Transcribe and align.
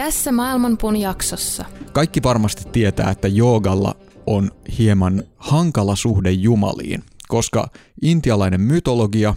Tässä 0.00 0.32
Maailmanpuun 0.32 0.96
jaksossa. 0.96 1.64
Kaikki 1.92 2.22
varmasti 2.22 2.64
tietää, 2.72 3.10
että 3.10 3.28
joogalla 3.28 3.96
on 4.26 4.50
hieman 4.78 5.22
hankala 5.36 5.96
suhde 5.96 6.30
jumaliin, 6.30 7.04
koska 7.28 7.68
intialainen 8.02 8.60
mytologia 8.60 9.34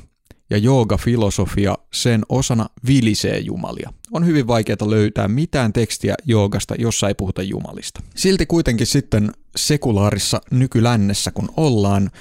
ja 0.50 0.58
joogafilosofia 0.58 1.78
sen 1.94 2.22
osana 2.30 2.66
vilisee 2.88 3.40
jumalia. 3.40 3.94
On 4.12 4.26
hyvin 4.26 4.48
vaikeaa 4.48 4.90
löytää 4.90 5.28
mitään 5.28 5.74
tekstiä 5.74 6.16
joogasta, 6.26 6.76
jossa 6.76 7.08
ei 7.08 7.16
puhuta 7.16 7.42
jumalista. 7.42 8.02
Silti 8.16 8.46
kuitenkin 8.46 8.88
sitten 8.88 9.32
sekulaarissa 9.56 10.42
nykylännessä 10.52 11.32
kun 11.32 11.50
ollaan, 11.58 12.12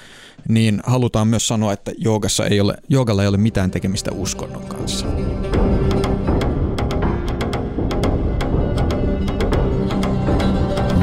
niin 0.49 0.81
halutaan 0.87 1.29
myös 1.29 1.49
sanoa, 1.49 1.73
että 1.73 1.93
joogassa 1.99 2.47
ei 2.47 2.61
ole, 2.61 2.75
joogalla 2.89 3.23
ei 3.23 3.29
ole 3.29 3.37
mitään 3.37 3.71
tekemistä 3.71 4.13
uskonnon 4.13 4.67
kanssa. 4.67 5.07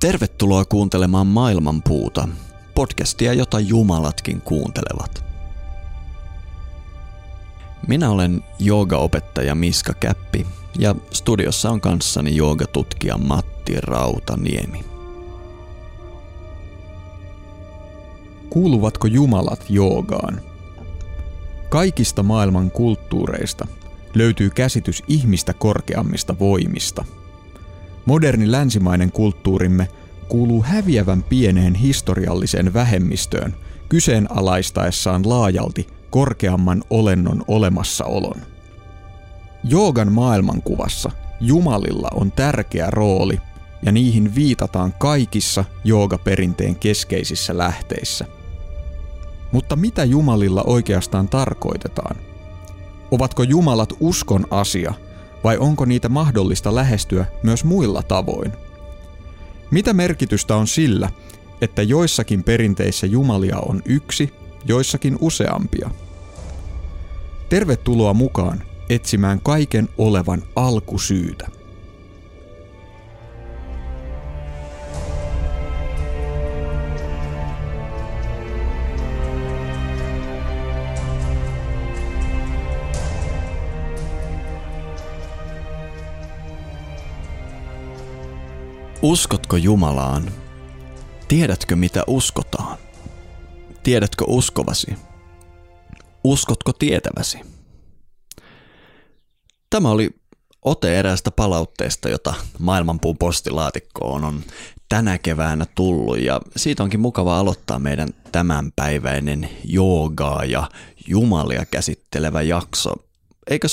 Tervetuloa 0.00 0.64
kuuntelemaan 0.64 1.26
Maailmanpuuta, 1.26 2.28
podcastia, 2.74 3.32
jota 3.32 3.60
jumalatkin 3.60 4.40
kuuntelevat. 4.40 5.24
Minä 7.88 8.10
olen 8.10 8.44
joogaopettaja 8.58 9.54
Miska 9.54 9.94
Käppi 9.94 10.46
ja 10.78 10.94
studiossa 11.10 11.70
on 11.70 11.80
kanssani 11.80 12.36
joogatutkija 12.36 13.18
Matti 13.18 13.74
Rautaniemi. 13.80 14.84
Kuuluvatko 18.50 19.06
jumalat 19.06 19.64
joogaan? 19.68 20.40
Kaikista 21.68 22.22
maailman 22.22 22.70
kulttuureista 22.70 23.66
löytyy 24.14 24.50
käsitys 24.50 25.02
ihmistä 25.08 25.52
korkeammista 25.52 26.38
voimista– 26.38 27.04
Moderni 28.10 28.52
länsimainen 28.52 29.12
kulttuurimme 29.12 29.88
kuuluu 30.28 30.62
häviävän 30.62 31.22
pieneen 31.22 31.74
historialliseen 31.74 32.74
vähemmistöön 32.74 33.56
kyseenalaistaessaan 33.88 35.28
laajalti 35.28 35.86
korkeamman 36.10 36.82
olennon 36.90 37.44
olemassaolon. 37.48 38.40
Joogan 39.64 40.12
maailmankuvassa 40.12 41.10
jumalilla 41.40 42.08
on 42.14 42.32
tärkeä 42.32 42.90
rooli 42.90 43.38
ja 43.82 43.92
niihin 43.92 44.34
viitataan 44.34 44.94
kaikissa 44.98 45.64
joogaperinteen 45.84 46.76
keskeisissä 46.76 47.58
lähteissä. 47.58 48.24
Mutta 49.52 49.76
mitä 49.76 50.04
jumalilla 50.04 50.62
oikeastaan 50.62 51.28
tarkoitetaan? 51.28 52.16
Ovatko 53.10 53.42
jumalat 53.42 53.92
uskon 54.00 54.46
asia– 54.50 54.94
vai 55.44 55.58
onko 55.58 55.84
niitä 55.84 56.08
mahdollista 56.08 56.74
lähestyä 56.74 57.26
myös 57.42 57.64
muilla 57.64 58.02
tavoin? 58.02 58.52
Mitä 59.70 59.92
merkitystä 59.92 60.56
on 60.56 60.66
sillä, 60.66 61.10
että 61.60 61.82
joissakin 61.82 62.44
perinteissä 62.44 63.06
jumalia 63.06 63.58
on 63.58 63.82
yksi, 63.84 64.32
joissakin 64.64 65.16
useampia? 65.20 65.90
Tervetuloa 67.48 68.14
mukaan 68.14 68.62
etsimään 68.88 69.40
kaiken 69.40 69.88
olevan 69.98 70.42
alkusyytä. 70.56 71.59
Uskotko 89.02 89.56
Jumalaan? 89.56 90.32
Tiedätkö 91.28 91.76
mitä 91.76 92.04
uskotaan? 92.06 92.78
Tiedätkö 93.82 94.24
uskovasi? 94.28 94.94
Uskotko 96.24 96.72
tietäväsi? 96.72 97.38
Tämä 99.70 99.90
oli 99.90 100.10
ote 100.62 100.98
eräästä 100.98 101.30
palautteesta, 101.30 102.08
jota 102.08 102.34
maailmanpuun 102.58 103.18
postilaatikkoon 103.18 104.24
on 104.24 104.40
tänä 104.88 105.18
keväänä 105.18 105.66
tullut 105.74 106.18
ja 106.18 106.40
siitä 106.56 106.82
onkin 106.82 107.00
mukava 107.00 107.38
aloittaa 107.38 107.78
meidän 107.78 108.08
tämänpäiväinen 108.32 109.48
joogaa 109.64 110.44
ja 110.44 110.70
jumalia 111.08 111.64
käsittelevä 111.66 112.42
jakso. 112.42 112.92
Eikö 113.50 113.68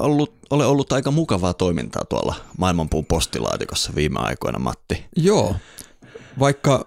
ollut, 0.00 0.34
ole 0.50 0.66
ollut 0.66 0.92
aika 0.92 1.10
mukavaa 1.10 1.54
toimintaa 1.54 2.04
tuolla 2.04 2.34
maailmanpuun 2.58 3.06
postilaatikossa 3.06 3.92
viime 3.94 4.20
aikoina, 4.20 4.58
Matti. 4.58 5.04
Joo, 5.16 5.56
vaikka 6.38 6.86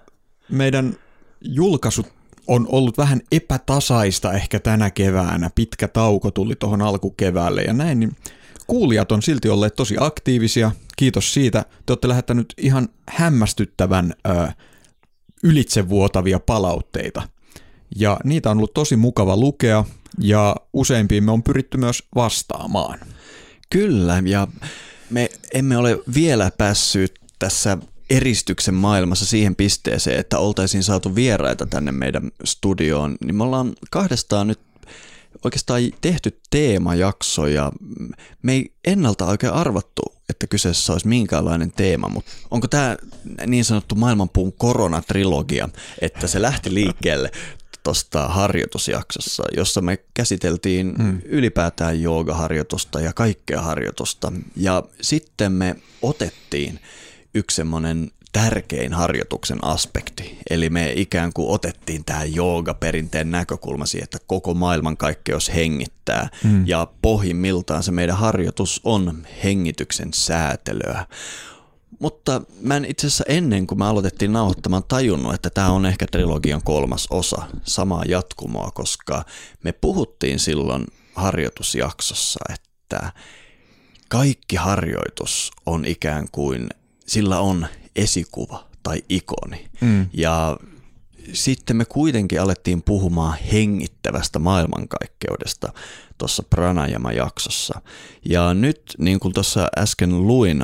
meidän 0.50 0.96
julkaisut 1.42 2.08
on 2.48 2.68
ollut 2.70 2.98
vähän 2.98 3.22
epätasaista 3.32 4.34
ehkä 4.34 4.60
tänä 4.60 4.90
keväänä, 4.90 5.50
pitkä 5.56 5.88
tauko 5.88 6.32
tuli 6.32 6.56
tuohon 6.56 6.82
alkukeväälle 6.82 7.62
ja 7.62 7.74
näin, 7.74 8.00
niin 8.00 8.16
kuulijat 8.68 9.12
on 9.12 9.22
silti 9.22 9.50
olleet 9.50 9.76
tosi 9.76 9.96
aktiivisia. 10.00 10.72
Kiitos 10.98 11.34
siitä. 11.34 11.66
Te 11.86 11.94
olette 11.94 12.08
lähettänyt 12.08 12.54
ihan 12.58 12.90
hämmästyttävän 13.10 14.14
ö, 14.28 14.52
ylitsevuotavia 15.44 16.40
palautteita. 16.40 17.22
Ja 17.96 18.20
niitä 18.24 18.52
on 18.52 18.58
ollut 18.58 18.74
tosi 18.74 18.96
mukava 18.96 19.38
lukea 19.38 19.86
ja 20.20 20.56
useimpiin 20.74 21.24
me 21.24 21.32
on 21.32 21.44
pyritty 21.44 21.78
myös 21.78 22.04
vastaamaan. 22.16 23.00
Kyllä, 23.70 24.24
ja 24.26 24.48
me 25.10 25.30
emme 25.54 25.78
ole 25.78 26.00
vielä 26.16 26.52
päässyt 26.58 27.20
tässä 27.40 27.78
eristyksen 28.10 28.74
maailmassa 28.74 29.26
siihen 29.26 29.56
pisteeseen, 29.56 30.20
että 30.20 30.40
oltaisiin 30.40 30.84
saatu 30.84 31.16
vieraita 31.16 31.66
tänne 31.66 31.92
meidän 31.92 32.32
studioon, 32.44 33.16
niin 33.26 33.36
me 33.36 33.44
ollaan 33.44 33.74
kahdestaan 33.92 34.48
nyt 34.48 34.60
oikeastaan 35.44 35.82
tehty 36.02 36.40
teemajakso 36.50 37.48
ja 37.48 37.72
me 38.42 38.54
ei 38.54 38.74
ennalta 38.86 39.26
oikein 39.26 39.54
arvattu, 39.54 40.02
että 40.30 40.48
kyseessä 40.48 40.94
olisi 40.94 41.08
minkäänlainen 41.08 41.72
teema, 41.72 42.10
mutta 42.10 42.32
onko 42.52 42.68
tämä 42.68 42.98
niin 43.48 43.66
sanottu 43.66 43.96
maailmanpuun 43.96 44.54
koronatrilogia, 44.54 45.70
että 46.02 46.28
se 46.28 46.42
lähti 46.42 46.74
liikkeelle 46.74 47.32
tuosta 47.84 48.28
harjoitusjaksossa, 48.28 49.44
jossa 49.58 49.82
me 49.82 49.98
käsiteltiin 50.14 50.94
hmm. 50.98 51.22
ylipäätään 51.26 52.02
joogaharjoitusta 52.02 53.02
ja 53.02 53.14
kaikkea 53.14 53.62
harjoitusta. 53.62 54.32
Ja 54.56 54.84
sitten 55.02 55.52
me 55.52 55.76
otettiin 56.02 56.80
yksi 57.34 57.56
semmoinen 57.56 58.12
tärkein 58.32 58.94
harjoituksen 58.94 59.64
aspekti. 59.64 60.38
Eli 60.50 60.70
me 60.70 60.94
ikään 60.96 61.34
kuin 61.34 61.50
otettiin 61.50 62.06
tämä 62.06 62.24
jooga-perinteen 62.24 63.32
näkökulma 63.32 63.86
siihen, 63.86 64.04
että 64.04 64.18
koko 64.28 64.54
maailman 64.54 64.98
kaikkeus 64.98 65.54
hengittää. 65.54 66.30
Hmm. 66.44 66.68
Ja 66.68 66.88
pohjimmiltaan 67.02 67.84
se 67.84 67.92
meidän 67.92 68.18
harjoitus 68.18 68.82
on 68.84 69.28
hengityksen 69.44 70.14
säätelyä. 70.14 71.06
Mutta 72.02 72.42
mä 72.62 72.78
en 72.78 72.86
itse 72.86 73.08
asiassa 73.08 73.24
ennen 73.28 73.68
kuin 73.68 73.80
me 73.80 73.86
aloitettiin 73.86 74.34
nauhoittamaan 74.34 74.84
tajunnut, 74.88 75.34
että 75.34 75.50
tämä 75.50 75.70
on 75.72 75.86
ehkä 75.86 76.06
trilogian 76.12 76.62
kolmas 76.64 77.08
osa, 77.10 77.42
samaa 77.64 78.04
jatkumoa, 78.08 78.72
koska 78.72 79.26
me 79.64 79.72
puhuttiin 79.72 80.40
silloin 80.40 80.86
harjoitusjaksossa, 81.16 82.40
että 82.54 83.12
kaikki 84.10 84.56
harjoitus 84.56 85.52
on 85.66 85.86
ikään 85.86 86.28
kuin, 86.32 86.70
sillä 87.08 87.40
on 87.40 87.68
esikuva 87.96 88.68
tai 88.84 89.04
ikoni. 89.10 89.68
Mm. 89.82 90.10
Ja 90.14 90.58
sitten 91.34 91.78
me 91.78 91.86
kuitenkin 91.86 92.42
alettiin 92.42 92.82
puhumaan 92.82 93.38
hengittävästä 93.52 94.40
maailmankaikkeudesta 94.40 95.74
tuossa 96.18 96.44
Pranajama-jaksossa. 96.44 97.82
Ja 98.26 98.54
nyt, 98.54 98.82
niin 98.98 99.20
kuin 99.20 99.34
tuossa 99.34 99.68
äsken 99.78 100.28
luin 100.28 100.64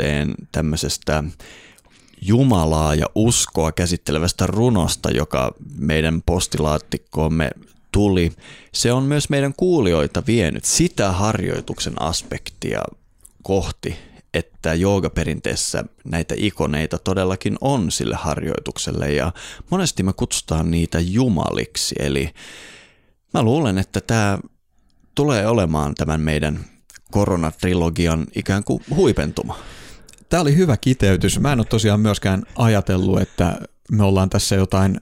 otteen 0.00 0.34
tämmöisestä 0.52 1.24
Jumalaa 2.22 2.94
ja 2.94 3.06
uskoa 3.14 3.72
käsittelevästä 3.72 4.46
runosta, 4.46 5.10
joka 5.10 5.54
meidän 5.78 6.22
postilaatikkoomme 6.26 7.50
tuli, 7.92 8.32
se 8.74 8.92
on 8.92 9.02
myös 9.02 9.30
meidän 9.30 9.54
kuulijoita 9.56 10.22
vienyt 10.26 10.64
sitä 10.64 11.12
harjoituksen 11.12 12.02
aspektia 12.02 12.82
kohti, 13.42 13.96
että 14.34 14.74
joogaperinteessä 14.74 15.84
näitä 16.04 16.34
ikoneita 16.38 16.98
todellakin 16.98 17.56
on 17.60 17.90
sille 17.90 18.16
harjoitukselle 18.16 19.12
ja 19.12 19.32
monesti 19.70 20.02
me 20.02 20.12
kutsutaan 20.12 20.70
niitä 20.70 21.00
jumaliksi. 21.00 21.94
Eli 21.98 22.30
mä 23.34 23.42
luulen, 23.42 23.78
että 23.78 24.00
tämä 24.00 24.38
tulee 25.14 25.46
olemaan 25.46 25.94
tämän 25.94 26.20
meidän 26.20 26.64
koronatrilogian 27.10 28.26
ikään 28.34 28.64
kuin 28.64 28.82
huipentuma. 28.94 29.58
Tämä 30.30 30.40
oli 30.40 30.56
hyvä 30.56 30.76
kiteytys. 30.76 31.40
Mä 31.40 31.52
en 31.52 31.60
ole 31.60 31.66
tosiaan 31.66 32.00
myöskään 32.00 32.42
ajatellut, 32.56 33.20
että 33.20 33.58
me 33.90 34.04
ollaan 34.04 34.30
tässä 34.30 34.56
jotain 34.56 35.00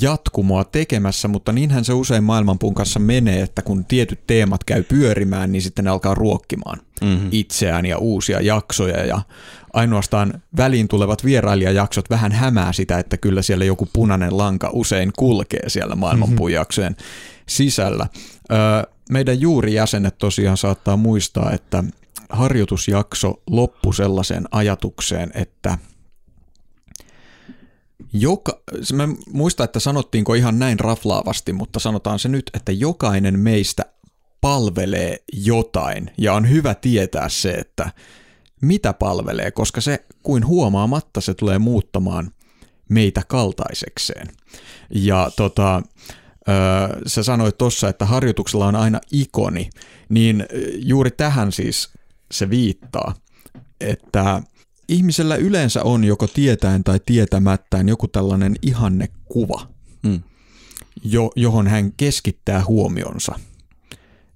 jatkumoa 0.00 0.64
tekemässä, 0.64 1.28
mutta 1.28 1.52
niinhän 1.52 1.84
se 1.84 1.92
usein 1.92 2.24
maailmanpuun 2.24 2.74
kanssa 2.74 3.00
menee, 3.00 3.42
että 3.42 3.62
kun 3.62 3.84
tietyt 3.84 4.26
teemat 4.26 4.64
käy 4.64 4.82
pyörimään, 4.82 5.52
niin 5.52 5.62
sitten 5.62 5.84
ne 5.84 5.90
alkaa 5.90 6.14
ruokkimaan 6.14 6.78
mm-hmm. 7.00 7.28
itseään 7.32 7.86
ja 7.86 7.98
uusia 7.98 8.40
jaksoja 8.40 9.06
ja 9.06 9.22
ainoastaan 9.72 10.42
väliin 10.56 10.88
tulevat 10.88 11.24
vierailijajaksot 11.24 12.10
vähän 12.10 12.32
hämää 12.32 12.72
sitä, 12.72 12.98
että 12.98 13.16
kyllä 13.16 13.42
siellä 13.42 13.64
joku 13.64 13.88
punainen 13.92 14.38
lanka 14.38 14.70
usein 14.72 15.12
kulkee 15.18 15.68
siellä 15.68 15.96
maailmanpuun 15.96 16.52
jaksojen 16.52 16.96
sisällä. 17.48 18.06
meidän 19.10 19.40
juurijäsenet 19.40 20.18
tosiaan 20.18 20.56
saattaa 20.56 20.96
muistaa, 20.96 21.52
että 21.52 21.84
harjoitusjakso 22.28 23.42
loppui 23.50 23.94
sellaiseen 23.94 24.44
ajatukseen, 24.50 25.30
että– 25.34 25.78
joka, 28.12 28.62
mä 28.92 29.08
muistan, 29.32 29.64
että 29.64 29.80
sanottiinko 29.80 30.34
ihan 30.34 30.58
näin 30.58 30.80
raflaavasti, 30.80 31.52
mutta 31.52 31.80
sanotaan 31.80 32.18
se 32.18 32.28
nyt, 32.28 32.50
että 32.54 32.72
jokainen 32.72 33.38
meistä 33.38 33.84
palvelee 34.40 35.16
jotain 35.32 36.10
ja 36.18 36.34
on 36.34 36.50
hyvä 36.50 36.74
tietää 36.74 37.28
se, 37.28 37.50
että 37.50 37.92
mitä 38.60 38.92
palvelee, 38.92 39.50
koska 39.50 39.80
se 39.80 40.04
kuin 40.22 40.46
huomaamatta 40.46 41.20
se 41.20 41.34
tulee 41.34 41.58
muuttamaan 41.58 42.30
meitä 42.88 43.22
kaltaisekseen. 43.28 44.28
Ja 44.90 45.30
tota, 45.36 45.82
sä 47.06 47.22
sanoit 47.22 47.58
tuossa, 47.58 47.88
että 47.88 48.06
harjoituksella 48.06 48.66
on 48.66 48.76
aina 48.76 49.00
ikoni, 49.12 49.70
niin 50.08 50.46
juuri 50.76 51.10
tähän 51.10 51.52
siis 51.52 51.90
se 52.32 52.50
viittaa, 52.50 53.14
että 53.80 54.42
ihmisellä 54.88 55.36
yleensä 55.36 55.82
on 55.82 56.04
joko 56.04 56.26
tietäen 56.26 56.84
tai 56.84 57.00
tietämättäen 57.06 57.88
joku 57.88 58.08
tällainen 58.08 58.56
ihannekuva, 58.62 59.66
mm. 60.02 60.22
jo, 61.04 61.30
johon 61.36 61.66
hän 61.66 61.92
keskittää 61.96 62.64
huomionsa. 62.64 63.38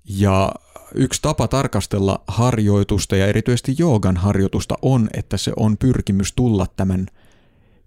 Ja 0.09 0.53
yksi 0.95 1.23
tapa 1.23 1.49
tarkastella 1.49 2.25
harjoitusta 2.29 3.17
ja 3.17 3.27
erityisesti 3.27 3.75
joogan 3.79 4.17
harjoitusta 4.17 4.75
on, 4.83 5.09
että 5.15 5.37
se 5.37 5.53
on 5.57 5.77
pyrkimys 5.77 6.33
tulla 6.33 6.67
tämän 6.77 7.07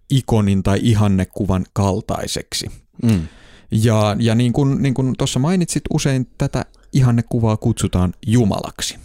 ikonin 0.10 0.64
tai 0.64 0.80
ihannekuvan 0.82 1.66
kaltaiseksi. 1.74 2.72
Mm. 3.04 3.28
Ja, 3.72 4.16
ja 4.20 4.36
niin 4.36 4.54
kuin, 4.54 4.82
niin 4.82 4.94
kuin 4.94 5.16
tuossa 5.18 5.40
mainitsit, 5.40 5.84
usein 5.94 6.28
tätä 6.38 6.66
ihannekuvaa 6.94 7.58
kutsutaan 7.58 8.14
Jumalaksi. 8.28 8.98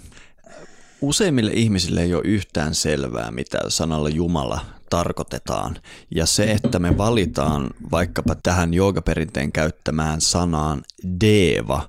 Useimmille 1.09 1.51
ihmisille 1.55 2.03
ei 2.03 2.15
ole 2.15 2.23
yhtään 2.25 2.75
selvää, 2.75 3.31
mitä 3.31 3.59
sanalla 3.69 4.09
Jumala 4.09 4.61
tarkoitetaan. 4.91 5.77
Ja 6.11 6.27
se, 6.27 6.45
että 6.45 6.79
me 6.79 6.99
valitaan 6.99 7.71
vaikkapa 7.91 8.35
tähän 8.35 8.75
joogaperinteen 8.75 9.53
käyttämään 9.53 10.21
sanaan 10.21 10.83
Deva 11.21 11.89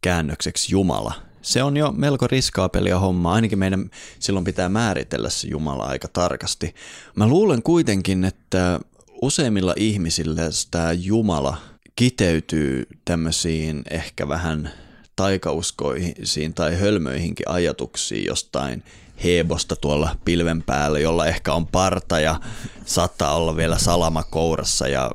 käännökseksi 0.00 0.72
Jumala, 0.72 1.14
se 1.42 1.62
on 1.62 1.76
jo 1.76 1.92
melko 1.92 2.26
riskaapelia 2.26 2.98
homma. 2.98 3.32
Ainakin 3.32 3.58
meidän 3.58 3.90
silloin 4.18 4.44
pitää 4.44 4.68
määritellä 4.68 5.30
se 5.30 5.48
Jumala 5.48 5.84
aika 5.84 6.08
tarkasti. 6.08 6.74
Mä 7.14 7.26
luulen 7.26 7.62
kuitenkin, 7.62 8.24
että 8.24 8.80
useimmilla 9.22 9.74
ihmisillä 9.76 10.42
tämä 10.70 10.92
Jumala 10.92 11.56
kiteytyy 11.96 12.86
tämmöisiin 13.04 13.82
ehkä 13.90 14.28
vähän 14.28 14.70
taikauskoisiin 15.16 16.54
tai 16.54 16.76
hölmöihinkin 16.76 17.48
ajatuksiin 17.48 18.24
jostain 18.24 18.82
Hebosta 19.24 19.76
tuolla 19.76 20.16
pilven 20.24 20.62
päällä, 20.62 20.98
jolla 20.98 21.26
ehkä 21.26 21.54
on 21.54 21.66
parta 21.66 22.20
ja 22.20 22.40
saattaa 22.84 23.34
olla 23.34 23.56
vielä 23.56 23.78
salama 23.78 24.22
kourassa 24.22 24.88
ja 24.88 25.10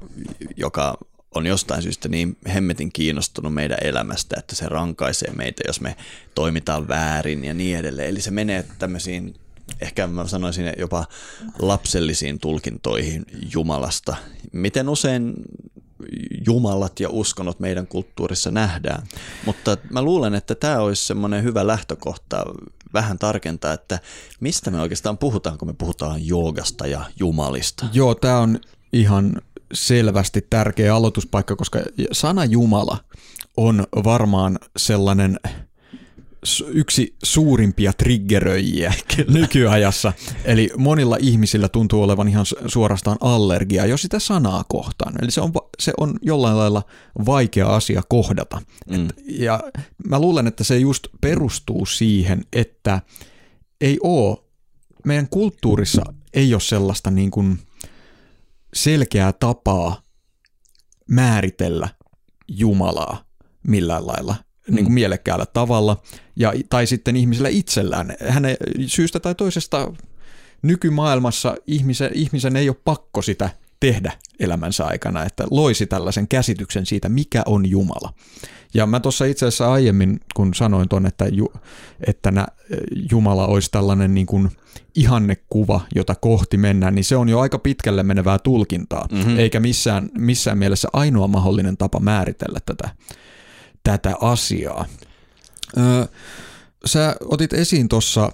joka 0.57 0.98
on 1.36 1.48
jostain 1.48 1.81
syystä 1.81 2.09
niin 2.09 2.38
hemmetin 2.53 2.92
kiinnostunut 2.92 3.53
meidän 3.53 3.77
elämästä, 3.81 4.36
että 4.39 4.56
se 4.56 4.69
rankaisee 4.69 5.31
meitä, 5.31 5.63
jos 5.68 5.81
me 5.81 5.95
toimitaan 6.36 6.88
väärin 6.88 7.45
ja 7.45 7.53
niin 7.53 7.77
edelleen. 7.77 8.09
Eli 8.09 8.21
se 8.21 8.31
menee 8.31 8.65
tämmöisiin, 8.80 9.33
ehkä 9.81 10.07
mä 10.07 10.27
sanoisin 10.27 10.74
jopa 10.77 11.06
lapsellisiin 11.59 12.39
tulkintoihin 12.39 13.25
Jumalasta. 13.53 14.15
Miten 14.51 14.89
usein 14.89 15.33
jumalat 16.48 17.00
ja 17.00 17.09
uskonnot 17.09 17.59
meidän 17.59 17.88
kulttuurissa 17.88 18.51
nähdään. 18.51 19.03
Mutta 19.45 19.77
mä 19.89 20.01
luulen, 20.01 20.36
että 20.36 20.56
tämä 20.56 20.80
olisi 20.80 21.06
semmoinen 21.06 21.44
hyvä 21.44 21.68
lähtökohta 21.68 22.45
vähän 22.94 23.19
tarkentaa, 23.19 23.74
että 23.74 24.00
mistä 24.39 24.71
me 24.71 24.81
oikeastaan 24.81 25.18
puhutaan, 25.18 25.57
kun 25.57 25.68
me 25.68 25.74
puhutaan 25.74 26.27
joogasta 26.27 26.88
ja 26.88 27.06
jumalista. 27.19 27.86
Joo, 27.94 28.15
tämä 28.15 28.38
on 28.38 28.59
ihan 28.94 29.42
selvästi 29.74 30.48
tärkeä 30.50 30.95
aloituspaikka, 30.95 31.56
koska 31.56 31.80
sana 32.12 32.45
Jumala 32.45 32.98
on 33.57 33.88
varmaan 34.03 34.59
sellainen 34.77 35.39
yksi 36.68 37.15
suurimpia 37.24 37.94
triggeröijiä 37.94 38.94
nykyajassa. 39.27 40.13
Eli 40.45 40.69
monilla 40.77 41.18
ihmisillä 41.19 41.69
tuntuu 41.69 42.03
olevan 42.03 42.27
ihan 42.27 42.45
suorastaan 42.65 43.18
allergia 43.21 43.86
jo 43.86 43.98
sitä 43.98 44.19
sanaa 44.19 44.63
kohtaan. 44.68 45.13
Eli 45.21 45.31
se 45.31 45.42
on, 45.42 45.51
se 45.81 45.94
on 45.98 46.16
jollain 46.22 46.57
lailla 46.57 46.83
vaikea 47.25 47.75
asia 47.75 48.01
kohdata. 48.10 48.62
Mm. 48.89 49.06
Et, 49.06 49.13
ja 49.25 49.60
mä 50.07 50.19
luulen, 50.19 50.48
että 50.48 50.63
se 50.63 50.78
just 50.78 51.07
perustuu 51.22 51.86
siihen, 51.86 52.44
että 52.54 53.01
ei 53.81 54.00
ole, 54.03 54.38
meidän 55.05 55.27
kulttuurissa 55.29 56.01
ei 56.34 56.53
ole 56.53 56.62
sellaista 56.62 57.12
niin 57.12 57.32
kuin 57.32 57.60
selkeää 58.74 59.34
tapaa 59.34 60.01
määritellä 61.10 61.89
Jumalaa 62.48 63.25
millään 63.67 64.08
lailla 64.08 64.36
mm. 64.67 64.75
niin 64.75 64.86
kuin 64.86 64.94
mielekkäällä 64.94 65.46
tavalla, 65.46 66.01
ja, 66.36 66.53
tai 66.70 66.88
sitten 66.88 67.15
ihmisellä 67.15 67.50
itsellään. 67.50 68.15
Hänen 68.29 68.58
syystä 68.88 69.20
tai 69.20 69.36
toisesta 69.36 69.94
nykymaailmassa 70.62 71.55
ihmisen, 71.67 72.12
ihmisen 72.13 72.55
ei 72.55 72.70
ole 72.70 72.77
pakko 72.86 73.22
sitä 73.22 73.50
tehdä 73.81 74.11
elämänsä 74.39 74.85
aikana, 74.85 75.23
että 75.23 75.43
loisi 75.50 75.85
tällaisen 75.85 76.27
käsityksen 76.27 76.85
siitä, 76.85 77.09
mikä 77.09 77.43
on 77.45 77.69
Jumala. 77.69 78.13
Ja 78.73 78.85
mä 78.85 79.00
tuossa 79.00 79.25
itse 79.25 79.45
asiassa 79.45 79.71
aiemmin, 79.71 80.19
kun 80.35 80.53
sanoin 80.53 80.89
tuon, 80.89 81.05
että, 81.05 81.25
ju, 81.25 81.53
että 82.07 82.31
nä, 82.31 82.47
Jumala 83.11 83.47
olisi 83.47 83.71
tällainen 83.71 84.13
niin 84.13 84.25
kuin 84.25 84.51
ihannekuva, 84.95 85.81
jota 85.95 86.15
kohti 86.15 86.57
mennään, 86.57 86.95
niin 86.95 87.05
se 87.05 87.15
on 87.15 87.29
jo 87.29 87.39
aika 87.39 87.59
pitkälle 87.59 88.03
menevää 88.03 88.39
tulkintaa, 88.39 89.07
mm-hmm. 89.11 89.39
eikä 89.39 89.59
missään, 89.59 90.09
missään 90.17 90.57
mielessä 90.57 90.88
ainoa 90.93 91.27
mahdollinen 91.27 91.77
tapa 91.77 92.00
määritellä 92.00 92.59
tätä 92.65 92.89
tätä 93.83 94.15
asiaa. 94.21 94.85
Öö, 95.77 96.05
sä 96.85 97.15
otit 97.25 97.53
esiin 97.53 97.89
tuossa 97.89 98.31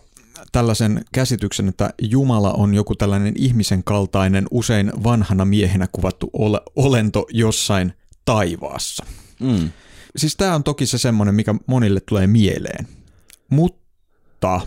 tällaisen 0.51 1.05
käsityksen, 1.11 1.67
että 1.67 1.89
Jumala 2.01 2.53
on 2.53 2.73
joku 2.73 2.95
tällainen 2.95 3.33
ihmisen 3.37 3.83
kaltainen, 3.83 4.47
usein 4.51 4.91
vanhana 5.03 5.45
miehenä 5.45 5.87
kuvattu 5.91 6.29
ole, 6.33 6.61
olento 6.75 7.25
jossain 7.31 7.93
taivaassa. 8.25 9.05
Mm. 9.39 9.71
Siis 10.15 10.35
tämä 10.35 10.55
on 10.55 10.63
toki 10.63 10.85
se 10.85 10.97
semmoinen, 10.97 11.35
mikä 11.35 11.55
monille 11.67 11.99
tulee 11.99 12.27
mieleen. 12.27 12.87
Mutta 13.49 14.61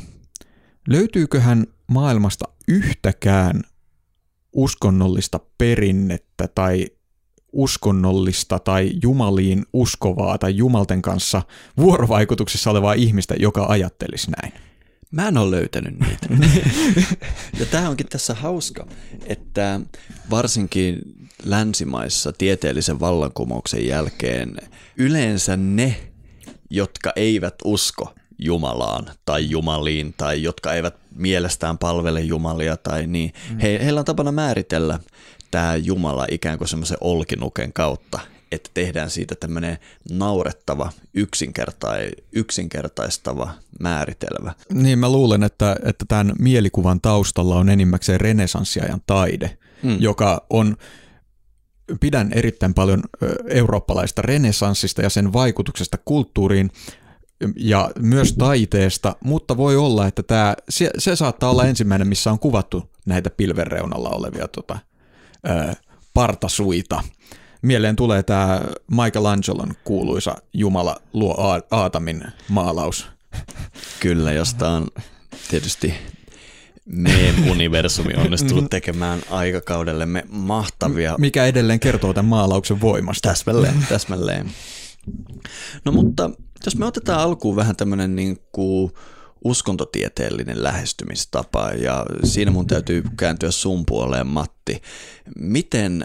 löytyyköhän 0.89 1.67
maailmasta 1.87 2.45
yhtäkään 2.69 3.63
uskonnollista 4.53 5.41
perinnettä 5.59 6.49
tai 6.55 6.87
uskonnollista 7.53 8.59
tai 8.59 8.93
jumaliin 9.03 9.67
uskovaa 9.73 10.39
tai 10.39 10.57
jumalten 10.57 11.03
kanssa 11.03 11.43
vuorovaikutuksessa 11.77 12.71
olevaa 12.71 12.93
ihmistä, 12.93 13.35
joka 13.39 13.67
ajattelisi 13.69 14.31
näin? 14.31 14.70
Mä 15.11 15.29
en 15.29 15.39
ole 15.39 15.51
löytänyt 15.51 16.01
niitä. 16.01 16.27
ja 17.61 17.67
tämä 17.67 17.89
onkin 17.89 18.09
tässä 18.09 18.35
hauska, 18.35 18.87
että 19.27 19.81
varsinkin 20.31 20.99
länsimaissa 21.45 22.33
tieteellisen 22.33 23.01
vallankumouksen 23.01 23.87
jälkeen 23.87 24.57
yleensä 24.97 25.57
ne, 25.57 26.01
jotka 26.71 27.13
eivät 27.17 27.55
usko 27.65 28.15
Jumalaan 28.39 29.07
tai 29.25 29.51
Jumaliin 29.51 30.15
tai 30.17 30.43
jotka 30.43 30.73
eivät 30.73 30.95
mielestään 31.15 31.79
palvele 31.79 32.21
Jumalia 32.21 32.77
tai 32.77 33.07
niin, 33.07 33.33
mm. 33.51 33.59
he, 33.59 33.81
heillä 33.85 34.01
on 34.01 34.05
tapana 34.05 34.33
määritellä 34.33 34.99
tämä 35.51 35.77
Jumala 35.77 36.27
ikään 36.31 36.59
kuin 36.59 36.69
semmoisen 36.69 36.99
olkinuken 37.01 37.73
kautta, 37.73 38.21
että 38.53 38.71
tehdään 38.75 39.11
siitä 39.11 39.35
tämmöinen 39.35 39.79
naurettava, 40.11 40.93
yksinkertai, 41.15 42.11
yksinkertaistava 42.33 43.55
määritelmä. 43.81 44.55
Niin 44.73 44.99
mä 44.99 45.13
luulen, 45.13 45.43
että, 45.43 45.77
että 45.85 46.05
tämän 46.09 46.33
mielikuvan 46.39 47.01
taustalla 47.01 47.57
on 47.57 47.69
enimmäkseen 47.69 48.21
renesanssiajan 48.21 49.01
taide, 49.07 49.59
hmm. 49.83 49.97
joka 50.01 50.47
on 50.51 50.77
pidän 52.01 52.33
erittäin 52.33 52.75
paljon 52.75 53.03
eurooppalaista 53.49 54.23
renesanssista 54.23 55.03
ja 55.03 55.11
sen 55.11 55.33
vaikutuksesta 55.33 55.99
kulttuuriin 56.05 56.71
ja 57.57 57.91
myös 57.99 58.33
taiteesta, 58.33 59.17
mutta 59.25 59.57
voi 59.57 59.77
olla, 59.77 60.07
että 60.07 60.23
tämä, 60.23 60.55
se, 60.69 60.91
se 60.99 61.17
saattaa 61.17 61.51
olla 61.51 61.67
ensimmäinen, 61.67 62.09
missä 62.09 62.31
on 62.33 62.39
kuvattu 62.39 62.91
näitä 63.07 63.31
pilvenreunalla 63.31 64.09
olevia 64.09 64.49
tota, 64.49 64.79
ö, 65.49 65.75
partasuita. 66.15 67.05
Mieleen 67.63 67.97
tulee 67.97 68.23
tämä 68.23 68.61
Michelangelon 68.91 69.75
kuuluisa 69.85 70.37
Jumala 70.53 70.97
luo 71.13 71.61
Aatamin 71.71 72.25
maalaus. 72.49 73.07
Kyllä, 74.01 74.33
josta 74.33 74.69
on 74.71 74.87
tietysti 75.51 75.95
Meme-universumi 76.85 78.15
onnistunut 78.17 78.71
tekemään 78.71 79.21
aikakaudellemme 79.31 80.25
mahtavia. 80.29 81.15
Mikä 81.19 81.47
edelleen 81.47 81.81
kertoo 81.81 82.13
tämän 82.13 82.29
maalauksen 82.29 82.81
voimasta. 82.81 83.29
Täsmälleen, 83.29 83.87
täsmälleen. 83.89 84.51
No 85.85 85.93
mutta 85.93 86.31
jos 86.65 86.77
me 86.77 86.87
otetaan 86.87 87.21
alkuun 87.21 87.57
vähän 87.57 87.77
tämmöinen 87.77 88.17
niin 88.17 88.39
kuin 88.53 88.93
uskontotieteellinen 89.45 90.63
lähestymistapa 90.63 91.71
ja 91.71 92.07
siinä 92.25 92.51
mun 92.51 92.67
täytyy 92.67 93.03
kääntyä 93.17 93.51
sun 93.51 93.87
puoleen 93.87 94.27
Matti. 94.27 94.83
Miten 95.39 96.05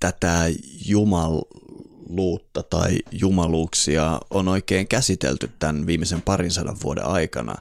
tätä 0.00 0.46
jumaluutta 0.86 2.62
tai 2.70 2.98
jumaluuksia 3.12 4.20
on 4.30 4.48
oikein 4.48 4.88
käsitelty 4.88 5.50
tämän 5.58 5.86
viimeisen 5.86 6.22
parin 6.22 6.50
sadan 6.50 6.76
vuoden 6.82 7.06
aikana 7.06 7.54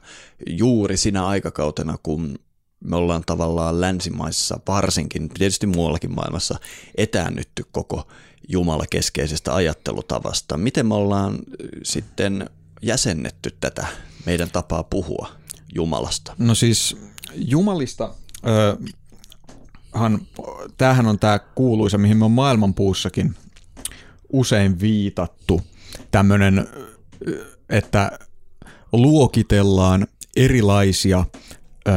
juuri 0.48 0.98
sinä 0.98 1.26
aikakautena, 1.26 1.98
kun 2.04 2.40
me 2.84 2.96
ollaan 2.96 3.24
tavallaan 3.26 3.82
länsimaissa, 3.82 4.60
varsinkin 4.68 5.30
tietysti 5.30 5.68
muuallakin 5.68 6.16
maailmassa, 6.16 6.60
etäännytty 6.96 7.66
koko 7.72 8.08
Jumala-keskeisestä 8.48 9.56
ajattelutavasta. 9.56 10.58
Miten 10.58 10.86
me 10.86 10.96
ollaan 10.96 11.40
sitten 11.84 12.50
jäsennetty 12.82 13.58
tätä 13.60 13.88
meidän 14.26 14.52
tapaa 14.52 14.84
puhua 14.84 15.30
Jumalasta? 15.76 16.36
No 16.38 16.56
siis 16.56 16.98
Jumalista, 17.36 18.14
han, 19.92 20.22
tämähän 20.78 21.08
on 21.08 21.20
tämä 21.20 21.40
kuuluisa, 21.40 21.98
mihin 21.98 22.18
me 22.18 22.26
on 22.26 22.32
maailmanpuussakin 22.32 23.36
usein 24.34 24.80
viitattu, 24.80 25.62
tämmöinen, 26.12 26.68
että 27.70 28.20
luokitellaan 28.92 30.08
erilaisia 30.36 31.20
äh, 31.20 31.96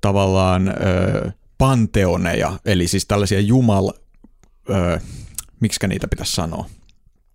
tavallaan 0.00 0.68
äh, 0.68 1.34
panteoneja, 1.58 2.58
eli 2.64 2.88
siis 2.88 3.06
tällaisia 3.06 3.40
jumal, 3.40 3.90
äh, 4.70 5.02
miksi 5.60 5.86
niitä 5.88 6.08
pitäisi 6.08 6.32
sanoa? 6.32 6.66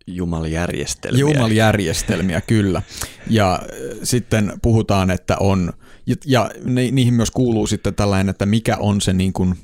Jumaljärjestelmiä. 0.08 1.20
Jumaljärjestelmiä, 1.20 2.42
kyllä. 2.42 2.82
Ja 3.30 3.60
sitten 4.04 4.54
puhutaan, 4.62 5.12
että 5.12 5.38
on, 5.39 5.74
ja 6.26 6.50
niihin 6.92 7.14
myös 7.14 7.32
kuuluu 7.32 7.68
sitten 7.68 7.96
tällainen, 7.96 8.30
että 8.30 8.46
mikä 8.46 8.78
on 8.78 9.02
se 9.02 9.14
niin 9.14 9.34
kuin, 9.34 9.56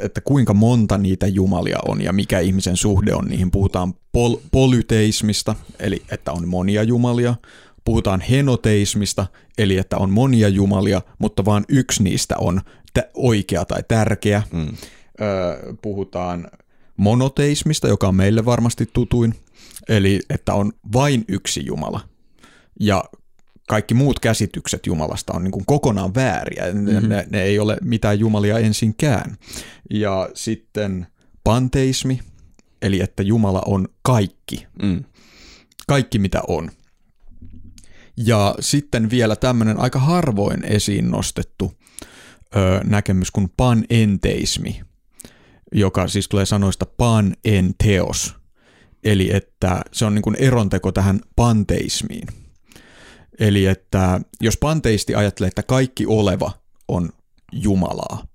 että 0.00 0.20
kuinka 0.20 0.54
monta 0.54 0.98
niitä 0.98 1.26
jumalia 1.26 1.78
on 1.88 2.02
ja 2.02 2.12
mikä 2.12 2.38
ihmisen 2.38 2.76
suhde 2.76 3.14
on. 3.14 3.24
Niihin 3.24 3.50
puhutaan 3.50 3.94
pol- 4.12 4.40
polyteismista, 4.52 5.54
eli 5.78 6.02
että 6.10 6.32
on 6.32 6.48
monia 6.48 6.82
jumalia. 6.82 7.34
Puhutaan 7.84 8.20
henoteismista, 8.20 9.26
eli 9.58 9.78
että 9.78 9.96
on 9.96 10.10
monia 10.10 10.48
jumalia, 10.48 11.02
mutta 11.18 11.44
vain 11.44 11.64
yksi 11.68 12.02
niistä 12.02 12.36
on 12.38 12.60
t- 12.94 13.10
oikea 13.14 13.64
tai 13.64 13.82
tärkeä. 13.88 14.42
Mm. 14.52 14.68
Öö, 15.20 15.74
puhutaan 15.82 16.48
monoteismista, 16.96 17.88
joka 17.88 18.08
on 18.08 18.14
meille 18.14 18.44
varmasti 18.44 18.90
tutuin, 18.92 19.34
eli 19.88 20.20
että 20.30 20.54
on 20.54 20.72
vain 20.92 21.24
yksi 21.28 21.66
Jumala. 21.66 22.00
Ja 22.80 23.04
kaikki 23.68 23.94
muut 23.94 24.18
käsitykset 24.18 24.86
Jumalasta 24.86 25.32
on 25.32 25.44
niin 25.44 25.52
kuin 25.52 25.66
kokonaan 25.66 26.14
vääriä. 26.14 26.72
Mm-hmm. 26.72 27.08
Ne, 27.08 27.26
ne 27.30 27.42
ei 27.42 27.58
ole 27.58 27.76
mitään 27.82 28.18
Jumalia 28.18 28.58
ensinkään. 28.58 29.36
Ja 29.90 30.28
sitten 30.34 31.06
panteismi, 31.44 32.20
eli 32.82 33.00
että 33.00 33.22
Jumala 33.22 33.62
on 33.66 33.88
kaikki. 34.02 34.66
Mm. 34.82 35.04
Kaikki 35.86 36.18
mitä 36.18 36.42
on. 36.48 36.70
Ja 38.16 38.54
sitten 38.60 39.10
vielä 39.10 39.36
tämmöinen 39.36 39.80
aika 39.80 39.98
harvoin 39.98 40.64
esiin 40.64 41.10
nostettu 41.10 41.72
ö, 42.56 42.80
näkemys 42.84 43.30
kuin 43.30 43.52
panenteismi, 43.56 44.80
joka 45.72 46.08
siis 46.08 46.28
tulee 46.28 46.46
sanoista 46.46 46.86
panenteos, 46.86 48.34
eli 49.04 49.34
että 49.34 49.82
se 49.92 50.04
on 50.04 50.14
niin 50.14 50.22
kuin 50.22 50.36
eronteko 50.36 50.92
tähän 50.92 51.20
panteismiin. 51.36 52.28
Eli 53.38 53.66
että 53.66 54.20
jos 54.40 54.56
panteisti 54.56 55.14
ajattelee, 55.14 55.48
että 55.48 55.62
kaikki 55.62 56.06
oleva 56.06 56.52
on 56.88 57.10
Jumalaa, 57.52 58.26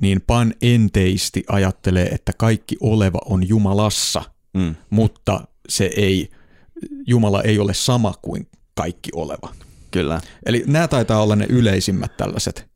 niin 0.00 0.20
panenteisti 0.26 1.44
ajattelee, 1.48 2.06
että 2.06 2.32
kaikki 2.38 2.76
oleva 2.80 3.18
on 3.24 3.48
Jumalassa, 3.48 4.22
mm. 4.54 4.74
mutta 4.90 5.48
se 5.68 5.90
ei, 5.96 6.30
Jumala 7.06 7.42
ei 7.42 7.58
ole 7.58 7.74
sama 7.74 8.14
kuin 8.22 8.48
kaikki 8.74 9.10
oleva. 9.14 9.52
Kyllä. 9.90 10.20
Eli 10.46 10.64
nämä 10.66 10.88
taitaa 10.88 11.22
olla 11.22 11.36
ne 11.36 11.46
yleisimmät 11.48 12.16
tällaiset 12.16 12.68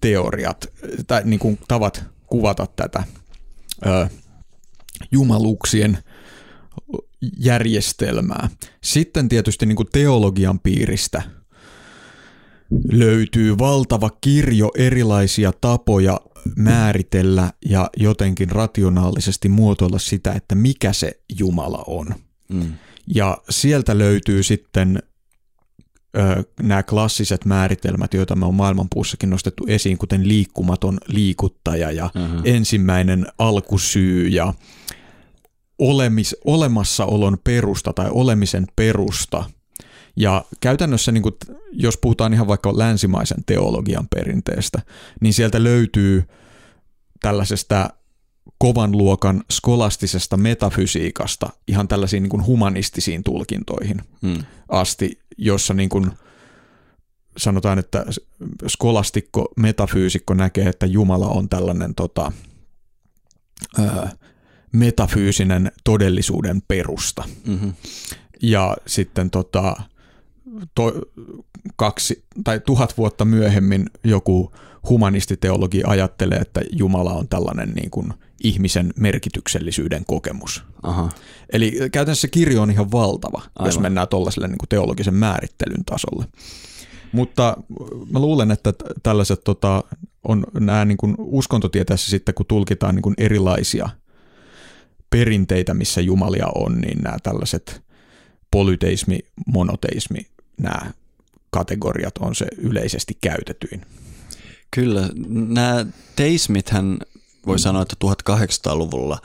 teoriat 0.00 0.72
tai 1.06 1.22
niin 1.24 1.40
kuin 1.40 1.58
tavat 1.68 2.04
kuvata 2.26 2.66
tätä 2.76 3.02
ö, 3.86 4.08
jumaluuksien 5.12 5.98
järjestelmää. 7.38 8.48
Sitten 8.82 9.28
tietysti 9.28 9.66
niin 9.66 9.76
kuin 9.76 9.88
teologian 9.92 10.60
piiristä 10.60 11.22
löytyy 12.92 13.58
valtava 13.58 14.10
kirjo 14.20 14.70
erilaisia 14.76 15.52
tapoja 15.60 16.20
määritellä 16.56 17.52
ja 17.66 17.90
jotenkin 17.96 18.50
rationaalisesti 18.50 19.48
muotoilla 19.48 19.98
sitä, 19.98 20.32
että 20.32 20.54
mikä 20.54 20.92
se 20.92 21.20
Jumala 21.38 21.84
on. 21.86 22.06
Mm. 22.48 22.72
Ja 23.14 23.38
sieltä 23.50 23.98
löytyy 23.98 24.42
sitten 24.42 25.02
ö, 26.16 26.44
nämä 26.62 26.82
klassiset 26.82 27.44
määritelmät, 27.44 28.14
joita 28.14 28.36
me 28.36 28.46
on 28.46 28.54
maailmanpuussakin 28.54 29.30
nostettu 29.30 29.64
esiin, 29.68 29.98
kuten 29.98 30.28
liikkumaton 30.28 30.98
liikuttaja 31.06 31.90
ja 31.90 32.04
uh-huh. 32.04 32.40
ensimmäinen 32.44 33.26
alkusyy 33.38 34.28
ja 34.28 34.54
olemis, 35.78 36.36
olemassaolon 36.44 37.38
perusta 37.44 37.92
tai 37.92 38.08
olemisen 38.10 38.66
perusta. 38.76 39.44
Ja 40.16 40.44
käytännössä, 40.60 41.12
niin 41.12 41.22
kuin, 41.22 41.34
jos 41.72 41.96
puhutaan 41.96 42.34
ihan 42.34 42.46
vaikka 42.46 42.78
länsimaisen 42.78 43.44
teologian 43.46 44.08
perinteestä, 44.14 44.82
niin 45.20 45.34
sieltä 45.34 45.64
löytyy 45.64 46.24
tällaisesta 47.20 47.90
kovan 48.58 48.92
luokan 48.92 49.42
skolastisesta 49.52 50.36
metafysiikasta 50.36 51.50
ihan 51.68 51.88
tällaisiin 51.88 52.22
niin 52.22 52.30
kuin 52.30 52.46
humanistisiin 52.46 53.24
tulkintoihin 53.24 54.02
hmm. 54.22 54.44
asti, 54.68 55.20
jossa 55.38 55.74
niin 55.74 55.88
kuin 55.88 56.10
sanotaan, 57.36 57.78
että 57.78 58.04
skolastikko, 58.68 59.52
metafyysikko 59.56 60.34
näkee, 60.34 60.68
että 60.68 60.86
Jumala 60.86 61.28
on 61.28 61.48
tällainen 61.48 61.94
tota, 61.94 62.32
ää, 63.78 64.10
metafyysinen 64.72 65.72
todellisuuden 65.84 66.62
perusta. 66.68 67.24
Mm-hmm. 67.46 67.72
Ja 68.42 68.76
sitten 68.86 69.30
tota, 69.30 69.76
to, 70.74 70.92
kaksi 71.76 72.24
tai 72.44 72.60
tuhat 72.60 72.98
vuotta 72.98 73.24
myöhemmin 73.24 73.86
joku 74.04 74.52
humanistiteologi 74.88 75.82
ajattelee, 75.86 76.38
että 76.38 76.60
Jumala 76.72 77.12
on 77.12 77.28
tällainen 77.28 77.70
niin 77.70 77.90
kuin 77.90 78.12
ihmisen 78.44 78.92
merkityksellisyyden 78.96 80.04
kokemus. 80.06 80.64
Aha. 80.82 81.08
Eli 81.52 81.78
käytännössä 81.92 82.28
kirjo 82.28 82.62
on 82.62 82.70
ihan 82.70 82.92
valtava, 82.92 83.38
Aivan. 83.38 83.68
jos 83.68 83.78
mennään 83.78 84.08
tuollaiselle 84.08 84.48
niin 84.48 84.58
teologisen 84.68 85.14
määrittelyn 85.14 85.84
tasolle. 85.84 86.24
Mutta 87.12 87.56
mä 88.10 88.18
luulen, 88.18 88.50
että 88.50 88.72
tällaiset 89.02 89.44
tota, 89.44 89.84
on 90.24 90.46
nämä 90.60 90.84
niin 90.84 90.98
kuin 90.98 91.14
uskontotieteessä 91.18 92.10
sitten, 92.10 92.34
kun 92.34 92.46
tulkitaan 92.46 92.94
niin 92.94 93.02
kuin 93.02 93.14
erilaisia 93.18 93.88
perinteitä, 95.10 95.74
missä 95.74 96.00
jumalia 96.00 96.46
on, 96.54 96.80
niin 96.80 96.98
nämä 97.02 97.16
tällaiset 97.22 97.82
polyteismi, 98.50 99.18
monoteismi, 99.46 100.26
nämä 100.60 100.92
kategoriat 101.50 102.18
on 102.18 102.34
se 102.34 102.46
yleisesti 102.58 103.18
käytetyin. 103.20 103.82
Kyllä, 104.70 105.08
nämä 105.48 105.86
teismithän 106.16 106.98
voi 107.46 107.58
sanoa, 107.58 107.82
että 107.82 107.96
1800-luvulla 108.04 109.18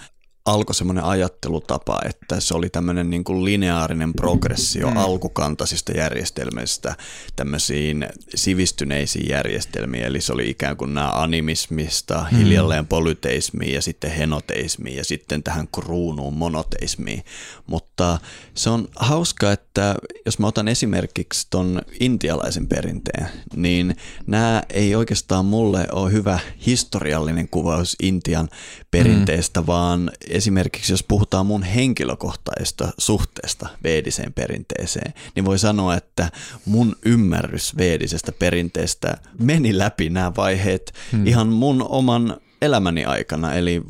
alkoi 0.45 0.75
semmoinen 0.75 1.03
ajattelutapa, 1.03 2.00
että 2.05 2.39
se 2.39 2.53
oli 2.53 2.69
tämmöinen 2.69 3.10
niin 3.10 3.24
kuin 3.24 3.45
lineaarinen 3.45 4.13
progressio 4.13 4.89
mm. 4.89 4.98
alkukantaisista 4.98 5.91
järjestelmistä 5.91 6.95
tämmöisiin 7.36 8.07
sivistyneisiin 8.36 9.29
järjestelmiin, 9.29 10.03
eli 10.03 10.21
se 10.21 10.33
oli 10.33 10.50
ikään 10.50 10.77
kuin 10.77 10.93
nämä 10.93 11.12
animismista, 11.13 12.25
mm. 12.31 12.38
hiljalleen 12.38 12.88
polyteismiin 12.88 13.74
ja 13.74 13.81
sitten 13.81 14.12
henoteismiin 14.12 14.98
ja 14.98 15.05
sitten 15.05 15.43
tähän 15.43 15.67
kruunuun 15.75 16.33
monoteismiin. 16.33 17.24
Mutta 17.67 18.19
se 18.53 18.69
on 18.69 18.88
hauska, 18.95 19.51
että 19.51 19.95
jos 20.25 20.39
mä 20.39 20.48
otan 20.48 20.67
esimerkiksi 20.67 21.48
ton 21.50 21.81
intialaisen 22.00 22.67
perinteen, 22.67 23.27
niin 23.55 23.95
nämä 24.27 24.63
ei 24.69 24.95
oikeastaan 24.95 25.45
mulle 25.45 25.88
ole 25.91 26.12
hyvä 26.12 26.39
historiallinen 26.65 27.50
kuvaus 27.50 27.95
Intian 28.01 28.50
perinteestä, 28.91 29.62
mm. 29.62 29.67
vaan 29.67 30.12
esimerkiksi 30.32 30.94
jos 30.94 31.04
puhutaan 31.04 31.46
mun 31.46 31.64
henkilökohtaisesta 31.64 32.94
suhteesta 32.98 33.70
veediseen 33.84 34.34
perinteeseen, 34.34 35.14
niin 35.36 35.46
voi 35.46 35.60
sanoa, 35.60 35.96
että 35.96 36.32
mun 36.66 36.96
ymmärrys 37.06 37.78
veedisestä 37.78 38.32
perinteestä 38.32 39.18
meni 39.40 39.78
läpi 39.78 40.10
nämä 40.10 40.32
vaiheet 40.38 40.94
hmm. 41.12 41.28
ihan 41.28 41.48
mun 41.48 41.86
oman 41.90 42.38
elämäni 42.62 43.06
aikana, 43.06 43.54
eli 43.54 43.82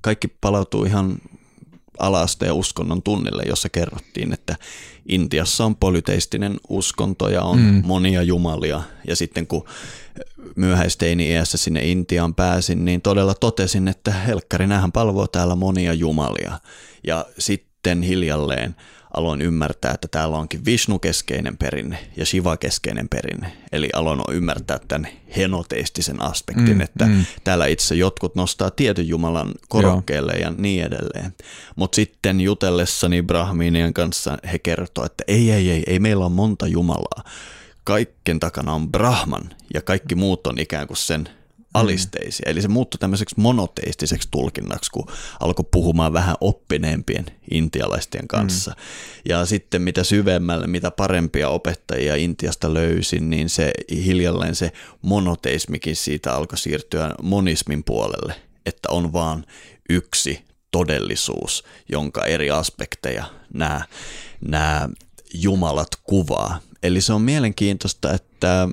kaikki 0.00 0.28
palautuu 0.28 0.84
ihan 0.84 1.18
alaasteen 1.98 2.52
uskonnon 2.52 3.02
tunnille, 3.02 3.42
jossa 3.46 3.68
kerrottiin, 3.68 4.32
että 4.32 4.56
Intiassa 5.08 5.64
on 5.64 5.76
polyteistinen 5.76 6.56
uskonto 6.68 7.28
ja 7.28 7.42
on 7.42 7.58
mm. 7.58 7.82
monia 7.84 8.22
jumalia. 8.22 8.82
Ja 9.08 9.16
sitten 9.16 9.46
kun 9.46 9.64
myöhäisteini 10.56 11.30
iässä 11.30 11.58
sinne 11.58 11.80
Intiaan 11.84 12.34
pääsin, 12.34 12.84
niin 12.84 13.02
todella 13.02 13.34
totesin, 13.34 13.88
että 13.88 14.10
helkkari, 14.10 14.66
näähän 14.66 14.92
palvoo 14.92 15.26
täällä 15.26 15.54
monia 15.54 15.92
jumalia. 15.92 16.60
Ja 17.06 17.26
sitten 17.38 18.02
hiljalleen 18.02 18.76
aloin 19.16 19.42
ymmärtää, 19.42 19.92
että 19.92 20.08
täällä 20.10 20.36
onkin 20.36 20.64
Vishnu-keskeinen 20.64 21.56
perinne 21.56 21.98
ja 22.16 22.26
Shiva-keskeinen 22.26 23.08
perinne. 23.08 23.52
Eli 23.72 23.88
aloin 23.92 24.20
ymmärtää 24.30 24.78
tämän 24.88 25.08
henoteistisen 25.36 26.22
aspektin, 26.22 26.74
mm, 26.74 26.80
että 26.80 27.06
mm. 27.06 27.24
täällä 27.44 27.66
itse 27.66 27.94
jotkut 27.94 28.34
nostaa 28.34 28.70
tietyn 28.70 29.08
Jumalan 29.08 29.54
korokkeelle 29.68 30.32
Joo. 30.32 30.42
ja 30.42 30.54
niin 30.58 30.84
edelleen. 30.84 31.34
Mutta 31.76 31.96
sitten 31.96 32.40
jutellessani 32.40 33.22
Brahminien 33.22 33.94
kanssa 33.94 34.38
he 34.52 34.58
kertoo, 34.58 35.04
että 35.04 35.24
ei, 35.28 35.50
ei, 35.50 35.70
ei, 35.70 35.82
ei 35.86 35.98
meillä 35.98 36.24
on 36.26 36.32
monta 36.32 36.66
Jumalaa. 36.66 37.24
Kaikken 37.84 38.40
takana 38.40 38.72
on 38.72 38.92
Brahman 38.92 39.50
ja 39.74 39.82
kaikki 39.82 40.14
muut 40.14 40.46
on 40.46 40.58
ikään 40.58 40.86
kuin 40.86 40.96
sen 40.96 41.28
alisteisia. 41.80 42.44
Mm. 42.46 42.50
Eli 42.50 42.62
se 42.62 42.68
muuttui 42.68 42.98
tämmöiseksi 42.98 43.34
monoteistiseksi 43.38 44.28
tulkinnaksi, 44.30 44.90
kun 44.90 45.06
alkoi 45.40 45.64
puhumaan 45.70 46.12
vähän 46.12 46.36
oppineempien 46.40 47.26
intialaisten 47.50 48.28
kanssa. 48.28 48.70
Mm. 48.70 48.82
Ja 49.28 49.46
sitten 49.46 49.82
mitä 49.82 50.04
syvemmälle, 50.04 50.66
mitä 50.66 50.90
parempia 50.90 51.48
opettajia 51.48 52.16
Intiasta 52.16 52.74
löysin, 52.74 53.30
niin 53.30 53.48
se 53.48 53.72
hiljalleen 54.04 54.54
se 54.54 54.72
monoteismikin 55.02 55.96
siitä 55.96 56.32
alkoi 56.32 56.58
siirtyä 56.58 57.14
monismin 57.22 57.84
puolelle, 57.84 58.34
että 58.66 58.88
on 58.90 59.12
vaan 59.12 59.44
yksi 59.90 60.44
todellisuus, 60.70 61.64
jonka 61.88 62.24
eri 62.24 62.50
aspekteja 62.50 63.24
nämä, 63.54 63.80
nämä 64.40 64.88
jumalat 65.34 65.88
kuvaa. 66.02 66.60
Eli 66.82 67.00
se 67.00 67.12
on 67.12 67.22
mielenkiintoista, 67.22 68.12
että 68.12 68.68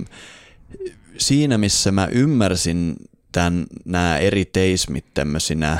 siinä, 1.17 1.57
missä 1.57 1.91
mä 1.91 2.07
ymmärsin 2.11 2.95
tämän, 3.31 3.65
nämä 3.85 4.17
eri 4.17 4.45
teismit 4.45 5.05
tämmöisinä 5.13 5.79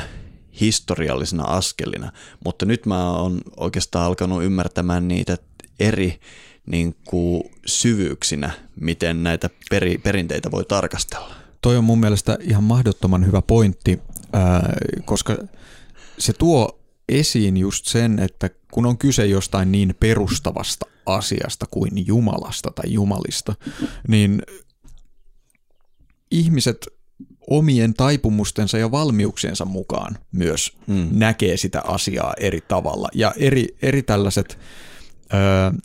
historiallisina 0.60 1.42
askelina, 1.42 2.12
mutta 2.44 2.66
nyt 2.66 2.86
mä 2.86 3.10
oon 3.10 3.40
oikeastaan 3.56 4.06
alkanut 4.06 4.44
ymmärtämään 4.44 5.08
niitä 5.08 5.36
eri 5.80 6.20
niin 6.66 6.96
kuin 7.04 7.42
syvyyksinä, 7.66 8.50
miten 8.80 9.22
näitä 9.22 9.50
peri, 9.70 9.98
perinteitä 9.98 10.50
voi 10.50 10.64
tarkastella. 10.64 11.34
Toi 11.60 11.76
on 11.76 11.84
mun 11.84 12.00
mielestä 12.00 12.38
ihan 12.40 12.64
mahdottoman 12.64 13.26
hyvä 13.26 13.42
pointti, 13.42 14.00
ää, 14.32 14.72
koska 15.04 15.36
se 16.18 16.32
tuo 16.32 16.80
esiin 17.08 17.56
just 17.56 17.86
sen, 17.86 18.18
että 18.18 18.50
kun 18.72 18.86
on 18.86 18.98
kyse 18.98 19.26
jostain 19.26 19.72
niin 19.72 19.94
perustavasta 20.00 20.86
asiasta 21.06 21.66
kuin 21.70 22.06
Jumalasta 22.06 22.70
tai 22.70 22.92
Jumalista, 22.92 23.54
niin 24.08 24.42
ihmiset 26.38 26.86
omien 27.50 27.94
taipumustensa 27.94 28.78
ja 28.78 28.90
valmiuksiensa 28.90 29.64
mukaan 29.64 30.18
myös 30.32 30.76
mm. 30.86 31.08
näkee 31.10 31.56
sitä 31.56 31.82
asiaa 31.86 32.34
eri 32.40 32.60
tavalla. 32.60 33.08
Ja 33.14 33.34
eri, 33.36 33.76
eri 33.82 34.02
tällaiset 34.02 34.58
ö, 35.32 35.82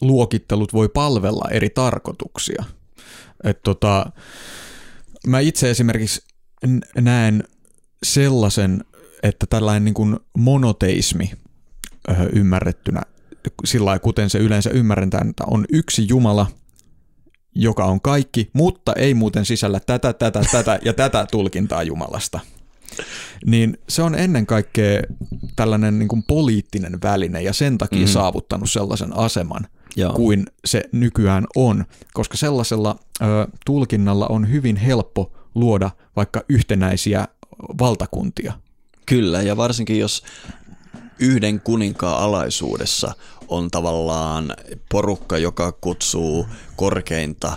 luokittelut 0.00 0.72
voi 0.72 0.88
palvella 0.88 1.50
eri 1.50 1.70
tarkoituksia. 1.70 2.64
Et 3.44 3.62
tota, 3.62 4.12
mä 5.26 5.40
itse 5.40 5.70
esimerkiksi 5.70 6.22
näen 7.00 7.44
sellaisen, 8.02 8.84
että 9.22 9.46
tällainen 9.46 9.84
niin 9.84 9.94
kuin 9.94 10.16
monoteismi 10.38 11.32
ö, 12.08 12.12
ymmärrettynä, 12.32 13.02
sillä 13.64 13.98
kuten 13.98 14.30
se 14.30 14.38
yleensä 14.38 14.70
ymmärretään, 14.70 15.30
että 15.30 15.44
on 15.46 15.64
yksi 15.72 16.06
Jumala– 16.08 16.46
joka 17.56 17.84
on 17.84 18.00
kaikki, 18.00 18.50
mutta 18.52 18.92
ei 18.92 19.14
muuten 19.14 19.44
sisällä 19.44 19.80
tätä, 19.80 20.12
tätä, 20.12 20.40
tätä 20.52 20.78
ja 20.84 20.92
tätä 20.92 21.26
tulkintaa 21.30 21.82
Jumalasta. 21.82 22.40
Niin 23.46 23.78
se 23.88 24.02
on 24.02 24.14
ennen 24.14 24.46
kaikkea 24.46 25.02
tällainen 25.56 25.98
niin 25.98 26.08
kuin 26.08 26.22
poliittinen 26.22 26.98
väline 27.02 27.42
ja 27.42 27.52
sen 27.52 27.78
takia 27.78 27.98
mm-hmm. 27.98 28.12
saavuttanut 28.12 28.70
sellaisen 28.70 29.16
aseman 29.16 29.66
Joo. 29.96 30.12
kuin 30.12 30.46
se 30.64 30.84
nykyään 30.92 31.46
on, 31.56 31.84
koska 32.14 32.36
sellaisella 32.36 32.96
ö, 33.22 33.24
tulkinnalla 33.66 34.26
on 34.26 34.50
hyvin 34.50 34.76
helppo 34.76 35.32
luoda 35.54 35.90
vaikka 36.16 36.42
yhtenäisiä 36.48 37.28
valtakuntia. 37.78 38.52
Kyllä, 39.06 39.42
ja 39.42 39.56
varsinkin 39.56 39.98
jos 39.98 40.22
yhden 41.18 41.60
kuninkaan 41.60 42.22
alaisuudessa 42.22 43.12
on 43.48 43.70
tavallaan 43.70 44.54
porukka, 44.88 45.38
joka 45.38 45.72
kutsuu 45.72 46.46
korkeinta 46.76 47.56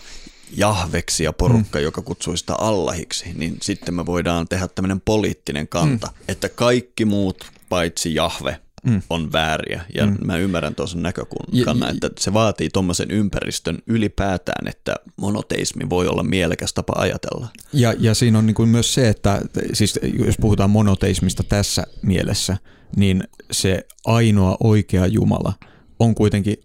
Jahveksi 0.57 1.23
ja 1.23 1.33
porukka, 1.33 1.79
mm. 1.79 1.83
joka 1.83 2.01
kutsuu 2.01 2.37
sitä 2.37 2.55
Allahiksi, 2.55 3.33
niin 3.35 3.57
sitten 3.61 3.93
me 3.93 4.05
voidaan 4.05 4.47
tehdä 4.47 4.67
tämmöinen 4.67 5.01
poliittinen 5.01 5.67
kanta, 5.67 6.07
mm. 6.07 6.23
että 6.27 6.49
kaikki 6.49 7.05
muut 7.05 7.45
paitsi 7.69 8.15
Jahve 8.15 8.59
mm. 8.83 9.01
on 9.09 9.31
vääriä. 9.31 9.81
Ja 9.95 10.05
mm. 10.05 10.17
mä 10.25 10.37
ymmärrän 10.37 10.75
tuossa 10.75 10.97
näkökulman, 10.97 11.95
että 11.95 12.09
se 12.19 12.33
vaatii 12.33 12.69
tuommoisen 12.73 13.11
ympäristön 13.11 13.77
ylipäätään, 13.87 14.67
että 14.67 14.95
monoteismi 15.15 15.89
voi 15.89 16.07
olla 16.07 16.23
mielekäs 16.23 16.73
tapa 16.73 16.93
ajatella. 16.97 17.47
Ja, 17.73 17.93
ja 17.99 18.13
siinä 18.13 18.37
on 18.37 18.45
niin 18.45 18.55
kuin 18.55 18.69
myös 18.69 18.93
se, 18.93 19.09
että 19.09 19.41
siis 19.73 19.99
jos 20.25 20.35
puhutaan 20.41 20.69
monoteismista 20.69 21.43
tässä 21.43 21.83
mielessä, 22.01 22.57
niin 22.95 23.23
se 23.51 23.87
ainoa 24.05 24.57
oikea 24.59 25.07
Jumala 25.07 25.53
on 25.99 26.15
kuitenkin 26.15 26.57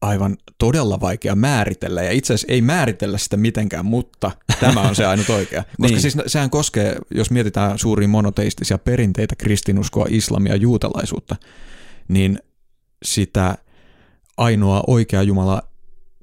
aivan 0.00 0.36
todella 0.58 1.00
vaikea 1.00 1.34
määritellä, 1.34 2.02
ja 2.02 2.12
itse 2.12 2.34
asiassa 2.34 2.52
ei 2.52 2.60
määritellä 2.60 3.18
sitä 3.18 3.36
mitenkään, 3.36 3.86
mutta 3.86 4.30
tämä 4.60 4.80
on 4.80 4.94
se 4.94 5.06
ainut 5.12 5.30
oikea. 5.30 5.62
Koska 5.62 5.86
niin. 5.86 6.00
siis 6.00 6.16
sehän 6.26 6.50
koskee, 6.50 6.96
jos 7.10 7.30
mietitään 7.30 7.78
suuria 7.78 8.08
monoteistisia 8.08 8.78
perinteitä, 8.78 9.36
kristinuskoa, 9.36 10.06
islamia, 10.08 10.56
juutalaisuutta, 10.56 11.36
niin 12.08 12.38
sitä 13.04 13.58
ainoa 14.36 14.84
oikea 14.86 15.22
Jumala 15.22 15.62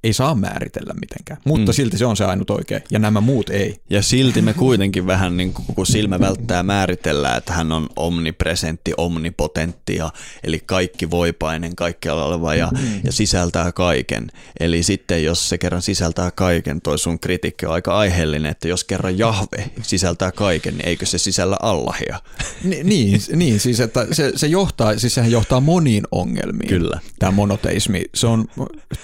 ei 0.03 0.13
saa 0.13 0.35
määritellä 0.35 0.93
mitenkään, 0.93 1.41
mutta 1.45 1.71
mm. 1.71 1.75
silti 1.75 1.97
se 1.97 2.05
on 2.05 2.17
se 2.17 2.25
ainut 2.25 2.49
oikea, 2.49 2.79
ja 2.91 2.99
nämä 2.99 3.21
muut 3.21 3.49
ei. 3.49 3.79
Ja 3.89 4.01
silti 4.01 4.41
me 4.41 4.53
kuitenkin 4.53 5.07
vähän 5.07 5.37
niin 5.37 5.53
kuin 5.53 5.65
kun 5.75 5.85
silmä 5.85 6.19
välttää 6.19 6.63
määritellä, 6.63 7.35
että 7.35 7.53
hän 7.53 7.71
on 7.71 7.89
omnipresentti, 7.95 8.93
omnipotentti, 8.97 9.95
ja, 9.95 10.09
eli 10.43 10.59
kaikki 10.65 11.11
voipainen, 11.11 11.75
kaikkialla 11.75 12.25
oleva 12.25 12.55
ja, 12.55 12.69
mm. 12.71 13.01
ja 13.03 13.11
sisältää 13.11 13.71
kaiken. 13.71 14.31
Eli 14.59 14.83
sitten 14.83 15.23
jos 15.23 15.49
se 15.49 15.57
kerran 15.57 15.81
sisältää 15.81 16.31
kaiken, 16.31 16.81
toi 16.81 16.99
sun 16.99 17.19
kritiikki 17.19 17.65
on 17.65 17.73
aika 17.73 17.97
aiheellinen, 17.97 18.51
että 18.51 18.67
jos 18.67 18.83
kerran 18.83 19.17
Jahve 19.17 19.69
sisältää 19.81 20.31
kaiken, 20.31 20.73
niin 20.73 20.87
eikö 20.87 21.05
se 21.05 21.17
sisällä 21.17 21.57
Allahia? 21.61 22.19
Ni, 22.63 22.83
niin, 22.83 23.21
niin, 23.35 23.59
siis 23.59 23.79
että 23.79 24.07
se, 24.11 24.31
se 24.35 24.47
johtaa, 24.47 24.99
siis 24.99 25.15
sehän 25.15 25.31
johtaa 25.31 25.59
moniin 25.59 26.03
ongelmiin. 26.11 26.69
Kyllä. 26.69 26.99
Tämä 27.19 27.31
monoteismi. 27.31 28.03
Se 28.13 28.27
on 28.27 28.45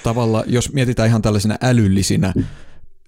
tavalla, 0.03 0.43
jos 0.47 0.73
mietit 0.73 0.88
mietitään 0.89 1.09
ihan 1.09 1.21
tällaisina 1.21 1.57
älyllisinä 1.61 2.33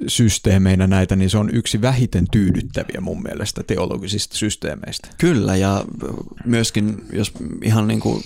systeemeinä 0.08 0.88
näitä, 0.88 1.16
niin 1.16 1.30
se 1.30 1.38
on 1.38 1.50
yksi 1.54 1.82
vähiten 1.82 2.28
tyydyttäviä 2.32 3.02
mun 3.02 3.24
mielestä 3.24 3.64
teologisista 3.64 4.38
systeemeistä. 4.38 5.08
Kyllä, 5.18 5.56
ja 5.56 5.86
myöskin 6.46 7.06
jos 7.14 7.32
ihan 7.64 7.88
niin 7.88 8.00
kuin 8.00 8.24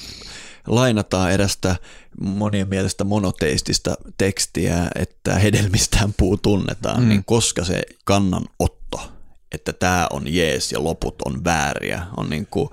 lainataan 0.68 1.32
erästä 1.32 1.76
monien 2.22 2.70
mielestä 2.70 3.04
monoteistista 3.04 3.96
tekstiä, 4.18 4.88
että 4.96 5.36
hedelmistään 5.36 6.14
puu 6.18 6.38
tunnetaan, 6.38 7.02
mm. 7.02 7.10
niin 7.10 7.26
koska 7.26 7.64
se 7.64 7.82
kannanotto, 8.06 9.12
että 9.52 9.74
tämä 9.74 10.08
on 10.12 10.34
jees 10.34 10.72
ja 10.72 10.84
loput 10.84 11.16
on 11.26 11.44
vääriä, 11.44 12.04
on 12.18 12.30
niin 12.30 12.48
kuin, 12.52 12.70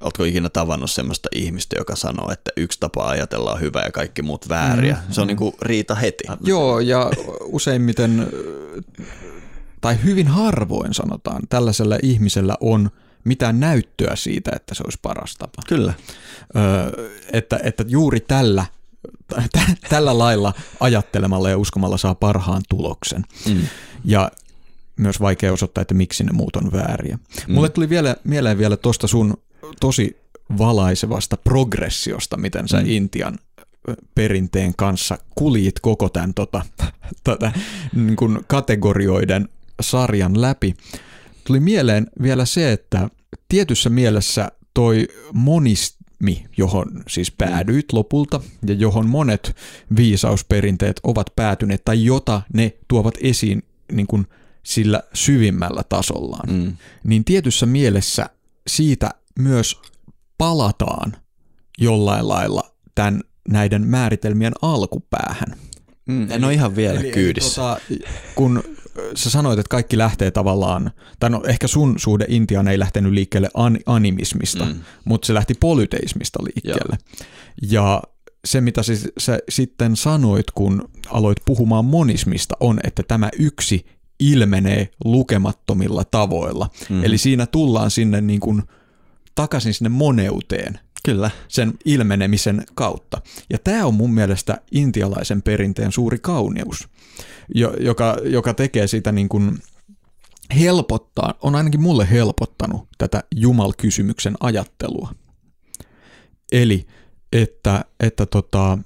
Oletko 0.00 0.24
ikinä 0.24 0.48
tavannut 0.48 0.90
sellaista 0.90 1.28
ihmistä, 1.34 1.76
joka 1.78 1.96
sanoo, 1.96 2.32
että 2.32 2.50
yksi 2.56 2.80
tapa 2.80 3.08
ajatella 3.08 3.52
on 3.52 3.60
hyvä 3.60 3.82
ja 3.82 3.92
kaikki 3.92 4.22
muut 4.22 4.48
vääriä? 4.48 4.94
Mm, 4.94 5.12
se 5.12 5.20
on 5.20 5.26
mm. 5.26 5.28
niin 5.28 5.36
kuin 5.36 5.54
riita 5.62 5.94
heti. 5.94 6.24
Joo, 6.44 6.80
ja 6.80 7.10
useimmiten, 7.40 8.26
tai 9.80 9.96
hyvin 10.04 10.28
harvoin 10.28 10.94
sanotaan, 10.94 11.42
tällaisella 11.48 11.98
ihmisellä 12.02 12.56
on 12.60 12.90
mitään 13.24 13.60
näyttöä 13.60 14.16
siitä, 14.16 14.50
että 14.56 14.74
se 14.74 14.82
olisi 14.84 14.98
paras 15.02 15.36
tapa. 15.36 15.62
Kyllä. 15.68 15.94
Öö, 16.56 17.08
että, 17.32 17.60
että 17.62 17.84
juuri 17.88 18.20
tällä, 18.20 18.64
t- 19.52 19.58
tällä 19.88 20.18
lailla 20.18 20.52
ajattelemalla 20.80 21.50
ja 21.50 21.58
uskomalla 21.58 21.96
saa 21.96 22.14
parhaan 22.14 22.62
tuloksen. 22.68 23.24
Mm. 23.48 23.60
Ja 24.04 24.30
myös 24.96 25.20
vaikea 25.20 25.52
osoittaa, 25.52 25.82
että 25.82 25.94
miksi 25.94 26.24
ne 26.24 26.32
muut 26.32 26.56
on 26.56 26.72
vääriä. 26.72 27.18
Mm. 27.48 27.54
Mulle 27.54 27.68
tuli 27.68 27.88
vielä, 27.88 28.16
mieleen 28.24 28.58
vielä 28.58 28.76
tuosta 28.76 29.06
sun 29.06 29.34
tosi 29.80 30.16
valaisevasta 30.58 31.36
progressiosta, 31.36 32.36
miten 32.36 32.68
sä 32.68 32.80
mm. 32.80 32.90
Intian 32.90 33.38
perinteen 34.14 34.72
kanssa 34.76 35.18
kuljit 35.34 35.80
koko 35.80 36.08
tämän 36.08 36.34
tota, 36.34 36.62
tota, 37.24 37.52
niin 37.94 38.16
kuin 38.16 38.38
kategorioiden 38.46 39.48
sarjan 39.80 40.40
läpi. 40.40 40.74
Tuli 41.46 41.60
mieleen 41.60 42.06
vielä 42.22 42.44
se, 42.44 42.72
että 42.72 43.10
tietyssä 43.48 43.90
mielessä 43.90 44.52
toi 44.74 45.08
monismi, 45.32 46.46
johon 46.56 47.02
siis 47.08 47.30
päädyit 47.30 47.92
lopulta 47.92 48.40
ja 48.66 48.74
johon 48.74 49.08
monet 49.08 49.56
viisausperinteet 49.96 51.00
ovat 51.02 51.26
päätyneet 51.36 51.84
tai 51.84 52.04
jota 52.04 52.42
ne 52.54 52.76
tuovat 52.88 53.14
esiin 53.20 53.62
niin 53.92 54.06
kuin 54.06 54.26
sillä 54.62 55.02
syvimmällä 55.14 55.82
tasollaan, 55.88 56.50
mm. 56.50 56.76
niin 57.04 57.24
tietyssä 57.24 57.66
mielessä 57.66 58.30
siitä 58.66 59.10
myös 59.38 59.80
palataan 60.38 61.16
jollain 61.78 62.28
lailla 62.28 62.74
tämän, 62.94 63.20
näiden 63.48 63.86
määritelmien 63.86 64.52
alkupäähän. 64.62 65.58
Mm, 66.06 66.30
en 66.30 66.44
ole 66.44 66.54
ihan 66.54 66.76
vielä 66.76 67.00
eli, 67.00 67.10
kyydissä. 67.10 67.62
Eli, 67.90 67.98
tota, 67.98 68.10
kun 68.34 68.62
sä 69.14 69.30
sanoit, 69.30 69.58
että 69.58 69.70
kaikki 69.70 69.98
lähtee 69.98 70.30
tavallaan, 70.30 70.90
tai 71.20 71.30
no 71.30 71.42
ehkä 71.46 71.66
sun 71.66 71.94
suhde 71.98 72.26
Intiaan 72.28 72.68
ei 72.68 72.78
lähtenyt 72.78 73.12
liikkeelle 73.12 73.48
an, 73.54 73.78
animismista, 73.86 74.64
mm. 74.64 74.80
mutta 75.04 75.26
se 75.26 75.34
lähti 75.34 75.54
polyteismista 75.60 76.38
liikkeelle. 76.44 76.98
Joo. 76.98 77.28
Ja 77.70 78.02
se, 78.44 78.60
mitä 78.60 78.82
sä, 78.82 78.92
sä 79.18 79.38
sitten 79.48 79.96
sanoit, 79.96 80.50
kun 80.50 80.88
aloit 81.10 81.38
puhumaan 81.44 81.84
monismista, 81.84 82.56
on, 82.60 82.80
että 82.84 83.02
tämä 83.02 83.30
yksi 83.38 83.86
ilmenee 84.20 84.88
lukemattomilla 85.04 86.04
tavoilla. 86.04 86.70
Mm. 86.88 87.04
Eli 87.04 87.18
siinä 87.18 87.46
tullaan 87.46 87.90
sinne 87.90 88.20
niin 88.20 88.40
kuin– 88.40 88.62
takaisin 89.34 89.74
sinne 89.74 89.88
moneuteen. 89.88 90.78
Kyllä. 91.04 91.30
Sen 91.48 91.72
ilmenemisen 91.84 92.64
kautta. 92.74 93.22
Ja 93.50 93.58
tämä 93.58 93.86
on 93.86 93.94
mun 93.94 94.14
mielestä 94.14 94.60
intialaisen 94.70 95.42
perinteen 95.42 95.92
suuri 95.92 96.18
kauneus, 96.18 96.88
joka, 97.80 98.16
joka 98.24 98.54
tekee 98.54 98.86
sitä 98.86 99.12
niin 99.12 99.28
kuin 99.28 99.58
helpottaa, 100.60 101.34
on 101.42 101.54
ainakin 101.54 101.82
mulle 101.82 102.10
helpottanut 102.10 102.88
tätä 102.98 103.22
Jumal-kysymyksen 103.34 104.34
ajattelua. 104.40 105.14
Eli 106.52 106.86
että, 107.32 107.84
että 108.00 108.26
tota, 108.26 108.78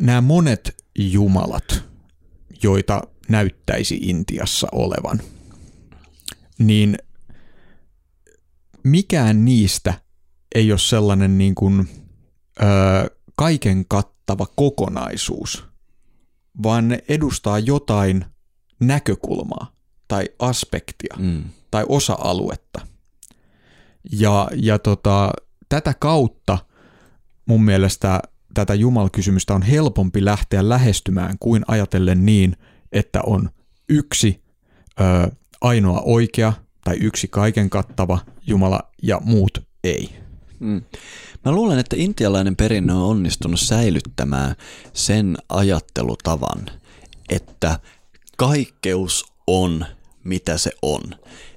nämä 0.00 0.20
monet 0.20 0.76
jumalat, 0.98 1.84
joita 2.62 3.02
näyttäisi 3.28 3.98
Intiassa 4.02 4.68
olevan, 4.72 5.20
niin 6.58 6.98
mikään 8.84 9.44
niistä 9.44 9.94
ei 10.54 10.72
ole 10.72 10.78
sellainen 10.78 11.38
niin 11.38 11.54
kuin, 11.54 11.88
ö, 12.62 12.64
kaiken 13.36 13.84
kattava 13.88 14.46
kokonaisuus, 14.56 15.64
vaan 16.62 16.88
ne 16.88 17.04
edustaa 17.08 17.58
jotain 17.58 18.24
näkökulmaa 18.80 19.72
tai 20.08 20.24
aspektia 20.38 21.16
mm. 21.18 21.44
tai 21.70 21.84
osa-aluetta. 21.88 22.86
Ja, 24.12 24.48
ja 24.56 24.78
tota, 24.78 25.30
tätä 25.68 25.94
kautta 25.94 26.58
mun 27.46 27.64
mielestä 27.64 28.20
tätä 28.54 28.74
Jumal-kysymystä 28.74 29.54
on 29.54 29.62
helpompi 29.62 30.24
lähteä 30.24 30.68
lähestymään 30.68 31.36
kuin 31.40 31.62
ajatellen 31.68 32.26
niin, 32.26 32.56
että 32.92 33.20
on 33.26 33.50
yksi 33.88 34.44
ö, 35.00 35.30
ainoa 35.60 36.00
oikea 36.00 36.52
tai 36.84 36.96
yksi 37.00 37.28
kaiken 37.28 37.70
kattava 37.70 38.18
Jumala 38.46 38.80
ja 39.02 39.20
muut 39.24 39.58
ei. 39.84 40.10
Mm. 40.60 40.82
Mä 41.44 41.52
luulen, 41.52 41.78
että 41.78 41.96
intialainen 41.98 42.56
perinne 42.56 42.92
on 42.92 43.02
onnistunut 43.02 43.60
säilyttämään 43.60 44.54
sen 44.92 45.36
ajattelutavan, 45.48 46.70
että 47.28 47.78
kaikkeus 48.36 49.24
on 49.46 49.86
mitä 50.24 50.58
se 50.58 50.70
on. 50.82 51.00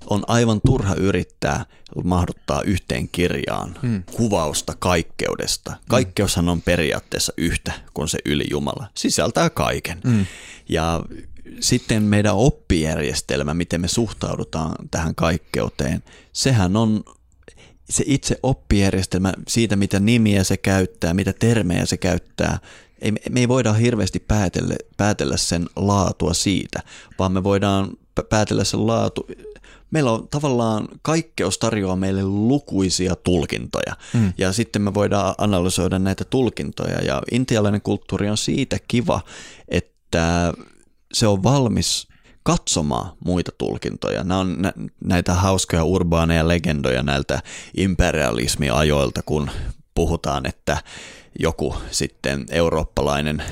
On 0.10 0.24
aivan 0.28 0.62
turha 0.66 0.96
yrittää 0.96 1.66
mahduttaa 2.04 2.62
yhteen 2.62 3.10
kirjaan 3.10 3.76
hmm. 3.82 4.04
kuvausta 4.16 4.74
kaikkeudesta. 4.80 5.76
Kaikkeushan 5.90 6.50
on 6.50 6.62
periaatteessa 6.62 7.34
yhtä 7.38 7.72
kuin 7.94 8.08
se 8.08 8.18
ylijumala. 8.26 8.88
Sisältää 8.96 9.50
kaiken. 9.50 10.02
Hmm. 10.04 10.26
Ja 10.70 11.04
sitten 11.60 12.04
meidän 12.04 12.36
oppijärjestelmä, 12.36 13.54
miten 13.54 13.82
me 13.82 13.88
suhtaudutaan 13.88 14.76
tähän 14.92 15.16
kaikkeuteen, 15.16 16.04
sehän 16.34 16.76
on 16.76 17.04
se 17.90 18.04
itse 18.08 18.40
oppijärjestelmä 18.44 19.34
siitä, 19.48 19.76
mitä 19.76 20.00
nimiä 20.00 20.44
se 20.44 20.58
käyttää, 20.58 21.14
mitä 21.14 21.34
termejä 21.34 21.86
se 21.86 21.98
käyttää. 21.98 22.60
Ei, 23.02 23.12
me 23.12 23.40
ei 23.40 23.48
voida 23.48 23.74
hirveästi 23.74 24.20
päätellä, 24.20 24.76
päätellä 24.98 25.38
sen 25.38 25.66
laatua 25.76 26.34
siitä, 26.34 26.80
vaan 27.20 27.32
me 27.32 27.44
voidaan 27.44 27.90
päätellä 28.30 28.64
sen 28.64 28.88
laatu. 28.88 29.28
Meillä 29.92 30.12
on 30.12 30.28
tavallaan 30.28 30.88
kaikkeus 31.02 31.58
tarjoaa 31.58 31.96
meille 31.96 32.24
lukuisia 32.24 33.16
tulkintoja 33.16 33.94
mm. 34.14 34.34
ja 34.38 34.54
sitten 34.54 34.82
me 34.82 34.94
voidaan 34.94 35.36
analysoida 35.38 36.00
näitä 36.00 36.24
tulkintoja 36.24 37.04
ja 37.04 37.22
intialainen 37.32 37.82
kulttuuri 37.82 38.30
on 38.30 38.38
siitä 38.38 38.78
kiva, 38.88 39.22
että 39.68 40.54
se 41.14 41.28
on 41.28 41.44
valmis 41.44 42.08
katsomaan 42.44 43.12
muita 43.26 43.52
tulkintoja. 43.58 44.24
Nämä 44.24 44.40
on 44.40 44.58
näitä 45.04 45.34
hauskoja 45.34 45.84
urbaaneja 45.84 46.48
legendoja 46.48 47.04
näiltä 47.04 47.42
imperialismiajoilta, 47.78 49.22
kun 49.26 49.50
puhutaan, 49.96 50.46
että 50.46 50.78
joku 51.40 51.76
sitten 51.92 52.46
eurooppalainen 52.50 53.44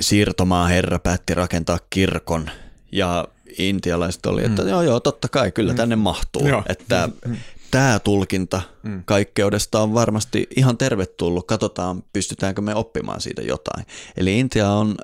siirtomaa 0.00 0.66
herra 0.68 0.98
päätti 0.98 1.34
rakentaa 1.34 1.78
kirkon 1.90 2.50
ja 2.92 3.28
intialaiset 3.58 4.26
oli, 4.26 4.44
että 4.44 4.62
mm. 4.62 4.68
joo 4.68 4.82
joo, 4.82 5.00
totta 5.00 5.28
kai, 5.28 5.52
kyllä 5.52 5.72
mm. 5.72 5.76
tänne 5.76 5.96
mahtuu. 5.96 6.48
Joo. 6.48 6.62
Että 6.68 7.08
mm. 7.26 7.36
tämä 7.70 7.98
tulkinta 7.98 8.62
mm. 8.82 9.02
kaikkeudesta 9.04 9.80
on 9.80 9.94
varmasti 9.94 10.46
ihan 10.56 10.78
tervetullut. 10.78 11.46
Katsotaan, 11.46 12.02
pystytäänkö 12.12 12.60
me 12.60 12.74
oppimaan 12.74 13.20
siitä 13.20 13.42
jotain. 13.42 13.86
Eli 14.16 14.38
Intia 14.38 14.70
on 14.70 14.94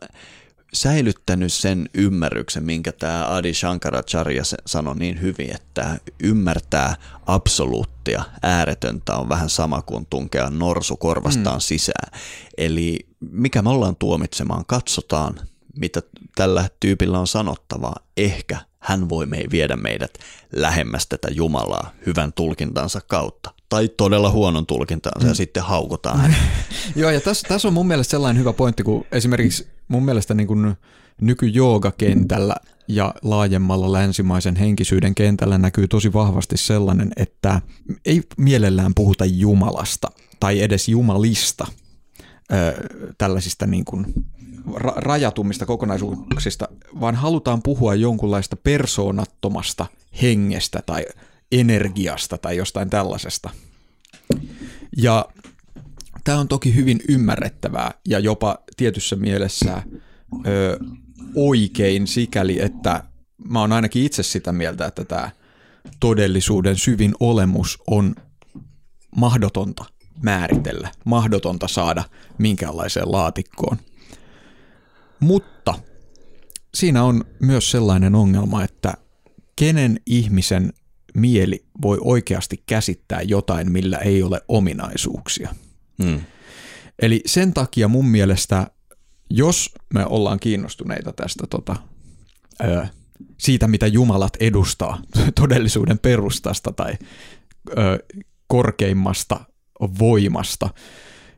säilyttänyt 0.75 1.53
sen 1.53 1.89
ymmärryksen, 1.95 2.65
minkä 2.65 2.93
tämä 2.93 3.35
Adi 3.35 3.55
Shankaracharya 3.55 4.43
sanoi 4.67 4.97
niin 4.97 5.21
hyvin, 5.21 5.55
että 5.55 5.99
ymmärtää 6.23 6.97
absoluuttia, 7.27 8.25
ääretöntä 8.43 9.17
on 9.17 9.29
vähän 9.29 9.51
sama 9.51 9.83
kuin 9.83 10.07
tunkea 10.11 10.51
norsu 10.51 10.97
korvastaan 10.97 11.57
mm. 11.57 11.61
sisään. 11.61 12.21
Eli 12.59 13.07
mikä 13.31 13.63
me 13.63 13.71
ollaan 13.71 13.97
tuomitsemaan, 13.97 14.65
katsotaan, 14.67 15.35
mitä 15.79 16.01
tällä 16.35 16.69
tyypillä 16.81 17.19
on 17.19 17.27
sanottavaa. 17.27 17.97
Ehkä 18.17 18.59
hän 18.79 19.09
voi 19.09 19.27
me 19.27 19.45
viedä 19.51 19.77
meidät 19.77 20.19
lähemmäs 20.53 21.07
tätä 21.07 21.29
Jumalaa 21.31 21.91
hyvän 22.07 22.33
tulkintansa 22.33 23.01
kautta. 23.07 23.54
Tai 23.69 23.89
todella 23.89 24.31
huonon 24.31 24.67
tulkintansa 24.67 25.21
mm. 25.21 25.29
ja 25.29 25.35
sitten 25.35 25.63
haukotaan 25.63 26.21
hänet. 26.21 26.39
Joo, 26.97 27.11
ja 27.11 27.21
tässä, 27.21 27.49
tässä 27.49 27.69
on 27.69 27.75
mun 27.75 27.87
mielestä 27.87 28.11
sellainen 28.11 28.41
hyvä 28.41 28.53
pointti, 28.53 28.83
kun 28.83 29.05
esimerkiksi 29.13 29.67
mun 29.89 30.05
mielestä 30.05 30.35
niin 30.35 30.47
kuin 30.47 30.75
nykyjoogakentällä 31.21 32.55
ja 32.89 33.15
laajemmalla 33.23 33.93
länsimaisen 33.93 34.57
henkisyyden 34.57 35.15
kentällä 35.15 35.59
näkyy 35.59 35.89
tosi 35.89 36.13
vahvasti 36.13 36.57
sellainen, 36.57 37.13
että 37.17 37.61
ei 38.05 38.23
mielellään 38.37 38.95
puhuta 38.95 39.25
Jumalasta 39.25 40.09
tai 40.41 40.63
edes 40.63 40.89
Jumalista, 40.89 41.67
tällaisista 43.19 43.67
niin 43.67 43.85
kuin 43.85 44.07
ra- 44.71 44.97
rajatummista 44.97 45.67
kokonaisuuksista, 45.67 46.69
vaan 47.01 47.15
halutaan 47.15 47.63
puhua 47.63 47.95
jonkunlaista 47.95 48.57
persoonattomasta 48.57 49.87
hengestä 50.23 50.83
tai 50.87 51.05
energiasta 51.61 52.39
tai 52.39 52.57
jostain 52.57 52.91
tällaisesta. 52.91 53.51
Ja 54.97 55.29
tämä 56.25 56.39
on 56.39 56.49
toki 56.49 56.75
hyvin 56.75 57.01
ymmärrettävää 57.09 57.95
ja 58.09 58.19
jopa 58.19 58.59
tietyssä 58.77 59.17
mielessä 59.17 59.83
ö, 60.47 60.79
oikein 61.35 62.07
sikäli, 62.07 62.61
että 62.61 63.05
mä 63.49 63.61
oon 63.61 63.73
ainakin 63.73 64.05
itse 64.05 64.23
sitä 64.23 64.53
mieltä, 64.53 64.87
että 64.87 65.05
tämä 65.05 65.31
todellisuuden 66.01 66.77
syvin 66.77 67.15
olemus 67.21 67.83
on 67.87 68.15
mahdotonta 69.17 69.85
määritellä, 70.23 70.91
mahdotonta 71.05 71.69
saada 71.69 72.05
minkäänlaiseen 72.39 73.13
laatikkoon. 73.13 73.77
Mutta 75.21 75.75
siinä 76.75 77.05
on 77.05 77.25
myös 77.41 77.71
sellainen 77.71 78.15
ongelma, 78.15 78.65
että 78.65 78.95
kenen 79.57 80.01
ihmisen 80.07 80.73
mieli 81.15 81.65
voi 81.83 81.99
oikeasti 82.01 82.63
käsittää 82.67 83.23
jotain, 83.23 83.73
millä 83.73 83.99
ei 83.99 84.23
ole 84.23 84.41
ominaisuuksia. 84.49 85.55
Hmm. 86.03 86.21
Eli 86.99 87.23
sen 87.27 87.55
takia 87.55 87.89
mun 87.89 88.07
mielestä, 88.07 88.67
jos 89.31 89.71
me 89.95 90.07
ollaan 90.07 90.41
kiinnostuneita 90.41 91.13
tästä 91.13 91.47
tota, 91.51 91.77
ö, 92.65 92.87
siitä, 93.39 93.69
mitä 93.69 93.87
Jumalat 93.87 94.37
edustaa 94.41 95.03
todellisuuden 95.41 95.99
perustasta 95.99 96.73
tai 96.73 96.93
ö, 97.71 97.75
korkeimmasta 98.47 99.41
voimasta, 99.99 100.71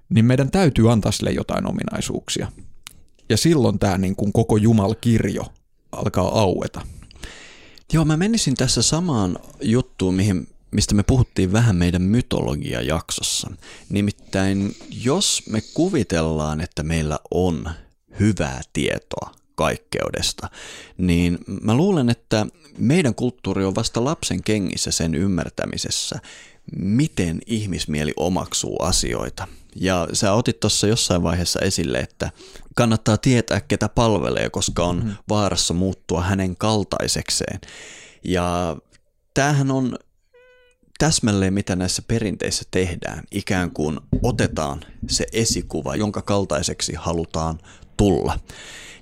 niin 0.09 0.25
meidän 0.25 0.51
täytyy 0.51 0.93
antaa 0.93 1.13
sille 1.13 1.31
jotain 1.31 1.67
ominaisuuksia. 1.67 2.53
Ja 3.29 3.37
silloin 3.37 3.79
tämä 3.79 3.99
niin 3.99 4.17
kuin 4.17 4.33
koko 4.33 4.57
Jumal-kirjo 4.57 5.53
alkaa 5.93 6.41
aueta. 6.41 6.81
Joo, 7.93 8.05
mä 8.05 8.17
menisin 8.17 8.55
tässä 8.55 8.83
samaan 8.83 9.39
juttuun, 9.63 10.15
mihin, 10.15 10.49
mistä 10.71 10.95
me 10.95 11.03
puhuttiin 11.03 11.53
vähän 11.53 11.77
meidän 11.77 12.03
mytologia-jaksossa. 12.03 13.51
Nimittäin, 13.89 14.77
jos 15.05 15.43
me 15.51 15.63
kuvitellaan, 15.75 16.61
että 16.61 16.83
meillä 16.83 17.19
on 17.31 17.71
hyvää 18.21 18.61
tietoa 18.73 19.31
kaikkeudesta, 19.55 20.51
niin 20.99 21.39
mä 21.63 21.75
luulen, 21.75 22.11
että 22.11 22.47
meidän 22.79 23.15
kulttuuri 23.15 23.65
on 23.65 23.75
vasta 23.75 24.05
lapsen 24.05 24.43
kengissä 24.43 24.91
sen 24.91 25.15
ymmärtämisessä, 25.15 26.19
miten 26.77 27.39
ihmismieli 27.47 28.13
omaksuu 28.17 28.83
asioita. 28.83 29.49
Ja 29.81 30.09
sä 30.13 30.33
otit 30.33 30.61
tuossa 30.61 30.87
jossain 30.87 31.23
vaiheessa 31.23 31.61
esille, 31.61 31.99
että 31.99 32.31
kannattaa 32.75 33.17
tietää, 33.17 33.61
ketä 33.61 33.89
palvelee, 33.89 34.51
koska 34.51 34.85
on 34.85 35.05
mm. 35.05 35.17
vaarassa 35.29 35.75
muuttua 35.75 36.23
hänen 36.23 36.57
kaltaisekseen. 36.57 37.61
Ja 38.25 38.77
tämähän 39.35 39.71
on 39.71 39.99
täsmälleen, 40.99 41.55
mitä 41.55 41.77
näissä 41.77 42.03
perinteissä 42.09 42.65
tehdään. 42.71 43.23
Ikään 43.31 43.71
kuin 43.71 44.01
otetaan 44.23 44.81
se 45.09 45.27
esikuva, 45.33 45.97
jonka 45.97 46.23
kaltaiseksi 46.23 46.95
halutaan 46.95 47.59
tulla. 47.97 48.39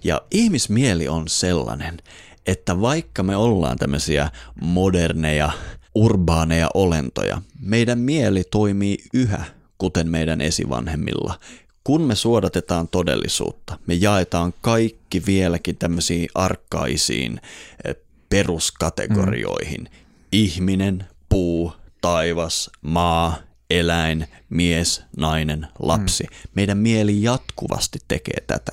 Ja 0.04 0.22
ihmismieli 0.30 1.08
on 1.08 1.28
sellainen, 1.28 1.98
että 2.46 2.80
vaikka 2.80 3.22
me 3.22 3.36
ollaan 3.36 3.78
tämmöisiä 3.78 4.30
moderneja, 4.60 5.50
urbaaneja 5.94 6.68
olentoja, 6.74 7.42
meidän 7.60 7.98
mieli 7.98 8.44
toimii 8.50 8.98
yhä 9.14 9.44
kuten 9.84 10.08
meidän 10.08 10.40
esivanhemmilla. 10.40 11.38
Kun 11.84 12.02
me 12.02 12.14
suodatetaan 12.14 12.88
todellisuutta, 12.88 13.78
me 13.86 13.94
jaetaan 13.94 14.54
kaikki 14.60 15.22
vieläkin 15.26 15.76
tämmöisiin 15.76 16.28
arkkaisiin 16.34 17.40
eh, 17.84 17.96
peruskategorioihin. 18.28 19.80
Mm. 19.80 19.90
Ihminen, 20.32 21.04
puu, 21.28 21.72
taivas, 22.00 22.70
maa, 22.82 23.36
eläin, 23.70 24.26
mies, 24.48 25.02
nainen, 25.16 25.66
lapsi. 25.78 26.24
Mm. 26.24 26.50
Meidän 26.54 26.78
mieli 26.78 27.22
jatkuvasti 27.22 27.98
tekee 28.08 28.40
tätä. 28.46 28.72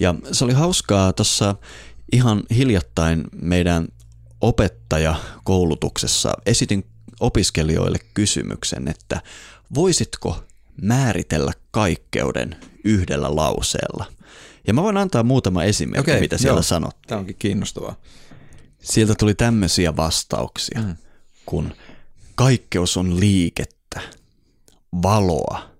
Ja 0.00 0.14
se 0.32 0.44
oli 0.44 0.52
hauskaa 0.52 1.12
tuossa 1.12 1.54
ihan 2.12 2.42
hiljattain 2.56 3.24
meidän 3.42 3.88
opettajakoulutuksessa 4.40 6.32
esitin 6.46 6.84
opiskelijoille 7.20 7.98
kysymyksen, 8.14 8.88
että 8.88 9.20
voisitko 9.74 10.44
määritellä 10.82 11.52
kaikkeuden 11.70 12.56
yhdellä 12.84 13.36
lauseella? 13.36 14.04
Ja 14.66 14.74
mä 14.74 14.82
voin 14.82 14.96
antaa 14.96 15.22
muutama 15.22 15.64
esimerkki, 15.64 16.10
okay, 16.10 16.20
mitä 16.20 16.38
siellä 16.38 16.62
sanottiin. 16.62 17.08
Tämä 17.08 17.18
onkin 17.18 17.36
kiinnostavaa. 17.38 17.96
Sieltä 18.82 19.14
tuli 19.18 19.34
tämmöisiä 19.34 19.96
vastauksia, 19.96 20.80
mm. 20.80 20.96
kun 21.46 21.74
kaikkeus 22.34 22.96
on 22.96 23.20
liikettä, 23.20 24.00
valoa, 25.02 25.70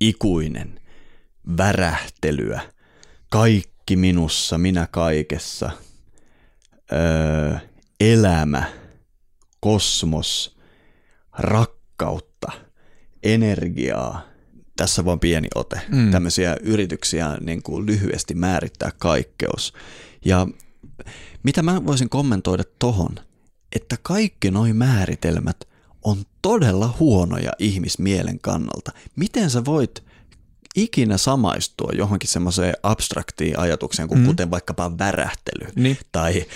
ikuinen, 0.00 0.80
värähtelyä, 1.56 2.60
kaikki 3.28 3.96
minussa, 3.96 4.58
minä 4.58 4.88
kaikessa, 4.90 5.70
öö, 6.92 7.56
elämä, 8.00 8.72
kosmos, 9.60 10.56
rakkautta, 11.38 12.27
energiaa. 13.34 14.22
Tässä 14.76 15.04
vaan 15.04 15.20
pieni 15.20 15.48
ote. 15.54 15.80
Mm. 15.88 16.10
Tämmöisiä 16.10 16.56
yrityksiä 16.62 17.36
niin 17.40 17.62
kuin 17.62 17.86
lyhyesti 17.86 18.34
määrittää 18.34 18.90
kaikkeus. 18.98 19.72
Ja 20.24 20.46
mitä 21.42 21.62
mä 21.62 21.86
voisin 21.86 22.08
kommentoida 22.08 22.64
tohon, 22.78 23.14
että 23.76 23.96
kaikki 24.02 24.50
nuo 24.50 24.66
määritelmät 24.74 25.56
on 26.02 26.18
todella 26.42 26.94
huonoja 26.98 27.52
ihmismielen 27.58 28.40
kannalta. 28.40 28.92
Miten 29.16 29.50
sä 29.50 29.64
voit 29.64 30.04
ikinä 30.76 31.16
samaistua 31.16 31.90
johonkin 31.94 32.30
semmoiseen 32.30 32.74
abstraktiin 32.82 33.58
ajatukseen 33.58 34.08
kuin 34.08 34.20
mm. 34.20 34.26
kuten 34.26 34.50
vaikkapa 34.50 34.98
värähtely 34.98 35.66
niin. 35.76 35.98
tai 36.12 36.46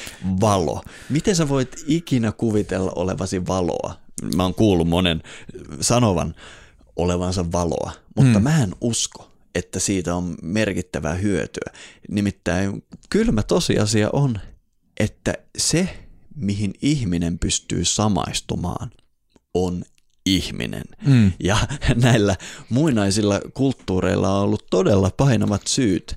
valo. 0.41 0.83
Miten 1.11 1.37
sä 1.37 1.49
voit 1.49 1.85
ikinä 1.87 2.33
kuvitella 2.33 2.93
olevasi 2.97 3.47
valoa? 3.47 3.95
Mä 4.37 4.43
oon 4.43 4.55
kuullut 4.55 4.89
monen 4.89 5.23
sanovan 5.81 6.35
olevansa 6.97 7.53
valoa, 7.53 7.93
mutta 8.17 8.39
mm. 8.39 8.43
mä 8.43 8.63
en 8.63 8.75
usko, 8.81 9.31
että 9.55 9.81
siitä 9.81 10.15
on 10.15 10.35
merkittävää 10.43 11.15
hyötyä. 11.15 11.73
Nimittäin 12.09 12.85
kylmä 13.11 13.43
tosiasia 13.43 14.11
on, 14.13 14.39
että 15.01 15.35
se, 15.59 15.99
mihin 16.37 16.73
ihminen 16.83 17.39
pystyy 17.39 17.85
samaistumaan, 17.85 18.91
on 19.55 19.85
ihminen. 20.27 20.85
Mm. 21.07 21.33
Ja 21.41 21.59
näillä 22.03 22.37
muinaisilla 22.69 23.41
kulttuureilla 23.55 24.37
on 24.37 24.45
ollut 24.45 24.67
todella 24.71 25.11
painavat 25.17 25.63
syyt 25.67 26.15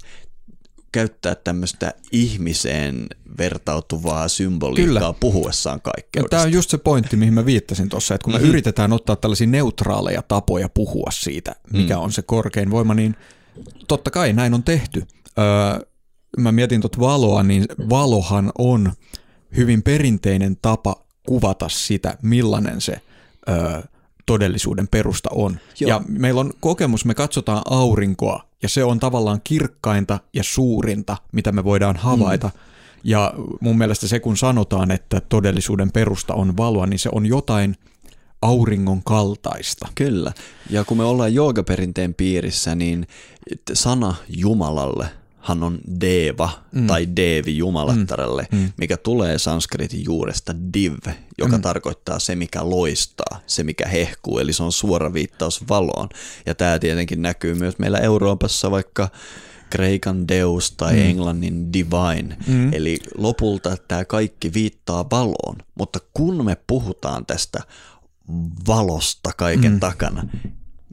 käyttää 0.95 1.35
tämmöistä 1.35 1.93
ihmiseen 2.11 3.07
vertautuvaa 3.37 4.27
symboliikkaa 4.27 4.93
Kyllä. 4.93 5.13
puhuessaan 5.19 5.81
kaikkeudesta. 5.81 6.29
Tämä 6.29 6.43
on 6.43 6.51
just 6.51 6.69
se 6.69 6.77
pointti, 6.77 7.15
mihin 7.15 7.33
mä 7.33 7.45
viittasin 7.45 7.89
tuossa, 7.89 8.15
että 8.15 8.25
kun 8.25 8.33
me 8.33 8.37
mm-hmm. 8.37 8.49
yritetään 8.49 8.93
ottaa 8.93 9.15
tällaisia 9.15 9.47
neutraaleja 9.47 10.21
tapoja 10.21 10.69
puhua 10.69 11.11
siitä, 11.11 11.55
mikä 11.73 11.95
mm. 11.95 12.01
on 12.01 12.11
se 12.11 12.21
korkein 12.21 12.71
voima, 12.71 12.93
niin 12.93 13.15
totta 13.87 14.11
kai 14.11 14.33
näin 14.33 14.53
on 14.53 14.63
tehty. 14.63 15.07
Öö, 15.39 15.87
mä 16.37 16.51
mietin 16.51 16.81
tuota 16.81 16.99
valoa, 16.99 17.43
niin 17.43 17.65
valohan 17.89 18.51
on 18.57 18.93
hyvin 19.57 19.83
perinteinen 19.83 20.57
tapa 20.61 20.95
kuvata 21.27 21.69
sitä, 21.69 22.17
millainen 22.21 22.81
se 22.81 23.01
öö, 23.49 23.81
todellisuuden 24.25 24.87
perusta 24.87 25.29
on. 25.31 25.59
Joo. 25.79 25.89
Ja 25.89 26.01
meillä 26.07 26.41
on 26.41 26.53
kokemus, 26.59 27.05
me 27.05 27.13
katsotaan 27.13 27.61
aurinkoa 27.69 28.47
ja 28.65 28.69
se 28.69 28.83
on 28.83 28.99
tavallaan 28.99 29.41
kirkkainta 29.43 30.19
ja 30.33 30.43
suurinta, 30.43 31.17
mitä 31.31 31.51
me 31.51 31.63
voidaan 31.63 31.95
havaita. 31.95 32.47
Mm. 32.47 32.59
Ja 33.03 33.33
mun 33.61 33.77
mielestä 33.77 34.07
se, 34.07 34.19
kun 34.19 34.37
sanotaan, 34.37 34.91
että 34.91 35.21
todellisuuden 35.21 35.91
perusta 35.91 36.33
on 36.33 36.57
valoa, 36.57 36.85
niin 36.85 36.99
se 36.99 37.09
on 37.11 37.25
jotain 37.25 37.75
auringon 38.41 39.03
kaltaista. 39.03 39.87
Kyllä. 39.95 40.31
Ja 40.69 40.83
kun 40.83 40.97
me 40.97 41.03
ollaan 41.03 41.33
joogaperinteen 41.33 42.13
piirissä, 42.13 42.75
niin 42.75 43.07
sana 43.73 44.15
Jumalalle– 44.29 45.07
hän 45.45 45.63
on 45.63 45.79
deva 46.01 46.49
mm. 46.71 46.87
tai 46.87 47.07
devi 47.15 47.57
jumalattarelle, 47.57 48.47
mm. 48.51 48.57
mm. 48.57 48.71
mikä 48.77 48.97
tulee 48.97 49.39
sanskritin 49.39 50.05
juuresta 50.05 50.55
div, 50.73 50.93
joka 51.37 51.57
mm. 51.57 51.61
tarkoittaa 51.61 52.19
se, 52.19 52.35
mikä 52.35 52.69
loistaa, 52.69 53.39
se, 53.47 53.63
mikä 53.63 53.87
hehkuu, 53.87 54.39
eli 54.39 54.53
se 54.53 54.63
on 54.63 54.71
suora 54.71 55.13
viittaus 55.13 55.67
valoon. 55.69 56.09
Ja 56.45 56.55
tämä 56.55 56.79
tietenkin 56.79 57.21
näkyy 57.21 57.53
myös 57.53 57.79
meillä 57.79 57.97
Euroopassa, 57.97 58.71
vaikka 58.71 59.09
Kreikan 59.69 60.27
deus 60.27 60.71
tai 60.71 60.93
mm. 60.93 61.01
englannin 61.01 61.73
divine. 61.73 62.37
Mm. 62.47 62.73
Eli 62.73 62.97
lopulta 63.17 63.77
tämä 63.87 64.05
kaikki 64.05 64.53
viittaa 64.53 65.09
valoon, 65.11 65.55
mutta 65.75 65.99
kun 66.13 66.45
me 66.45 66.57
puhutaan 66.67 67.25
tästä 67.25 67.59
valosta 68.67 69.29
kaiken 69.37 69.71
mm. 69.71 69.79
takana, 69.79 70.27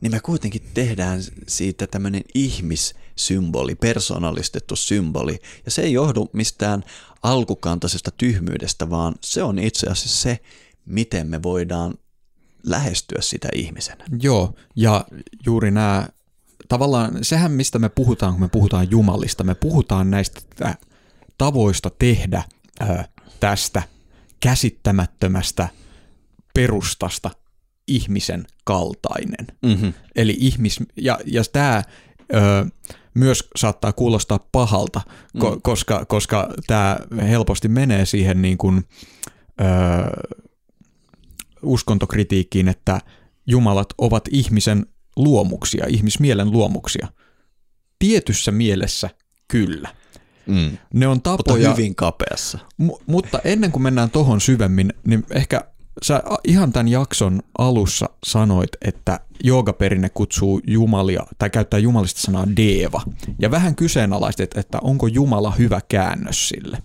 niin 0.00 0.12
me 0.12 0.20
kuitenkin 0.20 0.62
tehdään 0.74 1.20
siitä 1.48 1.86
tämmöinen 1.86 2.22
ihmis 2.34 2.94
symboli, 3.16 3.74
persoonallistettu 3.74 4.76
symboli. 4.76 5.38
Ja 5.64 5.70
se 5.70 5.82
ei 5.82 5.92
johdu 5.92 6.30
mistään 6.32 6.84
alkukantaisesta 7.22 8.10
tyhmyydestä, 8.10 8.90
vaan 8.90 9.14
se 9.24 9.42
on 9.42 9.58
itse 9.58 9.86
asiassa 9.86 10.22
se, 10.22 10.38
miten 10.86 11.26
me 11.26 11.42
voidaan 11.42 11.94
lähestyä 12.66 13.18
sitä 13.20 13.48
ihmisenä. 13.54 14.04
Joo, 14.22 14.54
ja 14.76 15.04
juuri 15.46 15.70
nämä, 15.70 16.08
tavallaan 16.68 17.18
sehän 17.22 17.52
mistä 17.52 17.78
me 17.78 17.88
puhutaan, 17.88 18.32
kun 18.32 18.40
me 18.40 18.48
puhutaan 18.48 18.90
Jumalista, 18.90 19.44
me 19.44 19.54
puhutaan 19.54 20.10
näistä 20.10 20.40
tavoista 21.38 21.90
tehdä 21.98 22.42
ää, 22.80 23.08
tästä 23.40 23.82
käsittämättömästä 24.40 25.68
perustasta 26.54 27.30
ihmisen 27.88 28.46
kaltainen. 28.64 29.46
Mm-hmm. 29.62 29.92
Eli 30.16 30.36
ihmis, 30.38 30.80
ja, 30.96 31.18
ja 31.26 31.42
tämä 31.52 31.82
ö, 32.34 32.66
myös 33.14 33.48
saattaa 33.56 33.92
kuulostaa 33.92 34.48
pahalta, 34.52 35.00
ko, 35.38 35.50
mm. 35.50 35.60
koska, 35.62 36.04
koska 36.04 36.48
tämä 36.66 36.96
helposti 37.22 37.68
menee 37.68 38.06
siihen 38.06 38.42
niin 38.42 38.58
kuin, 38.58 38.84
ö, 39.60 39.64
uskontokritiikkiin, 41.62 42.68
että 42.68 43.00
jumalat 43.46 43.88
ovat 43.98 44.24
ihmisen 44.30 44.86
luomuksia, 45.16 45.86
ihmismielen 45.88 46.50
luomuksia. 46.50 47.08
Tietyssä 47.98 48.50
mielessä 48.50 49.10
kyllä. 49.48 49.94
Mm. 50.46 50.78
Ne 50.94 51.08
on 51.08 51.22
tapoja. 51.22 51.68
Mutta 51.68 51.70
hyvin 51.70 51.94
kapeassa. 51.94 52.58
Mu- 52.82 53.02
mutta 53.06 53.38
ennen 53.44 53.72
kuin 53.72 53.82
mennään 53.82 54.10
tohon 54.10 54.40
syvemmin, 54.40 54.92
niin 55.06 55.24
ehkä 55.30 55.71
sä 56.02 56.22
ihan 56.44 56.72
tämän 56.72 56.88
jakson 56.88 57.42
alussa 57.58 58.10
sanoit, 58.24 58.70
että 58.82 59.20
joogaperinne 59.44 60.08
kutsuu 60.08 60.60
jumalia, 60.66 61.26
tai 61.38 61.50
käyttää 61.50 61.80
jumalista 61.80 62.20
sanaa 62.20 62.46
deva, 62.56 63.02
ja 63.38 63.50
vähän 63.50 63.74
kyseenalaistit, 63.74 64.56
että 64.56 64.78
onko 64.82 65.06
Jumala 65.06 65.50
hyvä 65.50 65.80
käännös 65.88 66.48
sille. 66.48 66.78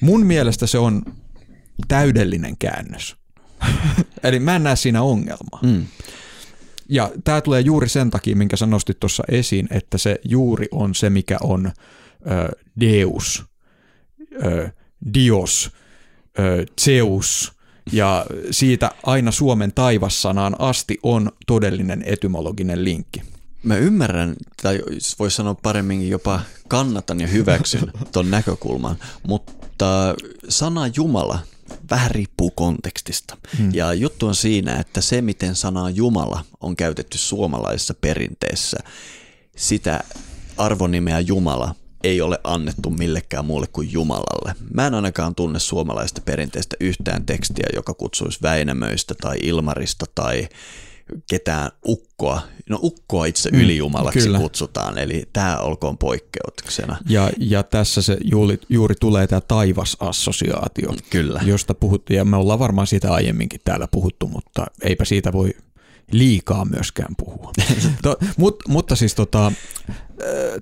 Mun 0.00 0.26
mielestä 0.26 0.66
se 0.66 0.78
on 0.78 1.02
täydellinen 1.88 2.56
käännös. 2.58 3.16
Eli 4.24 4.38
mä 4.38 4.56
en 4.56 4.62
näe 4.62 4.76
siinä 4.76 5.02
ongelmaa. 5.02 5.60
Mm. 5.62 5.86
Ja 6.88 7.10
tämä 7.24 7.40
tulee 7.40 7.60
juuri 7.60 7.88
sen 7.88 8.10
takia, 8.10 8.36
minkä 8.36 8.56
sä 8.56 8.66
nostit 8.66 9.00
tuossa 9.00 9.22
esiin, 9.28 9.68
että 9.70 9.98
se 9.98 10.20
juuri 10.24 10.66
on 10.70 10.94
se, 10.94 11.10
mikä 11.10 11.36
on 11.42 11.66
ö, 11.66 11.72
Deus, 12.80 13.44
ö, 14.44 14.70
Dios, 15.14 15.70
ö, 16.38 16.64
Zeus, 16.80 17.52
ja 17.92 18.26
siitä 18.50 18.90
aina 19.02 19.30
Suomen 19.30 19.72
taivassanaan 19.72 20.56
asti 20.58 20.98
on 21.02 21.32
todellinen 21.46 22.02
etymologinen 22.06 22.84
linkki. 22.84 23.22
Mä 23.62 23.76
ymmärrän, 23.76 24.36
tai 24.62 24.80
voisi 25.18 25.36
sanoa 25.36 25.54
paremminkin 25.54 26.10
jopa 26.10 26.40
kannatan 26.68 27.20
ja 27.20 27.26
hyväksyn 27.26 27.92
ton 28.12 28.30
näkökulman, 28.30 28.96
mutta 29.26 30.14
sana 30.48 30.86
Jumala 30.96 31.38
vähän 31.90 32.10
riippuu 32.10 32.50
kontekstista. 32.50 33.36
Hmm. 33.58 33.70
Ja 33.74 33.94
juttu 33.94 34.26
on 34.26 34.34
siinä, 34.34 34.76
että 34.76 35.00
se 35.00 35.22
miten 35.22 35.54
sana 35.54 35.90
Jumala 35.90 36.44
on 36.60 36.76
käytetty 36.76 37.18
suomalaisessa 37.18 37.94
perinteessä, 37.94 38.78
sitä 39.56 40.04
arvonimeä 40.56 41.20
Jumala 41.20 41.74
ei 42.02 42.20
ole 42.20 42.38
annettu 42.44 42.90
millekään 42.90 43.44
muulle 43.44 43.66
kuin 43.66 43.92
Jumalalle. 43.92 44.54
Mä 44.74 44.86
en 44.86 44.94
ainakaan 44.94 45.34
tunne 45.34 45.58
suomalaista 45.58 46.20
perinteistä 46.20 46.76
yhtään 46.80 47.26
tekstiä, 47.26 47.66
joka 47.74 47.94
kutsuisi 47.94 48.38
Väinämöistä 48.42 49.14
tai 49.20 49.38
Ilmarista 49.42 50.06
tai 50.14 50.48
ketään 51.30 51.70
ukkoa. 51.86 52.42
No 52.70 52.78
ukkoa 52.82 53.26
itse 53.26 53.50
mm, 53.50 53.60
ylijumalaksi 53.60 54.28
mm, 54.28 54.36
kutsutaan, 54.36 54.98
eli 54.98 55.24
tämä 55.32 55.58
olkoon 55.58 55.98
poikkeuksena. 55.98 56.96
Ja, 57.08 57.30
ja 57.38 57.62
tässä 57.62 58.02
se 58.02 58.16
juuri, 58.24 58.58
juuri 58.68 58.94
tulee 59.00 59.26
tämä 59.26 59.40
taivasassosiaatio, 59.40 60.94
kyllä. 61.10 61.40
josta 61.44 61.74
puhuttiin, 61.74 62.16
ja 62.18 62.24
me 62.24 62.36
ollaan 62.36 62.58
varmaan 62.58 62.86
siitä 62.86 63.12
aiemminkin 63.12 63.60
täällä 63.64 63.88
puhuttu, 63.88 64.28
mutta 64.28 64.66
eipä 64.82 65.04
siitä 65.04 65.32
voi 65.32 65.54
liikaa 66.10 66.64
myöskään 66.64 67.14
puhua. 67.16 67.52
to, 68.02 68.16
mut, 68.36 68.56
mutta 68.68 68.96
siis 68.96 69.14
tota, 69.14 69.52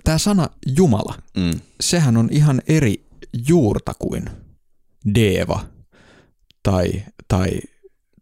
tämä 0.04 0.18
sana 0.18 0.48
Jumala, 0.76 1.14
mm. 1.36 1.60
sehän 1.80 2.16
on 2.16 2.28
ihan 2.32 2.62
eri 2.66 3.06
juurta 3.48 3.92
kuin 3.98 4.30
Deva 5.14 5.66
tai, 6.62 7.04
tai, 7.28 7.50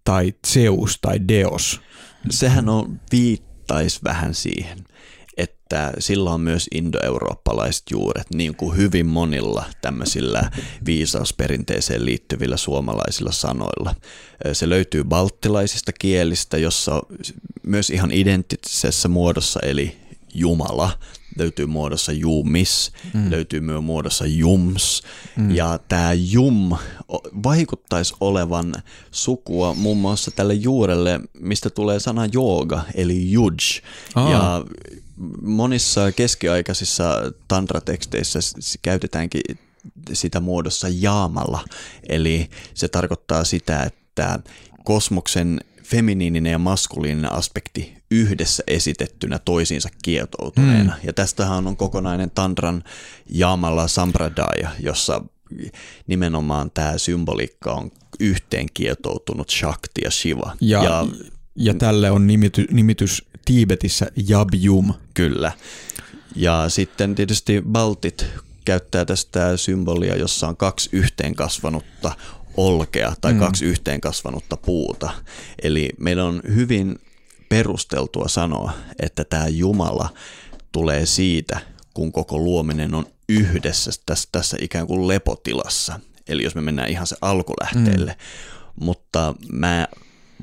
tai 0.05 0.35
Zeus 0.47 0.99
tai 1.01 1.29
Deos. 1.29 1.81
Sehän 2.31 2.69
on 2.69 3.01
viittais 3.13 4.05
vähän 4.05 4.35
siihen, 4.35 4.79
että 5.69 5.93
sillä 5.99 6.31
on 6.31 6.41
myös 6.41 6.69
indoeurooppalaiset 6.75 7.83
juuret, 7.91 8.27
niin 8.35 8.57
kuin 8.57 8.77
hyvin 8.77 9.07
monilla 9.07 9.65
tämmöisillä 9.83 10.51
viisausperinteeseen 10.87 12.05
liittyvillä 12.05 12.57
suomalaisilla 12.57 13.33
sanoilla. 13.33 13.95
Se 14.53 14.69
löytyy 14.69 15.05
balttilaisista 15.05 15.93
kielistä, 15.93 16.59
jossa 16.59 17.03
myös 17.63 17.91
ihan 17.91 18.11
identtisessä 18.13 19.09
muodossa, 19.09 19.61
eli 19.63 19.97
Jumala, 20.35 20.91
löytyy 21.39 21.67
muodossa 21.67 22.13
jumis, 22.13 22.93
mm. 23.15 23.31
löytyy 23.31 23.61
myös 23.61 23.83
muodossa 23.83 24.27
jums. 24.27 25.03
Mm. 25.37 25.51
Ja 25.51 25.79
tämä 25.89 26.13
jum 26.13 26.77
vaikuttaisi 27.43 28.15
olevan 28.21 28.75
sukua 29.11 29.75
muun 29.75 29.99
muassa 29.99 30.31
tälle 30.31 30.55
juurelle, 30.55 31.21
mistä 31.41 31.71
tulee 31.71 32.01
sana 32.01 32.27
jooga, 32.27 32.83
eli 32.95 33.33
juj. 33.33 33.57
Aa. 34.15 34.31
Ja 34.31 34.65
monissa 35.43 36.13
keskiaikaisissa 36.13 37.33
tantrateksteissä 37.49 38.39
käytetäänkin 38.83 39.41
sitä 40.13 40.41
muodossa 40.41 40.89
jaamalla, 40.91 41.65
eli 42.09 42.51
se 42.75 42.89
tarkoittaa 42.89 43.45
sitä, 43.45 43.83
että 43.83 44.39
kosmoksen 44.85 45.61
feminiininen 45.83 46.53
ja 46.53 46.59
maskuliininen 46.59 47.33
aspekti 47.33 47.99
yhdessä 48.11 48.63
esitettynä 48.67 49.39
toisiinsa 49.39 49.89
kietoutuneena. 50.03 50.93
Mm. 50.93 51.07
Ja 51.07 51.13
tästähän 51.13 51.67
on 51.67 51.77
kokonainen 51.77 52.31
Tantran 52.31 52.85
Jaamalla 53.31 53.89
Sampradaya, 53.89 54.71
jossa 54.81 55.23
nimenomaan 56.07 56.71
tämä 56.71 56.99
symboliikka 56.99 57.73
on 57.73 57.91
yhteen 58.21 58.67
kietoutunut 58.75 59.51
Shakti 59.51 60.01
ja 60.05 60.11
Shiva. 60.11 60.57
Ja, 60.61 60.85
ja, 60.85 61.07
ja 61.59 61.75
tälle 61.75 62.11
on 62.11 62.27
nimity, 62.27 62.67
nimitys 62.71 63.25
Tiibetissä 63.45 64.07
Jabjum. 64.29 64.95
Kyllä. 65.15 65.53
Ja 66.37 66.69
sitten 66.69 67.15
tietysti 67.15 67.63
Baltit 67.73 68.27
käyttää 68.65 69.05
tästä 69.05 69.57
symbolia, 69.57 70.17
jossa 70.17 70.49
on 70.49 70.57
kaksi 70.57 70.89
yhteen 70.93 71.35
kasvanutta 71.35 72.13
olkea 72.57 73.15
tai 73.21 73.33
mm. 73.33 73.39
kaksi 73.39 73.65
yhteen 73.65 74.01
kasvanutta 74.01 74.57
puuta. 74.57 75.11
Eli 75.63 75.91
meidän 75.99 76.25
on 76.25 76.41
hyvin 76.55 76.99
perusteltua 77.49 78.29
sanoa, 78.29 78.73
että 79.03 79.25
tämä 79.25 79.49
Jumala 79.49 80.09
tulee 80.73 81.07
siitä, 81.07 81.61
kun 81.95 82.13
koko 82.13 82.39
luominen 82.39 82.95
on 82.95 83.07
yhdessä 83.29 83.91
tässä, 84.07 84.29
tässä 84.33 84.57
ikään 84.61 84.87
kuin 84.87 85.09
lepotilassa. 85.09 86.01
Eli 86.29 86.43
jos 86.43 86.55
me 86.55 86.61
mennään 86.61 86.89
ihan 86.89 87.07
se 87.07 87.17
alkulähteelle. 87.21 88.17
Mm. 88.19 88.85
Mutta 88.85 89.35
mä 89.53 89.89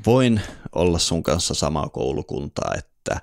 voin 0.06 0.40
olla 0.76 0.98
sun 0.98 1.22
kanssa 1.22 1.54
samaa 1.54 1.88
koulukuntaa, 1.88 2.74
että 2.78 3.20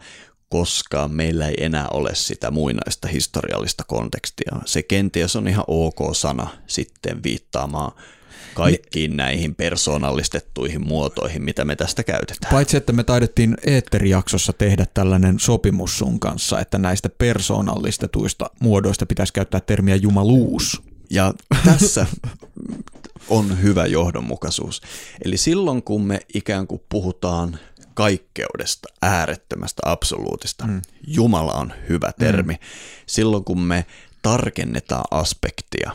koska 0.50 1.08
meillä 1.08 1.48
ei 1.48 1.56
enää 1.60 1.88
ole 1.88 2.16
sitä 2.16 2.52
muinaista 2.52 3.08
historiallista 3.08 3.84
kontekstia. 3.88 4.56
Se 4.66 4.84
kenties 4.84 5.36
on 5.36 5.48
ihan 5.48 5.66
ok 5.68 6.16
sana 6.16 6.48
sitten 6.68 7.24
viittaamaan 7.24 7.92
kaikkiin 8.54 9.18
näihin 9.18 9.56
persoonallistettuihin 9.56 10.88
muotoihin, 10.88 11.44
mitä 11.44 11.66
me 11.66 11.76
tästä 11.76 12.04
käytetään. 12.04 12.52
Paitsi, 12.52 12.78
että 12.78 12.94
me 12.94 13.04
taidettiin 13.04 13.58
Eetterijaksossa 13.66 14.54
tehdä 14.54 14.86
tällainen 14.94 15.40
sopimus 15.40 15.98
sun 15.98 16.20
kanssa, 16.20 16.60
että 16.60 16.78
näistä 16.78 17.10
persoonallistetuista 17.10 18.50
muodoista 18.60 19.06
pitäisi 19.06 19.34
käyttää 19.34 19.60
termiä 19.60 19.96
jumaluus. 19.96 20.82
Ja 21.10 21.34
tässä 21.66 22.06
on 23.28 23.62
hyvä 23.62 23.86
johdonmukaisuus. 23.86 24.82
Eli 25.26 25.38
silloin, 25.38 25.84
kun 25.84 26.06
me 26.06 26.20
ikään 26.34 26.68
kuin 26.68 26.82
puhutaan 26.90 27.60
kaikkeudesta, 27.94 28.88
äärettömästä, 29.02 29.82
absoluutista, 29.86 30.68
mm. 30.68 30.82
Jumala 31.08 31.54
on 31.54 31.74
hyvä 31.90 32.12
termi. 32.20 32.54
Mm. 32.54 32.60
Silloin, 33.06 33.44
kun 33.44 33.62
me 33.62 33.86
tarkennetaan 34.22 35.06
aspektia, 35.12 35.92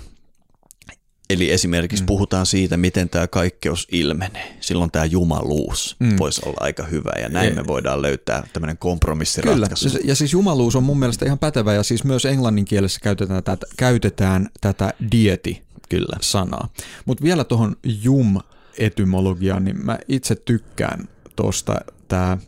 Eli 1.31 1.51
esimerkiksi 1.53 2.03
mm. 2.03 2.07
puhutaan 2.07 2.47
siitä, 2.47 2.77
miten 2.77 3.09
tämä 3.09 3.27
kaikkeus 3.27 3.89
ilmenee. 3.93 4.57
Silloin 4.61 4.91
tämä 4.91 5.05
jumaluus 5.05 5.97
mm. 5.99 6.19
voisi 6.19 6.41
olla 6.45 6.57
aika 6.61 6.83
hyvä 6.83 7.11
ja 7.23 7.29
näin 7.29 7.55
me 7.55 7.67
voidaan 7.67 8.03
löytää 8.03 8.47
tämmöinen 8.53 8.79
kompromissiratkaisu. 8.79 9.89
Kyllä, 9.89 10.01
ja 10.05 10.15
siis 10.15 10.33
jumaluus 10.33 10.77
on 10.77 10.83
mun 10.83 10.99
mielestä 10.99 11.25
ihan 11.27 11.39
pätevä 11.39 11.75
ja 11.75 11.83
siis 11.83 12.05
myös 12.05 12.25
englannin 12.25 12.65
kielessä 12.65 13.01
käytetään 13.03 13.45
tätä, 13.45 13.67
käytetään 13.77 14.49
tätä 14.61 14.93
dieti 15.13 15.68
Kyllä. 15.89 16.17
sanaa. 16.21 16.69
Mutta 17.05 17.25
vielä 17.25 17.45
tuohon 17.45 17.77
jum-etymologiaan, 17.85 19.65
niin 19.65 19.87
mä 19.87 19.99
itse 20.09 20.35
tykkään 20.35 21.09
tuosta 21.37 21.81
tämä 22.09 22.39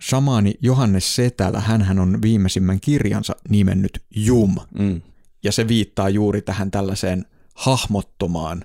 Shamaani 0.00 0.54
Johannes 0.60 1.16
Setälä, 1.16 1.60
hän 1.60 1.98
on 1.98 2.22
viimeisimmän 2.22 2.80
kirjansa 2.80 3.36
nimennyt 3.48 4.02
Jum. 4.16 4.56
Mm. 4.78 5.00
Ja 5.44 5.52
se 5.52 5.68
viittaa 5.68 6.08
juuri 6.08 6.42
tähän 6.42 6.70
tällaiseen 6.70 7.26
hahmottomaan 7.54 8.64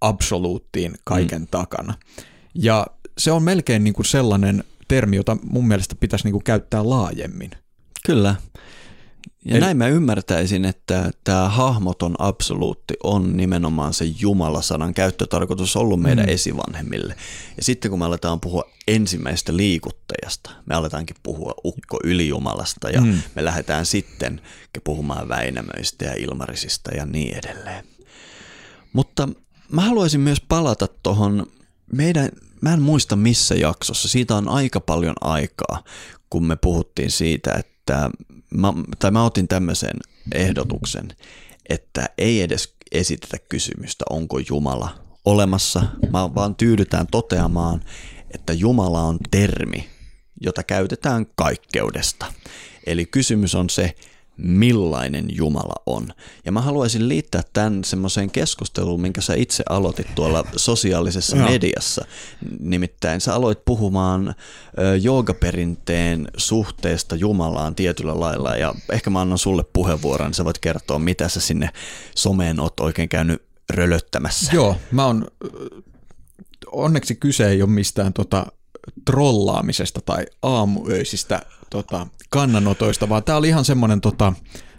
absoluuttiin 0.00 0.94
kaiken 1.04 1.42
mm. 1.42 1.48
takana. 1.50 1.94
Ja 2.54 2.86
se 3.18 3.32
on 3.32 3.42
melkein 3.42 3.84
niin 3.84 3.94
kuin 3.94 4.06
sellainen 4.06 4.64
termi, 4.88 5.16
jota 5.16 5.36
mun 5.50 5.68
mielestä 5.68 5.94
pitäisi 5.94 6.24
niin 6.24 6.32
kuin 6.32 6.44
käyttää 6.44 6.88
laajemmin. 6.88 7.50
Kyllä. 8.06 8.34
Ja 9.44 9.52
Eli... 9.52 9.60
näin 9.60 9.76
mä 9.76 9.88
ymmärtäisin, 9.88 10.64
että 10.64 11.10
tämä 11.24 11.48
hahmoton 11.48 12.14
absoluutti 12.18 12.94
on 13.02 13.36
nimenomaan 13.36 13.94
se 13.94 14.04
Jumalasanan 14.04 14.94
käyttötarkoitus 14.94 15.76
ollut 15.76 16.00
meidän 16.00 16.26
mm. 16.26 16.32
esivanhemmille. 16.32 17.14
Ja 17.56 17.64
sitten 17.64 17.90
kun 17.90 17.98
me 17.98 18.04
aletaan 18.04 18.40
puhua 18.40 18.64
ensimmäistä 18.88 19.56
liikuttajasta, 19.56 20.50
me 20.66 20.74
aletaankin 20.74 21.16
puhua 21.22 21.54
ukko 21.64 21.98
ylijumalasta 22.04 22.90
ja 22.90 23.00
mm. 23.00 23.22
me 23.34 23.44
lähdetään 23.44 23.86
sitten 23.86 24.40
puhumaan 24.84 25.28
Väinämöistä 25.28 26.04
ja 26.04 26.12
Ilmarisista 26.12 26.94
ja 26.94 27.06
niin 27.06 27.38
edelleen. 27.38 27.84
Mutta 28.92 29.28
mä 29.72 29.82
haluaisin 29.82 30.20
myös 30.20 30.40
palata 30.40 30.88
tuohon 31.02 31.46
meidän, 31.92 32.28
mä 32.60 32.74
en 32.74 32.82
muista 32.82 33.16
missä 33.16 33.54
jaksossa, 33.54 34.08
siitä 34.08 34.36
on 34.36 34.48
aika 34.48 34.80
paljon 34.80 35.14
aikaa, 35.20 35.84
kun 36.30 36.46
me 36.46 36.56
puhuttiin 36.56 37.10
siitä, 37.10 37.52
että 37.52 37.71
mä, 38.54 38.72
tai 38.98 39.10
mä 39.10 39.24
otin 39.24 39.48
tämmöisen 39.48 39.96
ehdotuksen, 40.34 41.08
että 41.68 42.08
ei 42.18 42.42
edes 42.42 42.74
esitetä 42.92 43.36
kysymystä, 43.48 44.04
onko 44.10 44.38
Jumala 44.48 44.98
olemassa, 45.24 45.82
mä 46.12 46.34
vaan 46.34 46.54
tyydytään 46.54 47.06
toteamaan, 47.06 47.84
että 48.34 48.52
Jumala 48.52 49.02
on 49.02 49.18
termi, 49.30 49.88
jota 50.40 50.62
käytetään 50.62 51.26
kaikkeudesta. 51.34 52.32
Eli 52.86 53.06
kysymys 53.06 53.54
on 53.54 53.70
se, 53.70 53.94
millainen 54.42 55.26
Jumala 55.36 55.82
on. 55.86 56.12
Ja 56.44 56.52
mä 56.52 56.60
haluaisin 56.60 57.08
liittää 57.08 57.42
tämän 57.52 57.84
semmoiseen 57.84 58.30
keskusteluun, 58.30 59.00
minkä 59.00 59.20
sä 59.20 59.34
itse 59.34 59.64
aloitit 59.68 60.14
tuolla 60.14 60.44
sosiaalisessa 60.56 61.36
mediassa. 61.36 62.04
Nimittäin 62.60 63.20
sä 63.20 63.34
aloit 63.34 63.64
puhumaan 63.64 64.34
joogaperinteen 65.02 66.28
suhteesta 66.36 67.16
Jumalaan 67.16 67.74
tietyllä 67.74 68.20
lailla, 68.20 68.56
ja 68.56 68.74
ehkä 68.92 69.10
mä 69.10 69.20
annan 69.20 69.38
sulle 69.38 69.64
puheenvuoron, 69.72 70.26
niin 70.26 70.34
sä 70.34 70.44
voit 70.44 70.58
kertoa, 70.58 70.98
mitä 70.98 71.28
sä 71.28 71.40
sinne 71.40 71.70
someen 72.16 72.60
oot 72.60 72.80
oikein 72.80 73.08
käynyt 73.08 73.42
rölöttämässä. 73.70 74.52
Joo, 74.54 74.76
mä 74.90 75.06
oon, 75.06 75.26
onneksi 76.72 77.14
kyse 77.14 77.48
ei 77.48 77.62
ole 77.62 77.70
mistään 77.70 78.12
tota 78.12 78.46
trollaamisesta 79.04 80.00
tai 80.06 80.26
aamuöisistä 80.42 81.42
tota, 81.70 82.06
kannanotoista, 82.30 83.08
vaan 83.08 83.24
tämä 83.24 83.38
oli 83.38 83.48
ihan 83.48 83.64
semmoinen 83.64 84.00
tota, 84.00 84.32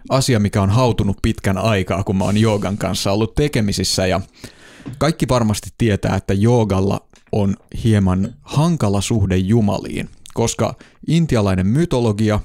asia, 0.09 0.39
mikä 0.39 0.61
on 0.61 0.69
hautunut 0.69 1.17
pitkän 1.21 1.57
aikaa, 1.57 2.03
kun 2.03 2.17
mä 2.17 2.23
oon 2.23 2.37
joogan 2.37 2.77
kanssa 2.77 3.11
ollut 3.11 3.35
tekemisissä 3.35 4.07
ja 4.07 4.21
kaikki 4.97 5.27
varmasti 5.27 5.69
tietää, 5.77 6.15
että 6.15 6.33
joogalla 6.33 7.07
on 7.31 7.55
hieman 7.83 8.33
hankala 8.41 9.01
suhde 9.01 9.37
jumaliin, 9.37 10.09
koska 10.33 10.75
intialainen 11.07 11.67
mytologia 11.67 12.39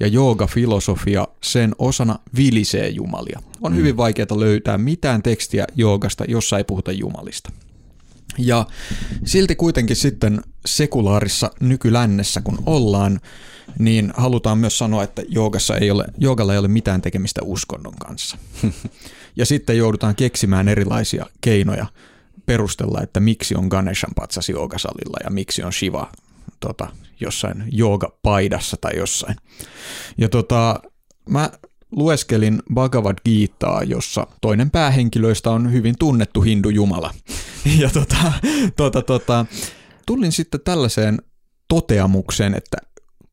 ja 0.00 0.06
jooga-filosofia 0.06 1.28
sen 1.42 1.74
osana 1.78 2.18
vilisee 2.36 2.88
jumalia. 2.88 3.40
On 3.60 3.72
mm. 3.72 3.78
hyvin 3.78 3.96
vaikeaa 3.96 4.40
löytää 4.40 4.78
mitään 4.78 5.22
tekstiä 5.22 5.66
joogasta, 5.74 6.24
jossa 6.28 6.58
ei 6.58 6.64
puhuta 6.64 6.92
jumalista. 6.92 7.52
Ja 8.38 8.66
silti 9.24 9.56
kuitenkin 9.56 9.96
sitten 9.96 10.40
sekulaarissa 10.66 11.50
nykylännessä, 11.60 12.40
kun 12.40 12.58
ollaan, 12.66 13.20
niin 13.78 14.12
halutaan 14.16 14.58
myös 14.58 14.78
sanoa, 14.78 15.02
että 15.02 15.22
joogassa 15.28 15.76
ei 15.76 15.90
ole, 15.90 16.04
joogalla 16.18 16.52
ei 16.52 16.58
ole 16.58 16.68
mitään 16.68 17.02
tekemistä 17.02 17.40
uskonnon 17.44 17.94
kanssa. 17.94 18.38
ja 19.36 19.46
sitten 19.46 19.78
joudutaan 19.78 20.16
keksimään 20.16 20.68
erilaisia 20.68 21.26
keinoja 21.40 21.86
perustella, 22.46 23.00
että 23.02 23.20
miksi 23.20 23.54
on 23.54 23.66
Ganeshan 23.66 24.14
patsas 24.16 24.48
joogasalilla 24.48 25.16
ja 25.24 25.30
miksi 25.30 25.62
on 25.62 25.72
Shiva 25.72 26.12
tota, 26.60 26.88
jossain 27.20 27.64
joogapaidassa 27.72 28.76
tai 28.80 28.96
jossain. 28.96 29.36
Ja 30.18 30.28
tota, 30.28 30.80
mä 31.28 31.50
lueskelin 31.92 32.62
Bhagavad 32.74 33.18
Gitaa, 33.24 33.82
jossa 33.82 34.26
toinen 34.40 34.70
päähenkilöistä 34.70 35.50
on 35.50 35.72
hyvin 35.72 35.94
tunnettu 35.98 36.42
hindu-jumala. 36.42 37.14
Ja 37.78 37.90
tota, 37.90 38.32
tota, 38.76 39.02
tota, 39.02 39.46
tulin 40.06 40.32
sitten 40.32 40.60
tällaiseen 40.64 41.18
toteamukseen, 41.68 42.54
että 42.54 42.76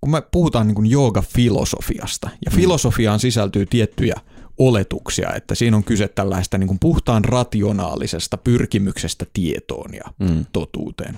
kun 0.01 0.11
me 0.11 0.21
puhutaan 0.31 0.67
niin 0.67 0.85
jooga-filosofiasta, 0.85 2.29
ja 2.45 2.51
mm. 2.51 2.55
filosofiaan 2.55 3.19
sisältyy 3.19 3.65
tiettyjä 3.65 4.15
oletuksia, 4.57 5.33
että 5.33 5.55
siinä 5.55 5.77
on 5.77 5.83
kyse 5.83 6.07
tällaista 6.07 6.57
niin 6.57 6.67
kuin 6.67 6.79
puhtaan 6.79 7.25
rationaalisesta 7.25 8.37
pyrkimyksestä 8.37 9.25
tietoon 9.33 9.93
ja 9.93 10.03
mm. 10.19 10.45
totuuteen, 10.53 11.17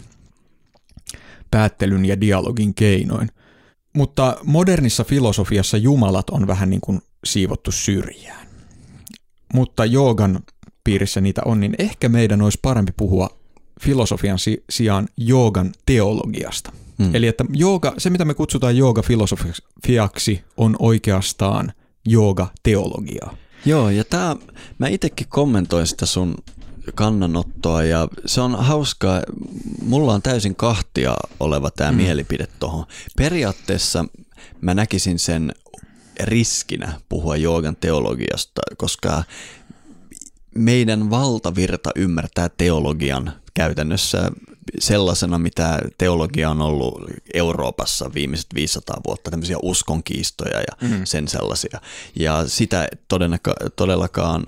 päättelyn 1.52 2.06
ja 2.06 2.22
dialogin 2.22 2.74
keinoin. 2.74 3.30
Mutta 3.94 4.38
modernissa 4.44 5.04
filosofiassa 5.04 5.78
jumalat 5.78 6.30
on 6.30 6.48
vähän 6.48 6.70
niin 6.70 6.82
kuin 6.82 7.02
siivottu 7.26 7.72
syrjään. 7.72 8.48
Mutta 9.54 9.86
joogan 9.86 10.40
piirissä 10.84 11.22
niitä 11.22 11.42
on, 11.46 11.60
niin 11.60 11.76
ehkä 11.80 12.10
meidän 12.10 12.42
olisi 12.42 12.60
parempi 12.62 12.92
puhua 12.98 13.30
filosofian 13.82 14.38
sijaan 14.70 15.08
joogan 15.18 15.72
teologiasta. 15.86 16.72
Hmm. 17.04 17.16
Eli 17.16 17.28
että 17.28 17.46
jooga, 17.54 17.94
se 17.98 18.10
mitä 18.10 18.26
me 18.26 18.34
kutsutaan 18.34 18.78
jooga-filosofiaksi 18.78 20.40
on 20.58 20.76
oikeastaan 20.80 21.74
jooga-teologiaa. 22.06 23.38
Joo, 23.66 23.90
ja 23.90 24.04
tämä, 24.04 24.36
mä 24.78 24.88
itsekin 24.88 25.28
kommentoin 25.30 25.88
sitä 25.88 26.06
sun 26.06 26.36
kannanottoa 26.96 27.84
ja 27.84 28.08
se 28.26 28.42
on 28.42 28.56
hauskaa. 28.56 29.22
Mulla 29.86 30.14
on 30.14 30.22
täysin 30.22 30.56
kahtia 30.56 31.16
oleva 31.40 31.72
tämä 31.72 31.92
mm. 31.92 31.98
mielipide 31.98 32.48
tuohon. 32.60 32.86
Periaatteessa 33.18 34.06
mä 34.62 34.74
näkisin 34.74 35.20
sen 35.20 35.54
riskinä 36.20 37.02
puhua 37.10 37.36
joogan 37.36 37.76
teologiasta, 37.76 38.62
koska 38.78 39.24
meidän 40.56 41.10
valtavirta 41.10 41.90
ymmärtää 41.96 42.50
teologian 42.58 43.34
käytännössä 43.54 44.32
sellaisena, 44.80 45.40
mitä 45.40 45.80
teologia 45.98 46.50
on 46.50 46.62
ollut 46.62 47.02
Euroopassa 47.34 48.14
viimeiset 48.14 48.48
500 48.56 49.02
vuotta, 49.08 49.32
tämmöisiä 49.32 49.58
uskonkiistoja 49.64 50.60
ja 50.60 50.90
mm. 50.90 51.02
sen 51.04 51.28
sellaisia. 51.28 51.82
Ja 52.16 52.48
sitä 52.48 52.88
todellakaan 53.76 54.46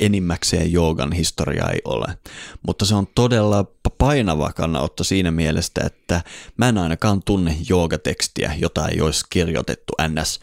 enimmäkseen 0.00 0.72
joogan 0.72 1.12
historia 1.12 1.68
ei 1.68 1.80
ole. 1.84 2.18
Mutta 2.66 2.84
se 2.84 2.94
on 2.94 3.06
todella 3.14 3.64
painava 3.98 4.52
kannanotto 4.52 5.04
siinä 5.04 5.30
mielessä, 5.30 5.82
että 5.86 6.22
mä 6.56 6.68
en 6.68 6.78
ainakaan 6.78 7.22
tunne 7.22 7.56
joogatekstiä, 7.68 8.54
jota 8.58 8.88
ei 8.88 9.00
olisi 9.00 9.24
kirjoitettu 9.30 9.92
ns 10.08 10.40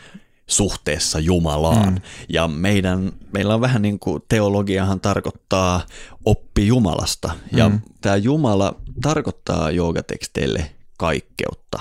suhteessa 0.47 1.19
Jumalaan. 1.19 1.93
Mm. 1.93 2.01
Ja 2.29 2.47
meidän, 2.47 3.11
meillä 3.33 3.53
on 3.53 3.61
vähän 3.61 3.81
niin 3.81 3.99
kuin 3.99 4.23
teologiahan 4.29 4.99
tarkoittaa 4.99 5.85
oppi 6.25 6.67
Jumalasta. 6.67 7.29
Ja 7.51 7.69
mm. 7.69 7.81
tämä 8.01 8.15
Jumala 8.15 8.75
tarkoittaa 9.01 9.71
joogateksteille 9.71 10.71
kaikkeutta. 10.97 11.79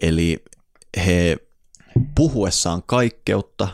Eli 0.00 0.44
he 0.96 1.36
puhuessaan 2.14 2.82
kaikkeutta, 2.82 3.68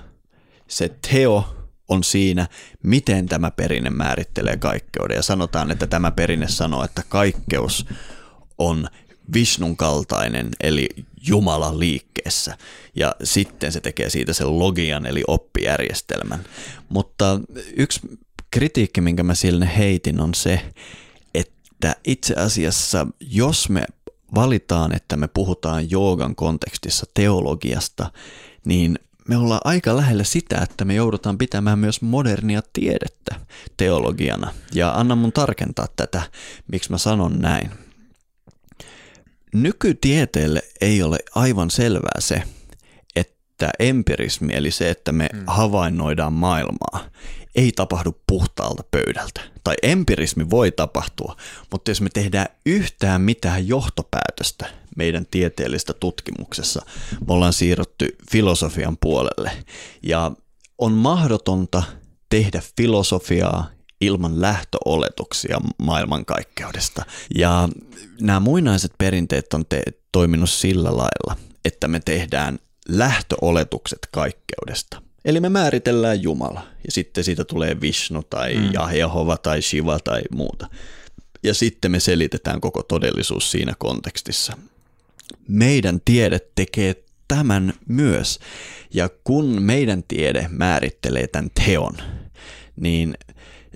se 0.68 0.88
teo 1.10 1.63
on 1.88 2.04
siinä, 2.04 2.48
miten 2.82 3.26
tämä 3.26 3.50
perinne 3.50 3.90
määrittelee 3.90 4.56
kaikkeuden. 4.56 5.16
Ja 5.16 5.22
sanotaan, 5.22 5.70
että 5.70 5.86
tämä 5.86 6.10
perinne 6.10 6.48
sanoo, 6.48 6.84
että 6.84 7.02
kaikkeus 7.08 7.86
on 8.58 8.88
Vishnun 9.34 9.76
kaltainen, 9.76 10.48
eli 10.60 10.88
Jumala 11.26 11.78
liikkeessä. 11.78 12.58
Ja 12.96 13.14
sitten 13.22 13.72
se 13.72 13.80
tekee 13.80 14.10
siitä 14.10 14.32
sen 14.32 14.58
logian, 14.58 15.06
eli 15.06 15.22
oppijärjestelmän. 15.26 16.44
Mutta 16.88 17.40
yksi 17.76 18.00
kritiikki, 18.50 19.00
minkä 19.00 19.22
mä 19.22 19.34
sille 19.34 19.70
heitin, 19.76 20.20
on 20.20 20.34
se, 20.34 20.60
että 21.34 21.96
itse 22.04 22.34
asiassa, 22.34 23.06
jos 23.20 23.68
me 23.68 23.84
valitaan, 24.34 24.94
että 24.94 25.16
me 25.16 25.28
puhutaan 25.28 25.90
joogan 25.90 26.34
kontekstissa 26.34 27.06
teologiasta, 27.14 28.10
niin 28.64 28.98
me 29.28 29.36
ollaan 29.36 29.60
aika 29.64 29.96
lähellä 29.96 30.24
sitä, 30.24 30.58
että 30.58 30.84
me 30.84 30.94
joudutaan 30.94 31.38
pitämään 31.38 31.78
myös 31.78 32.02
modernia 32.02 32.60
tiedettä 32.72 33.34
teologiana. 33.76 34.52
Ja 34.74 34.92
anna 34.92 35.16
mun 35.16 35.32
tarkentaa 35.32 35.86
tätä, 35.96 36.22
miksi 36.72 36.90
mä 36.90 36.98
sanon 36.98 37.38
näin. 37.38 37.70
Nykytieteelle 39.54 40.62
ei 40.80 41.02
ole 41.02 41.18
aivan 41.34 41.70
selvää 41.70 42.20
se, 42.20 42.42
että 43.16 43.70
empirismi, 43.78 44.52
eli 44.56 44.70
se, 44.70 44.90
että 44.90 45.12
me 45.12 45.28
hmm. 45.32 45.44
havainnoidaan 45.46 46.32
maailmaa, 46.32 47.04
ei 47.54 47.72
tapahdu 47.72 48.20
puhtaalta 48.26 48.82
pöydältä. 48.90 49.40
Tai 49.64 49.74
empirismi 49.82 50.50
voi 50.50 50.72
tapahtua, 50.72 51.36
mutta 51.72 51.90
jos 51.90 52.00
me 52.00 52.08
tehdään 52.14 52.46
yhtään 52.66 53.20
mitään 53.20 53.68
johtopäätöstä 53.68 54.66
meidän 54.96 55.26
tieteellistä 55.30 55.92
tutkimuksessa. 55.92 56.86
Me 57.12 57.34
ollaan 57.34 57.52
siirrytty 57.52 58.16
filosofian 58.30 58.96
puolelle 59.00 59.50
ja 60.02 60.32
on 60.78 60.92
mahdotonta 60.92 61.82
tehdä 62.28 62.62
filosofiaa 62.76 63.70
ilman 64.00 64.40
lähtöoletuksia 64.40 65.60
maailmankaikkeudesta. 65.78 67.04
Ja 67.38 67.68
nämä 68.20 68.40
muinaiset 68.40 68.92
perinteet 68.98 69.54
on 69.54 69.66
te- 69.66 69.82
toiminut 70.12 70.50
sillä 70.50 70.88
lailla, 70.88 71.36
että 71.64 71.88
me 71.88 72.00
tehdään 72.04 72.58
lähtöoletukset 72.88 74.08
kaikkeudesta. 74.12 75.02
Eli 75.24 75.40
me 75.40 75.48
määritellään 75.48 76.22
Jumala 76.22 76.66
ja 76.86 76.92
sitten 76.92 77.24
siitä 77.24 77.44
tulee 77.44 77.80
Vishnu 77.80 78.22
tai 78.22 78.54
mm. 78.54 78.72
Jehova 78.96 79.36
tai 79.36 79.62
Shiva 79.62 79.98
tai 79.98 80.22
muuta. 80.30 80.68
Ja 81.42 81.54
sitten 81.54 81.90
me 81.90 82.00
selitetään 82.00 82.60
koko 82.60 82.82
todellisuus 82.82 83.50
siinä 83.50 83.74
kontekstissa. 83.78 84.56
Meidän 85.48 86.00
tiede 86.04 86.40
tekee 86.54 87.04
tämän 87.28 87.72
myös. 87.88 88.38
Ja 88.94 89.08
kun 89.24 89.62
meidän 89.62 90.02
tiede 90.08 90.46
määrittelee 90.50 91.26
tämän 91.26 91.50
teon, 91.64 91.96
niin 92.76 93.14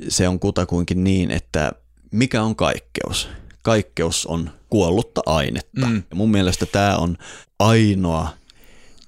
se 0.09 0.29
on 0.29 0.41
kutakuinkin 0.41 1.05
niin, 1.05 1.31
että 1.31 1.73
mikä 2.11 2.43
on 2.43 2.57
kaikkeus? 2.57 3.29
Kaikkeus 3.63 4.27
on 4.27 4.51
kuollutta 4.71 5.21
ainetta. 5.27 5.87
Mm. 5.87 6.03
Ja 6.11 6.17
mun 6.17 6.31
mielestä 6.31 6.67
tämä 6.67 6.97
on 6.97 7.17
ainoa 7.59 8.29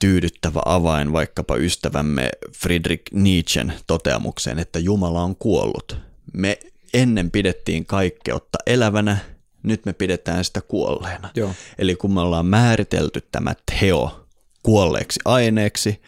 tyydyttävä 0.01 0.61
avain 0.65 1.13
vaikkapa 1.13 1.57
ystävämme 1.57 2.31
Friedrich 2.57 3.03
Nietzschen 3.13 3.73
toteamukseen, 3.87 4.59
että 4.59 4.79
Jumala 4.79 5.23
on 5.23 5.37
kuollut. 5.37 5.97
Me 6.33 6.59
ennen 6.95 7.31
pidettiin 7.31 7.87
kaikkeutta 7.87 8.59
elävänä, 8.67 9.19
nyt 9.63 9.87
me 9.87 9.93
pidetään 9.93 10.45
sitä 10.45 10.61
kuolleena. 10.61 11.31
Joo. 11.35 11.51
Eli 11.79 11.97
kun 11.97 12.15
me 12.15 12.21
ollaan 12.21 12.47
määritelty 12.47 13.29
tämä 13.33 13.55
teo 13.81 14.27
kuolleeksi 14.63 15.21
aineeksi, 15.25 16.03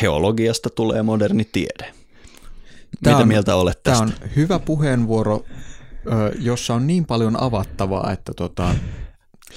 teologiasta 0.00 0.70
tulee 0.70 1.02
moderni 1.02 1.44
tiede. 1.52 1.92
Tämä 3.02 3.14
Mitä 3.14 3.16
on, 3.16 3.28
mieltä 3.28 3.56
olet 3.56 3.82
tästä? 3.82 4.04
Tämä 4.06 4.18
on 4.22 4.30
hyvä 4.36 4.58
puheenvuoro, 4.58 5.44
jossa 6.38 6.74
on 6.74 6.86
niin 6.86 7.06
paljon 7.06 7.42
avattavaa, 7.42 8.12
että 8.12 8.32
tota, 8.36 8.74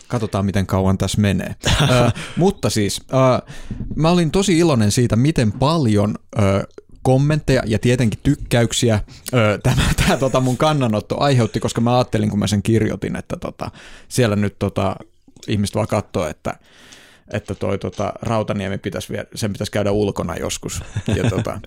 katsotaan 0.08 0.46
miten 0.46 0.66
kauan 0.66 0.98
tässä 0.98 1.22
menee. 1.22 1.56
ö, 1.82 2.12
mutta 2.38 2.70
siis, 2.70 3.02
ö, 3.14 3.52
mä 3.96 4.10
olin 4.10 4.32
tosi 4.32 4.58
iloinen 4.58 4.92
siitä, 4.92 5.16
miten 5.16 5.52
paljon 5.52 6.16
ö, 6.40 6.64
kommentteja 7.10 7.64
ja 7.66 7.80
tietenkin 7.80 8.20
tykkäyksiä 8.24 9.00
ö, 9.34 9.60
tämä, 9.64 9.82
tämä 10.06 10.18
tota 10.18 10.40
mun 10.40 10.58
kannanotto 10.58 11.20
aiheutti, 11.20 11.60
koska 11.60 11.82
mä 11.82 11.98
ajattelin, 11.98 12.30
kun 12.30 12.40
mä 12.40 12.48
sen 12.48 12.64
kirjoitin, 12.64 13.16
että 13.16 13.38
tota, 13.38 13.72
siellä 14.08 14.36
nyt 14.36 14.56
tota, 14.60 14.96
ihmiset 15.48 15.76
vaan 15.76 15.88
katsoo, 15.88 16.28
että 16.28 16.56
että 17.34 17.56
toi 17.56 17.78
tota, 17.78 18.14
Rautaniemi 18.22 18.78
pitäisi, 18.78 19.14
sen 19.36 19.54
pitäisi 19.54 19.72
käydä 19.72 19.92
ulkona 19.92 20.36
joskus. 20.36 20.82
Ja 21.16 21.30
tota, 21.36 21.62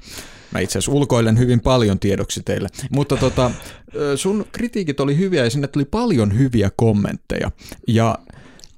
mä 0.50 0.60
itse 0.60 0.78
asiassa 0.78 0.92
ulkoilen 0.92 1.38
hyvin 1.38 1.60
paljon 1.60 1.98
tiedoksi 1.98 2.42
teille. 2.44 2.68
Mutta 2.90 3.16
tota, 3.16 3.50
sun 4.16 4.46
kritiikit 4.52 5.00
oli 5.00 5.16
hyviä 5.16 5.44
ja 5.44 5.50
sinne 5.50 5.68
tuli 5.68 5.84
paljon 5.84 6.38
hyviä 6.38 6.70
kommentteja. 6.76 7.50
Ja 7.88 8.18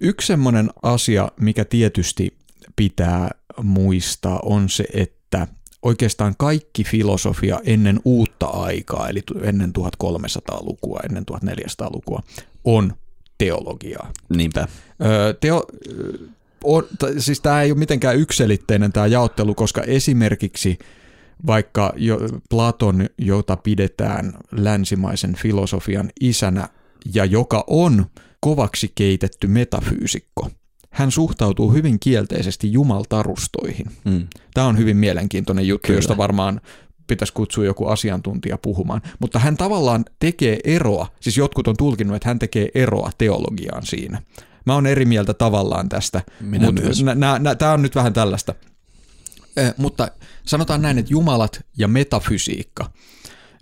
yksi 0.00 0.26
semmoinen 0.26 0.70
asia, 0.82 1.28
mikä 1.40 1.64
tietysti 1.64 2.36
pitää 2.76 3.30
muistaa, 3.62 4.40
on 4.42 4.68
se, 4.68 4.84
että 4.94 5.48
oikeastaan 5.84 6.34
kaikki 6.38 6.84
filosofia 6.84 7.60
ennen 7.64 8.00
uutta 8.04 8.46
aikaa, 8.46 9.08
eli 9.08 9.22
ennen 9.42 9.72
1300-lukua, 9.78 11.00
ennen 11.08 11.24
1400-lukua, 11.32 12.22
on 12.64 12.94
teologiaa. 13.38 14.12
Niinpä. 14.28 14.68
Teo, 15.40 15.66
on, 16.64 16.86
siis 17.18 17.40
tämä 17.40 17.62
ei 17.62 17.70
ole 17.70 17.78
mitenkään 17.78 18.16
ykselitteinen 18.16 18.92
tämä 18.92 19.06
jaottelu, 19.06 19.54
koska 19.54 19.82
esimerkiksi 19.82 20.78
vaikka 21.46 21.92
jo 21.96 22.20
Platon, 22.50 23.06
jota 23.18 23.56
pidetään 23.56 24.34
länsimaisen 24.52 25.34
filosofian 25.34 26.10
isänä 26.20 26.68
ja 27.14 27.24
joka 27.24 27.64
on 27.66 28.06
kovaksi 28.40 28.92
keitetty 28.94 29.46
metafyysikko, 29.46 30.50
hän 30.94 31.10
suhtautuu 31.10 31.72
hyvin 31.72 32.00
kielteisesti 32.00 32.72
jumaltarustoihin. 32.72 33.86
Mm. 34.04 34.28
Tämä 34.54 34.66
on 34.66 34.78
hyvin 34.78 34.96
mielenkiintoinen 34.96 35.68
juttu, 35.68 35.86
Kyllä. 35.86 35.98
josta 35.98 36.16
varmaan 36.16 36.60
pitäisi 37.06 37.32
kutsua 37.32 37.64
joku 37.64 37.86
asiantuntija 37.86 38.58
puhumaan. 38.58 39.02
Mutta 39.18 39.38
hän 39.38 39.56
tavallaan 39.56 40.04
tekee 40.18 40.58
eroa, 40.64 41.06
siis 41.20 41.36
jotkut 41.36 41.68
on 41.68 41.76
tulkinnut, 41.76 42.16
että 42.16 42.28
hän 42.28 42.38
tekee 42.38 42.68
eroa 42.74 43.10
teologiaan 43.18 43.86
siinä. 43.86 44.22
Mä 44.66 44.74
oon 44.74 44.86
eri 44.86 45.04
mieltä 45.04 45.34
tavallaan 45.34 45.88
tästä. 45.88 46.22
Minä 46.40 46.66
mutta. 46.66 47.56
Tämä 47.58 47.72
on 47.72 47.82
nyt 47.82 47.94
vähän 47.94 48.12
tällaista. 48.12 48.54
Eh, 49.56 49.74
mutta 49.76 50.08
sanotaan 50.44 50.82
näin, 50.82 50.98
että 50.98 51.12
jumalat 51.12 51.64
ja 51.78 51.88
metafysiikka 51.88 52.90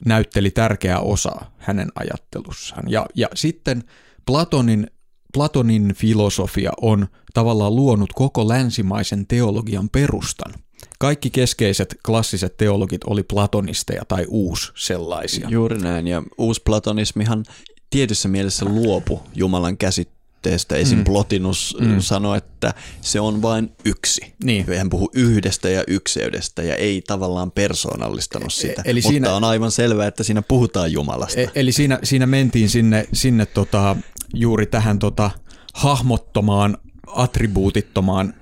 näytteli 0.04 0.50
tärkeää 0.50 1.00
osaa 1.00 1.50
hänen 1.58 1.88
ajattelussaan. 1.94 2.90
Ja, 2.90 3.06
ja 3.14 3.28
sitten 3.34 3.84
Platonin, 4.26 4.90
Platonin 5.32 5.94
filosofia 5.94 6.70
on 6.80 7.06
tavallaan 7.34 7.76
luonut 7.76 8.12
koko 8.12 8.48
länsimaisen 8.48 9.26
teologian 9.26 9.88
perustan. 9.88 10.54
Kaikki 10.98 11.30
keskeiset 11.30 11.96
klassiset 12.06 12.56
teologit 12.56 13.04
oli 13.04 13.22
platonisteja 13.22 14.02
tai 14.08 14.26
uus 14.28 14.72
sellaisia. 14.76 15.48
Juuri 15.50 15.78
näin, 15.78 16.06
ja 16.06 16.22
uusplatonismihan 16.38 17.44
tietyssä 17.90 18.28
mielessä 18.28 18.64
luopu 18.64 19.22
Jumalan 19.34 19.78
käsitteestä. 19.78 20.76
Esim. 20.76 20.98
Mm. 20.98 21.04
Plotinus 21.04 21.76
mm. 21.80 22.00
sanoi, 22.00 22.38
että 22.38 22.74
se 23.00 23.20
on 23.20 23.42
vain 23.42 23.72
yksi. 23.84 24.34
Niin. 24.44 24.66
Hän 24.78 24.90
puhuu 24.90 25.10
yhdestä 25.14 25.68
ja 25.68 25.84
ykseydestä 25.88 26.62
ja 26.62 26.74
ei 26.74 27.02
tavallaan 27.06 27.50
persoonallistanut 27.50 28.52
e- 28.52 28.60
sitä. 28.60 28.82
Eli 28.84 29.00
Mutta 29.00 29.08
siinä, 29.08 29.34
on 29.34 29.44
aivan 29.44 29.70
selvää, 29.70 30.06
että 30.06 30.22
siinä 30.22 30.42
puhutaan 30.42 30.92
Jumalasta. 30.92 31.40
E- 31.40 31.50
eli 31.54 31.72
siinä, 31.72 31.98
siinä 32.02 32.26
mentiin 32.26 32.68
sinne, 32.68 33.06
sinne 33.12 33.46
tota, 33.46 33.96
juuri 34.34 34.66
tähän 34.66 34.98
tota, 34.98 35.30
hahmottomaan, 35.74 36.78
attribuutittomaan 37.06 38.34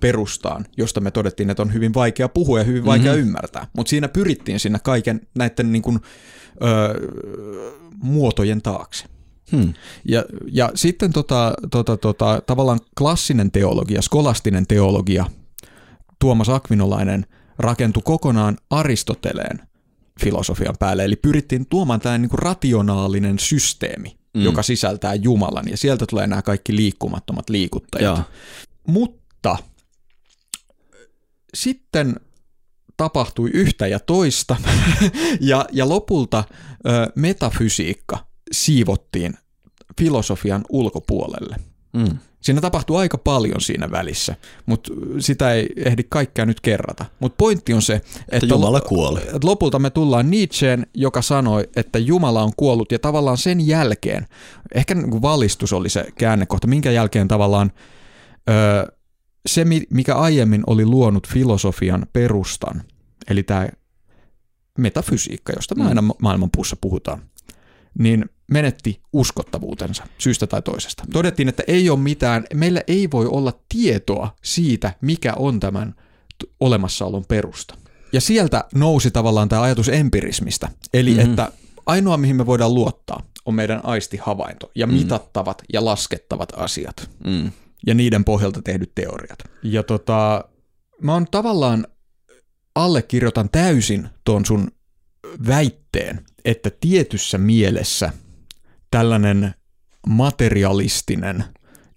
perustaan, 0.00 0.66
josta 0.76 1.00
me 1.00 1.10
todettiin, 1.10 1.50
että 1.50 1.62
on 1.62 1.72
hyvin 1.72 1.94
vaikea 1.94 2.28
puhua 2.28 2.58
ja 2.58 2.64
hyvin 2.64 2.84
vaikea 2.84 3.12
mm-hmm. 3.12 3.26
ymmärtää. 3.26 3.66
Mutta 3.76 3.90
siinä 3.90 4.08
pyrittiin 4.08 4.60
sinne 4.60 4.78
kaiken 4.78 5.20
näiden 5.34 5.72
niin 5.72 5.82
kuin, 5.82 6.00
ö, 6.62 6.94
muotojen 7.96 8.62
taakse. 8.62 9.04
Hmm. 9.52 9.74
Ja, 10.04 10.24
ja 10.52 10.70
sitten 10.74 11.12
tota, 11.12 11.54
tota, 11.70 11.96
tota, 11.96 12.42
tavallaan 12.46 12.80
klassinen 12.98 13.50
teologia, 13.50 14.02
skolastinen 14.02 14.66
teologia, 14.66 15.24
Tuomas 16.18 16.48
Akvinolainen 16.48 17.26
rakentui 17.58 18.02
kokonaan 18.04 18.56
Aristoteleen 18.70 19.60
filosofian 20.20 20.74
päälle, 20.78 21.04
eli 21.04 21.16
pyrittiin 21.16 21.66
tuomaan 21.66 22.00
tämä 22.00 22.18
niin 22.18 22.30
rationaalinen 22.32 23.38
systeemi, 23.38 24.16
mm. 24.34 24.42
joka 24.42 24.62
sisältää 24.62 25.14
Jumalan, 25.14 25.68
ja 25.70 25.76
sieltä 25.76 26.06
tulee 26.06 26.26
nämä 26.26 26.42
kaikki 26.42 26.76
liikkumattomat 26.76 27.50
liikuttajat. 27.50 28.18
Ja. 28.18 28.24
Mutta 28.86 29.56
sitten 31.54 32.14
tapahtui 32.96 33.50
yhtä 33.54 33.86
ja 33.86 34.00
toista, 34.00 34.56
ja, 35.40 35.66
ja 35.72 35.88
lopulta 35.88 36.44
ö, 36.86 37.12
metafysiikka 37.14 38.26
siivottiin 38.52 39.34
filosofian 40.00 40.64
ulkopuolelle. 40.68 41.56
Mm. 41.94 42.18
Siinä 42.40 42.60
tapahtuu 42.60 42.96
aika 42.96 43.18
paljon 43.18 43.60
siinä 43.60 43.90
välissä, 43.90 44.36
mutta 44.66 44.92
sitä 45.18 45.52
ei 45.52 45.68
ehdi 45.76 46.02
kaikkea 46.08 46.46
nyt 46.46 46.60
kerrata. 46.60 47.04
Mutta 47.20 47.36
pointti 47.36 47.74
on 47.74 47.82
se, 47.82 48.00
että, 48.28 48.46
Jumala 48.46 48.80
kuoli. 48.80 49.20
lopulta 49.42 49.78
me 49.78 49.90
tullaan 49.90 50.30
Nietzscheen, 50.30 50.86
joka 50.94 51.22
sanoi, 51.22 51.68
että 51.76 51.98
Jumala 51.98 52.42
on 52.42 52.52
kuollut 52.56 52.92
ja 52.92 52.98
tavallaan 52.98 53.38
sen 53.38 53.66
jälkeen, 53.66 54.26
ehkä 54.74 54.94
niin 54.94 55.22
valistus 55.22 55.72
oli 55.72 55.88
se 55.88 56.04
käännekohta, 56.18 56.66
minkä 56.66 56.90
jälkeen 56.90 57.28
tavallaan 57.28 57.72
öö, 58.50 58.86
se, 59.48 59.64
mikä 59.90 60.14
aiemmin 60.14 60.62
oli 60.66 60.86
luonut 60.86 61.28
filosofian 61.28 62.06
perustan, 62.12 62.82
eli 63.28 63.42
tämä 63.42 63.68
metafysiikka, 64.78 65.52
josta 65.56 65.74
me 65.74 65.82
mm. 65.82 65.88
aina 65.88 66.02
maailmanpuussa 66.22 66.76
puhutaan, 66.80 67.22
niin 67.98 68.24
menetti 68.50 69.00
uskottavuutensa 69.12 70.06
syystä 70.18 70.46
tai 70.46 70.62
toisesta. 70.62 71.04
Todettiin, 71.12 71.48
että 71.48 71.62
ei 71.66 71.90
ole 71.90 71.98
mitään, 71.98 72.44
meillä 72.54 72.80
ei 72.86 73.08
voi 73.10 73.26
olla 73.26 73.52
tietoa 73.68 74.36
siitä, 74.42 74.92
mikä 75.00 75.32
on 75.36 75.60
tämän 75.60 75.94
olemassaolon 76.60 77.24
perusta. 77.28 77.74
Ja 78.12 78.20
sieltä 78.20 78.64
nousi 78.74 79.10
tavallaan 79.10 79.48
tämä 79.48 79.62
ajatus 79.62 79.88
empirismistä, 79.88 80.68
eli 80.94 81.10
mm-hmm. 81.10 81.30
että 81.30 81.52
ainoa 81.86 82.16
mihin 82.16 82.36
me 82.36 82.46
voidaan 82.46 82.74
luottaa 82.74 83.22
on 83.44 83.54
meidän 83.54 83.80
aistihavainto 83.84 84.70
ja 84.74 84.86
mm. 84.86 84.92
mitattavat 84.92 85.62
ja 85.72 85.84
laskettavat 85.84 86.52
asiat 86.56 87.10
mm. 87.24 87.50
ja 87.86 87.94
niiden 87.94 88.24
pohjalta 88.24 88.62
tehdyt 88.62 88.92
teoriat. 88.94 89.38
Ja 89.62 89.82
tota, 89.82 90.44
mä 91.02 91.12
oon 91.12 91.26
tavallaan 91.30 91.86
allekirjoitan 92.74 93.50
täysin 93.50 94.08
tuon 94.24 94.44
sun 94.44 94.70
väitteen, 95.46 96.24
että 96.44 96.70
tietyssä 96.80 97.38
mielessä 97.38 98.12
tällainen 98.94 99.54
materialistinen 100.08 101.44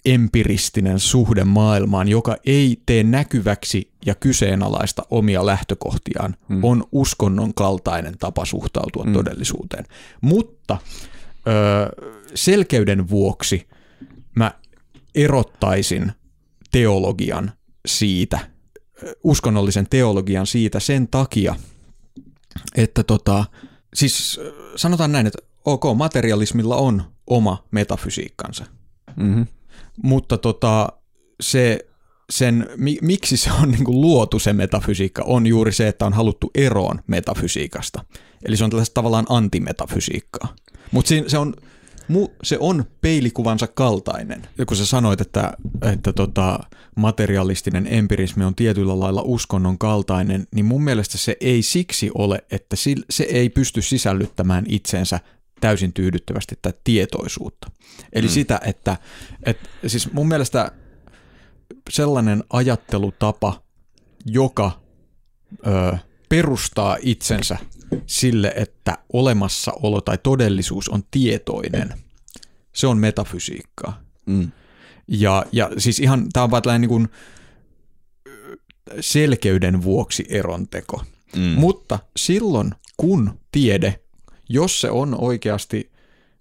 empiristinen 0.05 0.99
suhde 0.99 1.43
maailmaan, 1.43 2.07
joka 2.07 2.37
ei 2.45 2.81
tee 2.85 3.03
näkyväksi 3.03 3.91
ja 4.05 4.15
kyseenalaista 4.15 5.03
omia 5.09 5.45
lähtökohtiaan, 5.45 6.35
hmm. 6.49 6.63
on 6.63 6.83
uskonnon 6.91 7.53
kaltainen 7.53 8.17
tapa 8.17 8.45
suhtautua 8.45 9.03
hmm. 9.03 9.13
todellisuuteen. 9.13 9.85
Mutta 10.21 10.77
ö, 11.47 11.51
selkeyden 12.35 13.09
vuoksi 13.09 13.67
mä 14.35 14.51
erottaisin 15.15 16.11
teologian 16.71 17.51
siitä, 17.85 18.39
uskonnollisen 19.23 19.87
teologian 19.89 20.47
siitä 20.47 20.79
sen 20.79 21.07
takia, 21.07 21.55
että 22.75 23.03
tota, 23.03 23.45
siis 23.93 24.39
sanotaan 24.75 25.11
näin, 25.11 25.27
että 25.27 25.46
ok, 25.67 25.83
materialismilla 25.95 26.75
on 26.75 27.03
oma 27.27 27.63
metafysiikkansa. 27.71 28.65
Mm-hmm. 29.15 29.47
Mutta 30.03 30.37
tota, 30.37 30.89
se, 31.41 31.79
sen, 32.29 32.69
mi, 32.77 32.97
miksi 33.01 33.37
se 33.37 33.51
on 33.51 33.71
niin 33.71 33.83
kuin 33.83 34.01
luotu 34.01 34.39
se 34.39 34.53
metafysiikka, 34.53 35.23
on 35.25 35.47
juuri 35.47 35.71
se, 35.71 35.87
että 35.87 36.05
on 36.05 36.13
haluttu 36.13 36.51
eroon 36.55 37.01
metafysiikasta. 37.07 38.05
Eli 38.45 38.57
se 38.57 38.63
on 38.63 38.69
tällaista 38.69 38.93
tavallaan 38.93 39.25
antimetafysiikkaa. 39.29 40.55
Mutta 40.91 41.13
se 41.27 41.37
on, 41.37 41.53
se 42.43 42.57
on 42.59 42.85
peilikuvansa 43.01 43.67
kaltainen. 43.67 44.47
Ja 44.57 44.65
kun 44.65 44.77
sä 44.77 44.85
sanoit, 44.85 45.21
että, 45.21 45.53
että 45.91 46.13
tota, 46.13 46.59
materialistinen 46.95 47.87
empirismi 47.89 48.43
on 48.43 48.55
tietyllä 48.55 48.99
lailla 48.99 49.21
uskonnon 49.25 49.77
kaltainen, 49.77 50.47
niin 50.55 50.65
mun 50.65 50.83
mielestä 50.83 51.17
se 51.17 51.37
ei 51.41 51.61
siksi 51.61 52.11
ole, 52.15 52.43
että 52.51 52.75
se 53.09 53.23
ei 53.23 53.49
pysty 53.49 53.81
sisällyttämään 53.81 54.65
itsensä 54.67 55.19
täysin 55.61 55.93
tyydyttävästi 55.93 56.55
tätä 56.61 56.79
tietoisuutta. 56.83 57.71
Eli 58.13 58.27
mm. 58.27 58.31
sitä, 58.31 58.59
että, 58.65 58.97
että 59.43 59.69
siis 59.87 60.13
mun 60.13 60.27
mielestä 60.27 60.71
sellainen 61.89 62.43
ajattelutapa, 62.49 63.63
joka 64.25 64.81
ö, 65.67 65.97
perustaa 66.29 66.97
itsensä 67.01 67.57
sille, 68.05 68.53
että 68.55 68.97
olemassaolo 69.13 70.01
tai 70.01 70.17
todellisuus 70.17 70.89
on 70.89 71.03
tietoinen, 71.11 71.93
se 72.73 72.87
on 72.87 72.97
metafysiikkaa. 72.97 74.01
Mm. 74.25 74.51
Ja, 75.07 75.45
ja 75.51 75.71
siis 75.77 75.99
ihan, 75.99 76.29
tämä 76.33 76.43
on 76.43 76.51
vaan 76.51 76.63
tällainen 76.63 76.81
niin 76.81 76.89
kuin 76.89 77.07
selkeyden 78.99 79.83
vuoksi 79.83 80.25
eronteko. 80.29 81.03
Mm. 81.35 81.41
Mutta 81.41 81.99
silloin, 82.17 82.71
kun 82.97 83.39
tiede 83.51 83.99
jos 84.49 84.81
se 84.81 84.91
on 84.91 85.21
oikeasti 85.21 85.91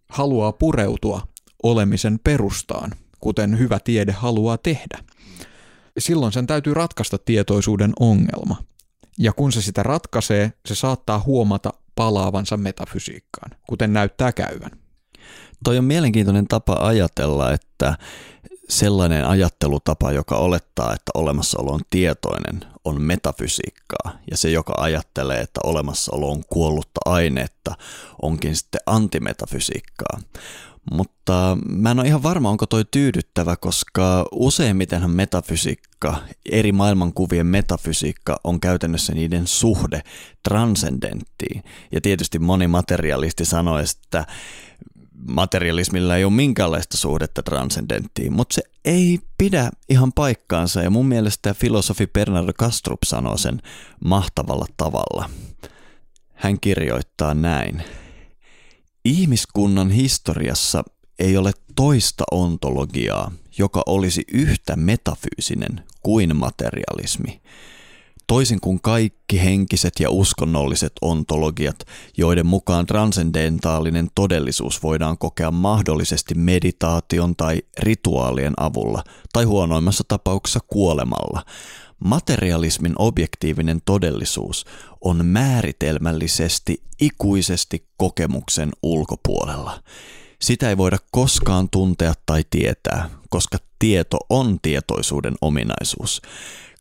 haluaa 0.08 0.52
pureutua 0.52 1.28
olemisen 1.62 2.18
perustaan, 2.24 2.90
kuten 3.20 3.58
hyvä 3.58 3.78
tiede 3.78 4.12
haluaa 4.12 4.58
tehdä, 4.58 4.98
silloin 5.98 6.32
sen 6.32 6.46
täytyy 6.46 6.74
ratkaista 6.74 7.18
tietoisuuden 7.18 7.92
ongelma. 8.00 8.56
Ja 9.18 9.32
kun 9.32 9.52
se 9.52 9.62
sitä 9.62 9.82
ratkaisee, 9.82 10.52
se 10.66 10.74
saattaa 10.74 11.22
huomata 11.26 11.72
palaavansa 11.94 12.56
metafysiikkaan, 12.56 13.50
kuten 13.68 13.92
näyttää 13.92 14.32
käyvän. 14.32 14.70
Toi 15.64 15.78
on 15.78 15.84
mielenkiintoinen 15.84 16.46
tapa 16.46 16.72
ajatella, 16.80 17.52
että 17.52 17.98
sellainen 18.68 19.26
ajattelutapa, 19.26 20.12
joka 20.12 20.36
olettaa, 20.36 20.94
että 20.94 21.10
olemassaolo 21.14 21.72
on 21.72 21.80
tietoinen, 21.90 22.60
on 22.86 23.02
metafysiikkaa. 23.02 24.18
Ja 24.30 24.36
se, 24.36 24.50
joka 24.50 24.74
ajattelee, 24.76 25.40
että 25.40 25.60
olemassaolo 25.64 26.30
on 26.30 26.42
kuollutta 26.48 27.00
ainetta, 27.04 27.74
onkin 28.22 28.56
sitten 28.56 28.80
antimetafysiikkaa. 28.86 30.20
Mutta 30.92 31.58
mä 31.68 31.90
en 31.90 31.98
ole 31.98 32.08
ihan 32.08 32.22
varma, 32.22 32.50
onko 32.50 32.66
toi 32.66 32.84
tyydyttävä, 32.90 33.56
koska 33.56 34.26
useimmitenhan 34.32 35.10
metafysiikka, 35.10 36.16
eri 36.50 36.72
maailmankuvien 36.72 37.46
metafysiikka 37.46 38.40
on 38.44 38.60
käytännössä 38.60 39.14
niiden 39.14 39.46
suhde 39.46 40.02
transcendenttiin. 40.42 41.62
Ja 41.92 42.00
tietysti 42.00 42.38
moni 42.38 42.68
materialisti 42.68 43.44
sanoo, 43.44 43.78
että 43.78 44.26
materialismilla 45.28 46.16
ei 46.16 46.24
ole 46.24 46.32
minkäänlaista 46.32 46.96
suhdetta 46.96 47.42
transcendenttiin, 47.42 48.32
mutta 48.32 48.54
se 48.54 48.62
ei 48.84 49.18
pidä 49.38 49.70
ihan 49.88 50.12
paikkaansa 50.12 50.82
ja 50.82 50.90
mun 50.90 51.06
mielestä 51.06 51.54
filosofi 51.54 52.06
Bernardo 52.06 52.52
Kastrup 52.58 52.98
sanoo 53.04 53.36
sen 53.36 53.62
mahtavalla 54.04 54.66
tavalla. 54.76 55.30
Hän 56.34 56.60
kirjoittaa 56.60 57.34
näin. 57.34 57.82
Ihmiskunnan 59.04 59.90
historiassa 59.90 60.84
ei 61.18 61.36
ole 61.36 61.52
toista 61.76 62.24
ontologiaa, 62.32 63.32
joka 63.58 63.82
olisi 63.86 64.24
yhtä 64.32 64.76
metafyysinen 64.76 65.84
kuin 66.02 66.36
materialismi– 66.36 67.40
Toisin 68.26 68.60
kuin 68.60 68.80
kaikki 68.80 69.44
henkiset 69.44 69.92
ja 70.00 70.10
uskonnolliset 70.10 70.92
ontologiat, 71.02 71.76
joiden 72.16 72.46
mukaan 72.46 72.86
transcendentaalinen 72.86 74.08
todellisuus 74.14 74.82
voidaan 74.82 75.18
kokea 75.18 75.50
mahdollisesti 75.50 76.34
meditaation 76.34 77.36
tai 77.36 77.62
rituaalien 77.78 78.54
avulla, 78.56 79.04
tai 79.32 79.44
huonoimmassa 79.44 80.04
tapauksessa 80.08 80.60
kuolemalla, 80.66 81.42
materialismin 82.04 82.94
objektiivinen 82.98 83.80
todellisuus 83.84 84.64
on 85.00 85.26
määritelmällisesti 85.26 86.82
ikuisesti 87.00 87.86
kokemuksen 87.96 88.70
ulkopuolella. 88.82 89.82
Sitä 90.40 90.68
ei 90.68 90.76
voida 90.76 90.98
koskaan 91.10 91.70
tuntea 91.70 92.12
tai 92.26 92.44
tietää, 92.50 93.10
koska 93.28 93.58
tieto 93.78 94.18
on 94.30 94.58
tietoisuuden 94.62 95.34
ominaisuus 95.40 96.22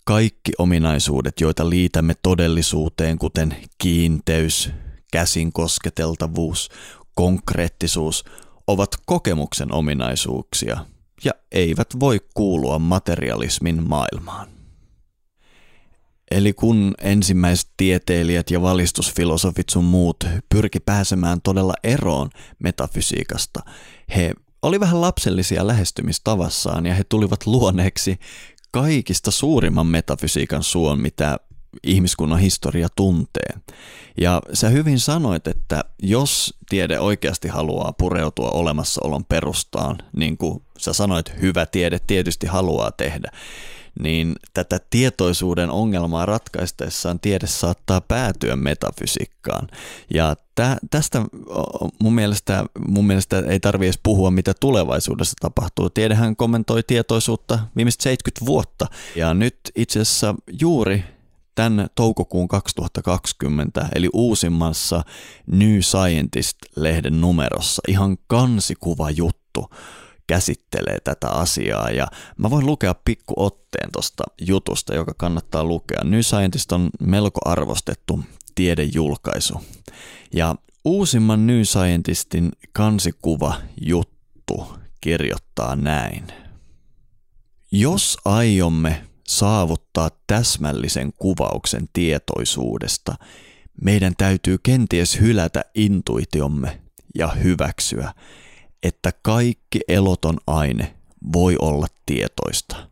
kaikki 0.06 0.52
ominaisuudet, 0.58 1.42
joita 1.42 1.70
liitämme 1.70 2.14
todellisuuteen, 2.24 3.18
kuten 3.18 3.56
kiinteys, 3.78 4.70
käsin 5.12 5.54
kosketeltavuus, 5.54 6.70
konkreettisuus, 7.16 8.26
ovat 8.68 8.90
kokemuksen 9.06 9.74
ominaisuuksia 9.74 10.86
ja 11.26 11.32
eivät 11.52 11.88
voi 12.00 12.20
kuulua 12.34 12.80
materialismin 12.80 13.88
maailmaan. 13.88 14.48
Eli 16.32 16.54
kun 16.54 16.94
ensimmäiset 17.02 17.70
tieteilijät 17.78 18.52
ja 18.52 18.62
valistusfilosofit 18.62 19.70
sun 19.70 19.84
muut 19.84 20.24
pyrki 20.50 20.80
pääsemään 20.80 21.42
todella 21.42 21.74
eroon 21.84 22.30
metafysiikasta, 22.60 23.60
he 24.16 24.34
oli 24.62 24.80
vähän 24.80 25.02
lapsellisia 25.02 25.68
lähestymistavassaan 25.68 26.86
ja 26.86 26.94
he 26.96 27.04
tulivat 27.04 27.46
luoneeksi 27.46 28.20
kaikista 28.76 29.32
suurimman 29.32 29.88
metafysiikan 29.88 30.64
suon, 30.64 31.00
mitä 31.00 31.38
ihmiskunnan 31.84 32.40
historia 32.40 32.88
tuntee. 32.96 33.54
Ja 34.18 34.42
sä 34.54 34.70
hyvin 34.70 35.00
sanoit, 35.00 35.48
että 35.48 35.84
jos 36.02 36.54
tiede 36.70 37.00
oikeasti 37.00 37.48
haluaa 37.48 37.94
pureutua 37.98 38.50
olemassaolon 38.50 39.26
perustaan, 39.26 39.98
niin 40.16 40.38
kuin 40.38 40.64
sä 40.78 40.94
sanoit, 40.94 41.42
hyvä 41.42 41.66
tiede 41.66 42.00
tietysti 42.08 42.48
haluaa 42.48 42.92
tehdä, 42.92 43.32
niin 44.00 44.36
tätä 44.54 44.80
tietoisuuden 44.90 45.70
ongelmaa 45.70 46.26
ratkaistaessaan 46.26 47.20
tiede 47.20 47.48
saattaa 47.48 48.02
päätyä 48.02 48.56
metafysiikkaan. 48.56 49.68
Ja 50.14 50.36
tä, 50.56 50.78
tästä 50.92 51.22
mun 52.02 52.16
mielestä, 52.16 52.66
mun 52.88 53.08
mielestä 53.08 53.44
ei 53.48 53.60
tarvitse 53.60 53.88
edes 53.88 54.00
puhua, 54.04 54.32
mitä 54.32 54.54
tulevaisuudessa 54.60 55.34
tapahtuu. 55.40 55.90
Tiedehän 55.90 56.36
kommentoi 56.36 56.84
tietoisuutta 56.84 57.60
viimeiset 57.76 58.02
70 58.02 58.46
vuotta, 58.46 58.88
ja 59.16 59.34
nyt 59.34 59.60
itse 59.76 60.00
asiassa 60.00 60.36
juuri 60.62 61.04
tämän 61.56 61.88
toukokuun 61.96 62.48
2020, 62.48 63.90
eli 63.96 64.10
uusimmassa 64.14 65.04
New 65.48 65.80
Scientist-lehden 65.80 67.22
numerossa, 67.22 67.82
ihan 67.88 68.18
kansikuva 68.28 69.10
juttu, 69.10 69.70
käsittelee 70.28 71.00
tätä 71.04 71.30
asiaa 71.30 71.90
ja 71.90 72.08
mä 72.38 72.50
voin 72.50 72.66
lukea 72.66 72.96
pikku 73.06 73.34
otteen 73.38 73.90
tuosta 73.92 74.24
jutusta, 74.42 74.96
joka 74.96 75.14
kannattaa 75.18 75.64
lukea. 75.64 76.02
New 76.04 76.20
Scientist 76.20 76.72
on 76.72 76.90
melko 77.00 77.40
arvostettu 77.46 78.20
tiedejulkaisu 78.56 79.64
ja 80.34 80.56
uusimman 80.86 81.48
New 81.48 81.62
Scientistin 81.62 82.52
kansikuva 82.74 83.56
juttu 83.82 84.68
kirjoittaa 85.02 85.76
näin. 85.76 86.28
Jos 87.72 88.18
aiomme 88.26 89.06
saavuttaa 89.28 90.10
täsmällisen 90.28 91.14
kuvauksen 91.14 91.90
tietoisuudesta, 91.94 93.16
meidän 93.82 94.14
täytyy 94.18 94.58
kenties 94.64 95.20
hylätä 95.20 95.66
intuitiomme 95.76 96.82
ja 97.16 97.28
hyväksyä, 97.28 98.14
että 98.86 99.12
kaikki 99.22 99.80
eloton 99.88 100.38
aine 100.48 100.96
voi 101.34 101.56
olla 101.62 101.88
tietoista. 102.06 102.90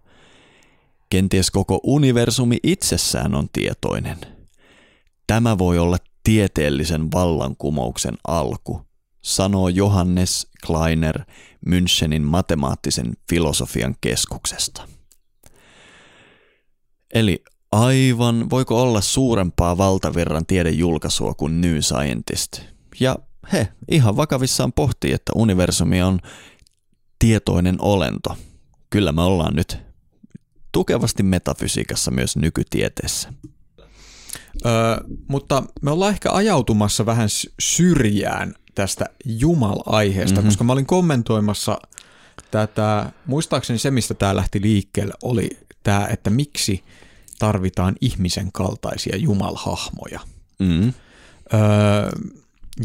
Kenties 1.10 1.52
koko 1.52 1.80
universumi 1.84 2.58
itsessään 2.64 3.36
on 3.36 3.50
tietoinen. 3.54 4.18
Tämä 5.28 5.58
voi 5.58 5.80
olla 5.80 5.98
tieteellisen 6.24 7.12
vallankumouksen 7.12 8.18
alku, 8.28 8.82
sanoo 9.22 9.70
Johannes 9.70 10.48
Kleiner 10.66 11.22
Münchenin 11.66 12.22
matemaattisen 12.22 13.14
filosofian 13.30 13.96
keskuksesta. 14.02 14.88
Eli 17.14 17.44
aivan 17.72 18.50
voiko 18.50 18.82
olla 18.82 19.02
suurempaa 19.02 19.78
valtavirran 19.78 20.46
tiedejulkaisua 20.46 21.34
kuin 21.34 21.62
New 21.62 21.78
Scientist. 21.80 22.62
Ja 23.00 23.16
he 23.54 23.68
ihan 23.92 24.18
vakavissaan 24.18 24.74
pohtii, 24.74 25.14
että 25.14 25.32
universumi 25.36 26.02
on 26.02 26.20
tietoinen 27.20 27.76
olento. 27.80 28.38
Kyllä 28.90 29.12
me 29.12 29.22
ollaan 29.22 29.56
nyt 29.56 29.78
tukevasti 30.72 31.24
metafysiikassa 31.24 32.12
myös 32.12 32.38
nykytieteessä. 32.38 33.34
Öö, 34.66 34.72
mutta 35.28 35.64
me 35.82 35.92
ollaan 35.92 36.14
ehkä 36.14 36.32
ajautumassa 36.32 37.06
vähän 37.06 37.30
syrjään 37.60 38.54
tästä 38.76 39.06
Jumal-aiheesta, 39.26 40.36
mm-hmm. 40.36 40.48
koska 40.48 40.64
mä 40.64 40.74
olin 40.74 40.86
kommentoimassa 40.86 41.78
tätä, 42.52 43.12
muistaakseni 43.26 43.80
se, 43.80 43.92
mistä 43.92 44.14
tämä 44.14 44.36
lähti 44.36 44.62
liikkeelle, 44.62 45.14
oli 45.24 45.50
tämä, 45.84 46.08
että 46.08 46.30
miksi 46.30 46.84
tarvitaan 47.40 47.96
ihmisen 48.02 48.52
kaltaisia 48.52 49.18
Jumalhahmoja. 49.18 50.20
Mm-hmm. 50.60 50.94
Öö, 51.54 52.12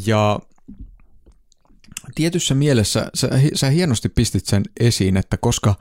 ja 0.06 0.40
tietyssä 2.18 2.54
mielessä 2.54 3.10
sä, 3.14 3.28
sä 3.54 3.70
hienosti 3.70 4.08
pistit 4.08 4.46
sen 4.46 4.62
esiin, 4.80 5.16
että 5.16 5.36
koska 5.36 5.74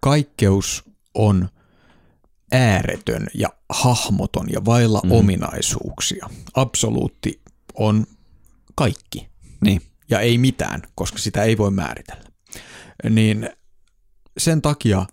kaikkeus 0.00 0.84
on 1.14 1.48
ääretön 2.52 3.26
ja 3.34 3.48
hahmoton 3.68 4.46
ja 4.52 4.64
vailla 4.64 5.00
mm. 5.04 5.12
ominaisuuksia, 5.12 6.30
absoluutti 6.54 7.40
on 7.74 8.06
kaikki. 8.74 9.28
Niin. 9.60 9.82
Ja 10.10 10.20
ei 10.20 10.38
mitään, 10.38 10.82
koska 10.94 11.18
sitä 11.18 11.42
ei 11.42 11.58
voi 11.58 11.70
määritellä. 11.70 12.24
Niin 13.10 13.50
sen 14.38 14.62
takia 14.62 15.06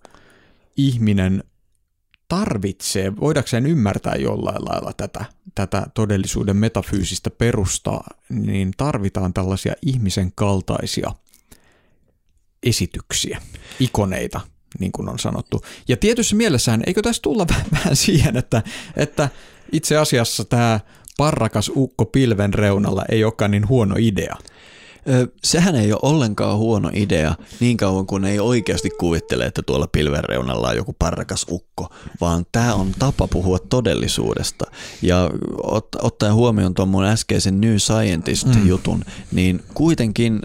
ihminen 0.75 1.43
tarvitsee, 2.27 3.15
voidakseen 3.15 3.65
ymmärtää 3.65 4.15
jollain 4.15 4.65
lailla 4.65 4.93
tätä, 4.93 5.25
tätä 5.55 5.87
todellisuuden 5.93 6.57
metafyysistä 6.57 7.29
perustaa, 7.29 8.07
niin 8.29 8.71
tarvitaan 8.77 9.33
tällaisia 9.33 9.73
ihmisen 9.81 10.31
kaltaisia 10.35 11.11
esityksiä, 12.63 13.41
ikoneita, 13.79 14.41
niin 14.79 14.91
kuin 14.91 15.09
on 15.09 15.19
sanottu. 15.19 15.61
Ja 15.87 15.97
tietyssä 15.97 16.35
mielessään, 16.35 16.83
eikö 16.85 17.01
tässä 17.01 17.21
tulla 17.21 17.47
vähän 17.77 17.95
siihen, 17.95 18.37
että, 18.37 18.63
että 18.95 19.29
itse 19.71 19.97
asiassa 19.97 20.45
tämä 20.45 20.79
parrakas 21.17 21.71
ukko 21.75 22.05
pilven 22.05 22.53
reunalla 22.53 23.05
ei 23.09 23.23
olekaan 23.23 23.51
niin 23.51 23.67
huono 23.67 23.95
idea. 23.99 24.35
Sehän 25.43 25.75
ei 25.75 25.93
ole 25.93 25.99
ollenkaan 26.01 26.57
huono 26.57 26.89
idea 26.93 27.35
niin 27.59 27.77
kauan 27.77 28.05
kuin 28.05 28.25
ei 28.25 28.39
oikeasti 28.39 28.89
kuvittele, 28.89 29.45
että 29.45 29.61
tuolla 29.61 29.87
pilven 29.87 30.23
reunalla 30.23 30.69
on 30.69 30.75
joku 30.75 30.95
parrakas 30.99 31.45
ukko, 31.51 31.89
vaan 32.21 32.45
tämä 32.51 32.73
on 32.73 32.91
tapa 32.99 33.27
puhua 33.27 33.59
todellisuudesta. 33.59 34.65
Ja 35.01 35.29
ot, 35.63 35.87
ottaen 36.01 36.33
huomioon 36.33 36.73
tuon 36.73 36.89
mun 36.89 37.05
äskeisen 37.05 37.61
New 37.61 37.75
Scientist-jutun, 37.75 38.97
mm. 38.97 39.13
niin 39.31 39.63
kuitenkin 39.73 40.41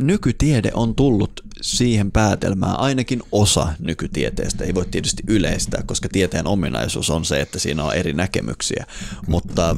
nykytiede 0.00 0.70
on 0.74 0.94
tullut 0.94 1.44
siihen 1.62 2.12
päätelmään, 2.12 2.80
ainakin 2.80 3.22
osa 3.32 3.68
nykytieteestä, 3.78 4.64
ei 4.64 4.74
voi 4.74 4.86
tietysti 4.90 5.22
yleistää, 5.28 5.82
koska 5.86 6.08
tieteen 6.08 6.46
ominaisuus 6.46 7.10
on 7.10 7.24
se, 7.24 7.40
että 7.40 7.58
siinä 7.58 7.84
on 7.84 7.94
eri 7.94 8.12
näkemyksiä, 8.12 8.86
mutta 9.26 9.76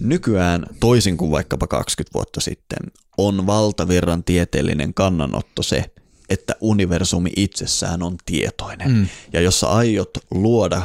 nykyään 0.00 0.66
toisin 0.80 1.16
kuin 1.16 1.30
vaikkapa 1.30 1.66
20 1.66 2.14
vuotta 2.14 2.40
sitten 2.40 2.78
on 3.18 3.46
valtavirran 3.46 4.24
tieteellinen 4.24 4.94
kannanotto 4.94 5.62
se, 5.62 5.84
että 6.28 6.54
universumi 6.60 7.30
itsessään 7.36 8.02
on 8.02 8.16
tietoinen. 8.26 8.90
Mm. 8.90 9.08
Ja 9.32 9.40
jos 9.40 9.60
sä 9.60 9.68
aiot 9.68 10.10
luoda 10.30 10.82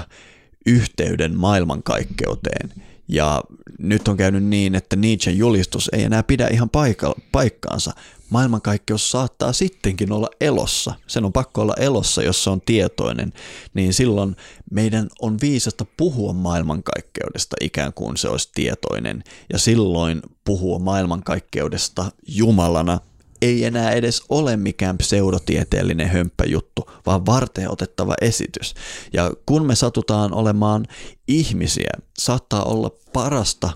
yhteyden 0.65 1.37
maailmankaikkeuteen, 1.37 2.69
ja 3.07 3.43
nyt 3.79 4.07
on 4.07 4.17
käynyt 4.17 4.43
niin, 4.43 4.75
että 4.75 4.95
Nietzschen 4.95 5.37
julistus 5.37 5.89
ei 5.93 6.03
enää 6.03 6.23
pidä 6.23 6.47
ihan 6.47 6.69
paikka, 6.69 7.15
paikkaansa, 7.31 7.91
maailmankaikkeus 8.29 9.11
saattaa 9.11 9.53
sittenkin 9.53 10.11
olla 10.11 10.29
elossa. 10.41 10.93
Sen 11.07 11.25
on 11.25 11.33
pakko 11.33 11.61
olla 11.61 11.73
elossa, 11.79 12.23
jos 12.23 12.43
se 12.43 12.49
on 12.49 12.61
tietoinen. 12.61 13.33
Niin 13.73 13.93
silloin 13.93 14.35
meidän 14.71 15.07
on 15.21 15.37
viisasta 15.41 15.85
puhua 15.97 16.33
maailmankaikkeudesta 16.33 17.55
ikään 17.61 17.93
kuin 17.93 18.17
se 18.17 18.29
olisi 18.29 18.49
tietoinen. 18.55 19.23
Ja 19.53 19.59
silloin 19.59 20.21
puhua 20.43 20.79
maailmankaikkeudesta 20.79 22.11
Jumalana 22.27 22.99
ei 23.41 23.65
enää 23.65 23.91
edes 23.91 24.23
ole 24.29 24.57
mikään 24.57 24.97
pseudotieteellinen 24.97 26.09
hömppäjuttu, 26.09 26.91
vaan 27.05 27.25
varten 27.25 27.71
otettava 27.71 28.13
esitys. 28.21 28.73
Ja 29.13 29.31
kun 29.45 29.65
me 29.65 29.75
satutaan 29.75 30.33
olemaan 30.33 30.85
ihmisiä, 31.27 31.91
saattaa 32.17 32.63
olla 32.63 32.91
parasta 33.13 33.69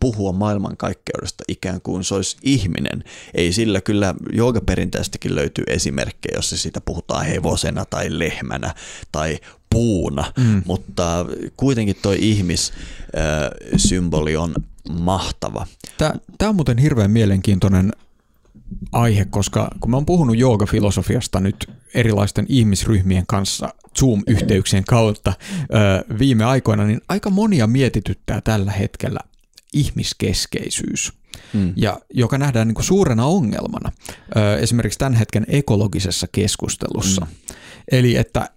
puhua 0.00 0.32
maailmankaikkeudesta 0.32 1.44
ikään 1.48 1.80
kuin 1.80 2.04
se 2.04 2.14
olisi 2.14 2.36
ihminen. 2.42 3.04
Ei 3.34 3.52
sillä 3.52 3.80
kyllä 3.80 4.14
joogaperinteistäkin 4.32 5.34
löytyy 5.34 5.64
esimerkkejä, 5.66 6.36
jossa 6.36 6.56
siitä 6.56 6.80
puhutaan 6.80 7.26
hevosena 7.26 7.84
tai 7.84 8.18
lehmänä 8.18 8.74
tai 9.12 9.38
puuna, 9.70 10.32
mm. 10.38 10.62
mutta 10.66 11.26
kuitenkin 11.56 11.96
toi 12.02 12.18
ihmissymboli 12.20 14.36
on 14.36 14.54
mahtava. 14.90 15.66
Tämä 15.98 16.48
on 16.48 16.54
muuten 16.54 16.78
hirveän 16.78 17.10
mielenkiintoinen 17.10 17.92
aihe, 18.92 19.24
koska 19.24 19.70
kun 19.80 19.90
mä 19.90 19.96
oon 19.96 20.06
puhunut 20.06 20.36
joogafilosofiasta 20.36 21.40
nyt 21.40 21.70
erilaisten 21.94 22.46
ihmisryhmien 22.48 23.24
kanssa 23.26 23.74
Zoom-yhteyksien 23.98 24.84
kautta 24.84 25.32
ö, 26.10 26.14
viime 26.18 26.44
aikoina, 26.44 26.84
niin 26.84 27.00
aika 27.08 27.30
monia 27.30 27.66
mietityttää 27.66 28.40
tällä 28.40 28.72
hetkellä 28.72 29.20
ihmiskeskeisyys, 29.72 31.12
mm. 31.52 31.72
ja 31.76 32.00
joka 32.14 32.38
nähdään 32.38 32.68
niin 32.68 32.74
kuin 32.74 32.84
suurena 32.84 33.26
ongelmana 33.26 33.92
ö, 34.36 34.58
esimerkiksi 34.58 34.98
tämän 34.98 35.14
hetken 35.14 35.46
ekologisessa 35.48 36.26
keskustelussa. 36.32 37.20
Mm. 37.24 37.56
Eli 37.92 38.16
että 38.16 38.50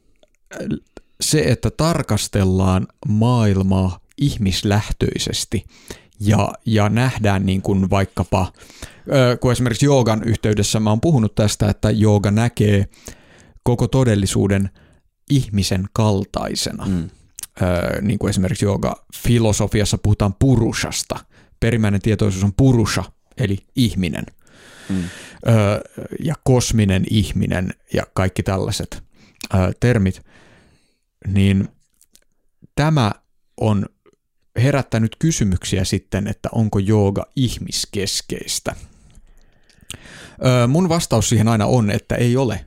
se, 1.22 1.40
että 1.42 1.70
tarkastellaan 1.70 2.88
maailmaa 3.08 4.00
ihmislähtöisesti 4.18 5.66
ja, 6.20 6.54
ja 6.66 6.90
nähdään 6.90 7.46
niin 7.46 7.62
kuin 7.62 7.90
vaikkapa, 7.90 8.54
kun 9.40 9.52
esimerkiksi 9.52 9.86
joogan 9.86 10.24
yhteydessä 10.24 10.80
mä 10.80 10.90
oon 10.90 11.02
puhunut 11.02 11.36
tästä, 11.36 11.70
että 11.70 11.92
jooga 11.92 12.32
näkee 12.32 12.86
koko 13.64 13.88
todellisuuden 13.88 14.70
ihmisen 15.30 15.86
kaltaisena. 15.94 16.86
Mm 16.86 17.10
niin 18.02 18.20
kuin 18.20 18.30
esimerkiksi 18.30 18.66
jooga-filosofiassa 18.66 19.98
puhutaan 19.98 20.36
purushasta. 20.40 21.20
Perimmäinen 21.60 22.02
tietoisuus 22.02 22.44
on 22.44 22.54
purusha, 22.58 23.04
eli 23.38 23.58
ihminen. 23.76 24.26
Mm. 24.90 25.04
ja 26.20 26.36
kosminen 26.44 27.04
ihminen 27.10 27.74
ja 27.94 28.04
kaikki 28.14 28.44
tällaiset 28.44 29.04
termit. 29.80 30.22
Niin 31.28 31.68
tämä 32.76 33.12
on 33.62 33.86
herättänyt 34.60 35.16
kysymyksiä 35.20 35.84
sitten, 35.84 36.28
että 36.28 36.50
onko 36.52 36.80
jooga 36.80 37.26
ihmiskeskeistä. 37.36 38.76
mun 40.68 40.90
vastaus 40.90 41.30
siihen 41.30 41.48
aina 41.48 41.66
on, 41.66 41.92
että 41.92 42.16
ei 42.16 42.38
ole. 42.38 42.66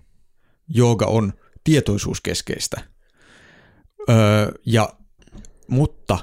Jooga 0.69 1.07
on 1.07 1.33
tietoisuuskeskeistä– 1.65 2.81
Öö, 4.11 4.53
ja, 4.67 4.89
mutta 5.69 6.19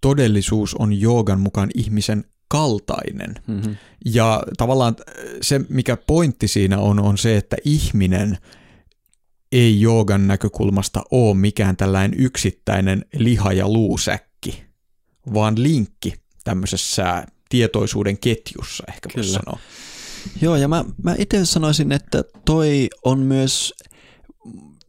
todellisuus 0.00 0.74
on 0.74 1.00
joogan 1.00 1.40
mukaan 1.40 1.70
ihmisen 1.74 2.24
kaltainen. 2.48 3.34
Mm-hmm. 3.46 3.76
Ja 4.04 4.42
tavallaan 4.56 4.96
se, 5.42 5.60
mikä 5.68 5.96
pointti 5.96 6.48
siinä 6.48 6.78
on, 6.78 7.00
on 7.00 7.18
se, 7.18 7.36
että 7.36 7.56
ihminen 7.64 8.38
ei 9.54 9.80
joogan 9.80 10.26
näkökulmasta 10.26 11.02
ole 11.10 11.36
mikään 11.36 11.76
tällainen 11.76 12.20
yksittäinen 12.20 13.04
liha- 13.16 13.52
ja 13.52 13.68
luusäkki, 13.68 14.64
vaan 15.34 15.62
linkki 15.62 16.14
tämmöisessä 16.44 17.26
tietoisuuden 17.48 18.18
ketjussa, 18.18 18.84
ehkä 18.88 19.08
voisi 19.16 19.32
sanoa. 19.32 19.58
Joo, 20.40 20.56
ja 20.56 20.68
mä, 20.68 20.84
mä 21.02 21.14
itse 21.18 21.44
sanoisin, 21.44 21.92
että 21.92 22.24
toi 22.44 22.88
on 23.04 23.18
myös 23.18 23.74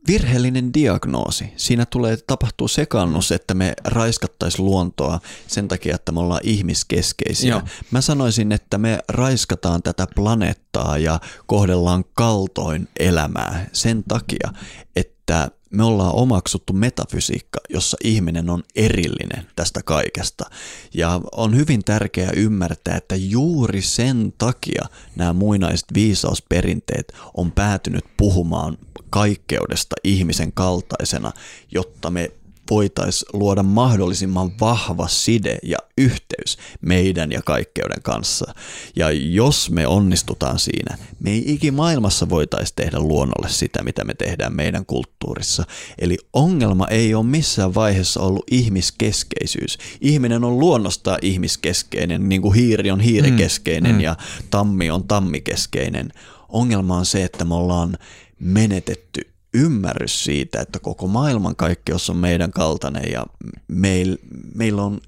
virheellinen 0.08 0.74
diagnoosi. 0.74 1.54
Siinä 1.56 1.86
tulee 1.86 2.18
tapahtuu 2.28 2.68
sekannus, 2.68 3.32
että 3.32 3.54
me 3.54 3.74
raiskattaisiin 3.84 4.66
luontoa 4.66 5.20
sen 5.48 5.68
takia, 5.68 5.96
että 5.96 6.12
me 6.12 6.20
ollaan 6.20 6.42
ihmiskeskeisiä. 6.44 7.50
Joo. 7.50 7.62
Mä 7.92 8.02
sanoisin, 8.02 8.52
että 8.52 8.78
me 8.78 9.00
raiskataan 9.10 9.84
tätä 9.84 10.08
planeettaa 10.16 10.98
ja 10.98 11.20
kohdellaan 11.46 12.04
kaltoin 12.14 12.88
elämää 13.00 13.70
sen 13.74 14.04
takia, 14.08 14.54
että 14.96 15.52
me 15.70 15.84
ollaan 15.84 16.16
omaksuttu 16.16 16.74
metafysiikka, 16.74 17.60
jossa 17.70 17.98
ihminen 18.04 18.50
on 18.50 18.64
erillinen 18.76 19.48
tästä 19.56 19.80
kaikesta. 19.86 20.46
Ja 20.94 21.22
on 21.32 21.56
hyvin 21.56 21.84
tärkeää 21.84 22.32
ymmärtää, 22.36 22.98
että 22.98 23.16
juuri 23.16 23.82
sen 23.82 24.34
takia 24.38 24.86
nämä 25.16 25.34
muinaiset 25.34 25.86
viisausperinteet 25.94 27.14
on 27.34 27.52
päätynyt 27.52 28.06
puhumaan 28.18 28.78
kaikkeudesta 29.10 29.96
ihmisen 30.04 30.52
kaltaisena, 30.54 31.32
jotta 31.72 32.12
me 32.12 32.32
voitaisiin 32.72 33.30
luoda 33.34 33.64
mahdollisimman 33.64 34.60
vahva 34.60 35.08
side 35.08 35.58
ja 35.64 35.78
yhteys 35.98 36.58
meidän 36.82 37.32
ja 37.32 37.42
kaikkeuden 37.42 38.02
kanssa. 38.04 38.54
Ja 38.96 39.12
jos 39.12 39.70
me 39.70 39.88
onnistutaan 39.88 40.60
siinä, 40.60 40.98
me 41.20 41.32
ei 41.32 41.44
ikimaailmassa 41.46 42.30
voitaisi 42.30 42.74
tehdä 42.76 43.00
luonnolle 43.00 43.50
sitä, 43.50 43.84
mitä 43.84 44.04
me 44.04 44.14
tehdään 44.14 44.56
meidän 44.56 44.86
kulttuurissa. 44.86 45.64
Eli 46.00 46.18
ongelma 46.34 46.88
ei 46.88 47.16
ole 47.16 47.26
missään 47.26 47.76
vaiheessa 47.76 48.20
ollut 48.20 48.44
ihmiskeskeisyys. 48.52 49.78
Ihminen 50.02 50.44
on 50.44 50.60
luonnostaan 50.60 51.20
ihmiskeskeinen, 51.22 52.30
niin 52.30 52.42
kuin 52.42 52.56
hiiri 52.56 52.92
on 52.92 53.00
hiirikeskeinen 53.00 53.96
mm. 53.96 54.02
ja 54.02 54.16
tammi 54.50 54.92
on 54.92 55.08
tammikeskeinen. 55.08 56.12
Ongelma 56.50 56.98
on 56.98 57.06
se, 57.06 57.24
että 57.24 57.46
me 57.46 57.56
ollaan 57.56 57.98
menetetty 58.40 59.22
ymmärrys 59.54 60.24
siitä, 60.24 60.62
että 60.62 60.80
koko 60.80 61.08
maailmankaikkeus 61.08 62.10
on 62.10 62.18
meidän 62.18 62.52
kaltainen 62.52 63.12
ja 63.12 63.26
meil, 63.68 64.18
meillä 64.56 64.84
on 64.84 65.02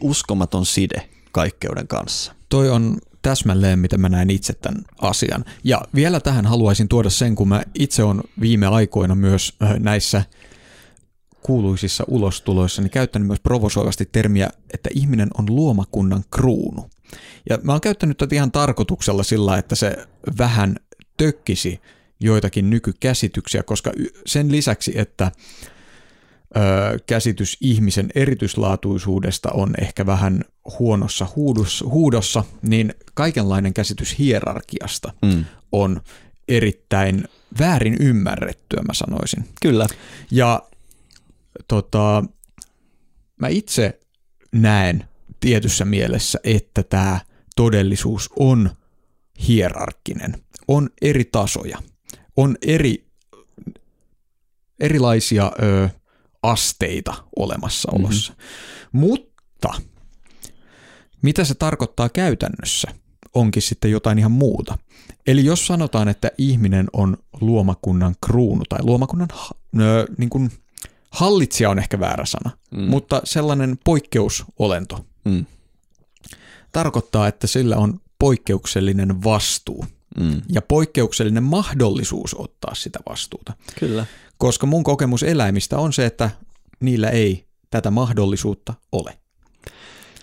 uskomaton 0.00 0.66
side 0.66 1.08
kaikkeuden 1.32 1.88
kanssa. 1.88 2.34
Toi 2.48 2.70
on 2.70 2.98
täsmälleen, 3.22 3.78
miten 3.78 4.00
mä 4.00 4.08
näen 4.08 4.30
itse 4.30 4.52
tämän 4.52 4.84
asian. 5.00 5.44
Ja 5.64 5.82
vielä 5.94 6.20
tähän 6.20 6.46
haluaisin 6.46 6.88
tuoda 6.88 7.10
sen, 7.10 7.34
kun 7.34 7.48
mä 7.48 7.62
itse 7.74 8.02
on 8.02 8.22
viime 8.40 8.66
aikoina 8.66 9.14
myös 9.14 9.56
näissä 9.78 10.24
kuuluisissa 11.42 12.04
ulostuloissa 12.08 12.82
niin 12.82 12.90
käyttänyt 12.90 13.26
myös 13.26 13.40
provosoivasti 13.40 14.08
termiä, 14.12 14.50
että 14.74 14.90
ihminen 14.94 15.28
on 15.38 15.46
luomakunnan 15.48 16.24
kruunu. 16.30 16.90
Ja 17.50 17.58
mä 17.62 17.72
oon 17.72 17.80
käyttänyt 17.80 18.18
tätä 18.18 18.34
ihan 18.34 18.52
tarkoituksella 18.52 19.22
sillä, 19.22 19.58
että 19.58 19.74
se 19.74 20.06
vähän 20.38 20.76
tökkisi 21.16 21.80
joitakin 22.20 22.70
nykykäsityksiä, 22.70 23.62
koska 23.62 23.92
sen 24.26 24.52
lisäksi, 24.52 24.92
että 24.98 25.32
ö, 26.56 26.98
käsitys 27.06 27.56
ihmisen 27.60 28.08
erityislaatuisuudesta 28.14 29.50
on 29.50 29.74
ehkä 29.80 30.06
vähän 30.06 30.44
huonossa 30.78 31.26
huudossa, 31.36 31.84
huudossa, 31.84 32.44
niin 32.62 32.94
kaikenlainen 33.14 33.74
käsitys 33.74 34.18
hierarkiasta 34.18 35.12
mm. 35.22 35.44
on 35.72 36.00
erittäin 36.48 37.24
väärin 37.58 37.96
ymmärrettyä, 38.00 38.82
mä 38.82 38.94
sanoisin. 38.94 39.44
Kyllä. 39.62 39.86
Ja 40.30 40.62
tota, 41.68 42.24
mä 43.36 43.48
itse 43.48 44.00
näen 44.52 45.04
tietyssä 45.40 45.84
mielessä, 45.84 46.38
että 46.44 46.82
tämä 46.82 47.20
todellisuus 47.56 48.30
on 48.36 48.70
hierarkkinen, 49.48 50.42
on 50.68 50.90
eri 51.02 51.24
tasoja 51.24 51.78
on 52.40 52.56
eri, 52.62 53.06
erilaisia 54.80 55.52
ö, 55.62 55.88
asteita 56.42 57.14
olemassaolossa. 57.36 58.32
Mm-hmm. 58.32 59.00
Mutta 59.00 59.68
mitä 61.22 61.44
se 61.44 61.54
tarkoittaa 61.54 62.08
käytännössä, 62.08 62.88
onkin 63.34 63.62
sitten 63.62 63.90
jotain 63.90 64.18
ihan 64.18 64.32
muuta. 64.32 64.78
Eli 65.26 65.44
jos 65.44 65.66
sanotaan, 65.66 66.08
että 66.08 66.30
ihminen 66.38 66.86
on 66.92 67.16
luomakunnan 67.40 68.14
kruunu 68.26 68.62
tai 68.68 68.78
luomakunnan 68.82 69.28
ö, 69.80 70.06
niin 70.18 70.30
kuin, 70.30 70.50
hallitsija 71.10 71.70
on 71.70 71.78
ehkä 71.78 72.00
väärä 72.00 72.26
sana, 72.26 72.50
mm. 72.70 72.82
mutta 72.82 73.20
sellainen 73.24 73.78
poikkeusolento 73.84 75.06
mm. 75.24 75.46
tarkoittaa, 76.72 77.28
että 77.28 77.46
sillä 77.46 77.76
on 77.76 78.00
poikkeuksellinen 78.18 79.24
vastuu– 79.24 79.84
mm. 80.20 80.42
ja 80.48 80.62
poikkeuksellinen 80.62 81.42
mahdollisuus 81.42 82.34
ottaa 82.38 82.74
sitä 82.74 82.98
vastuuta. 83.08 83.52
Kyllä. 83.78 84.06
Koska 84.38 84.66
mun 84.66 84.84
kokemus 84.84 85.22
eläimistä 85.22 85.78
on 85.78 85.92
se, 85.92 86.06
että 86.06 86.30
niillä 86.80 87.10
ei 87.10 87.44
tätä 87.70 87.90
mahdollisuutta 87.90 88.74
ole. 88.92 89.18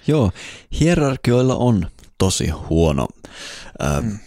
Joo, 0.08 0.32
hierarkioilla 0.80 1.56
on 1.56 1.88
tosi 2.18 2.50
huono 2.50 3.08
äh, 3.84 4.04
mm 4.04 4.20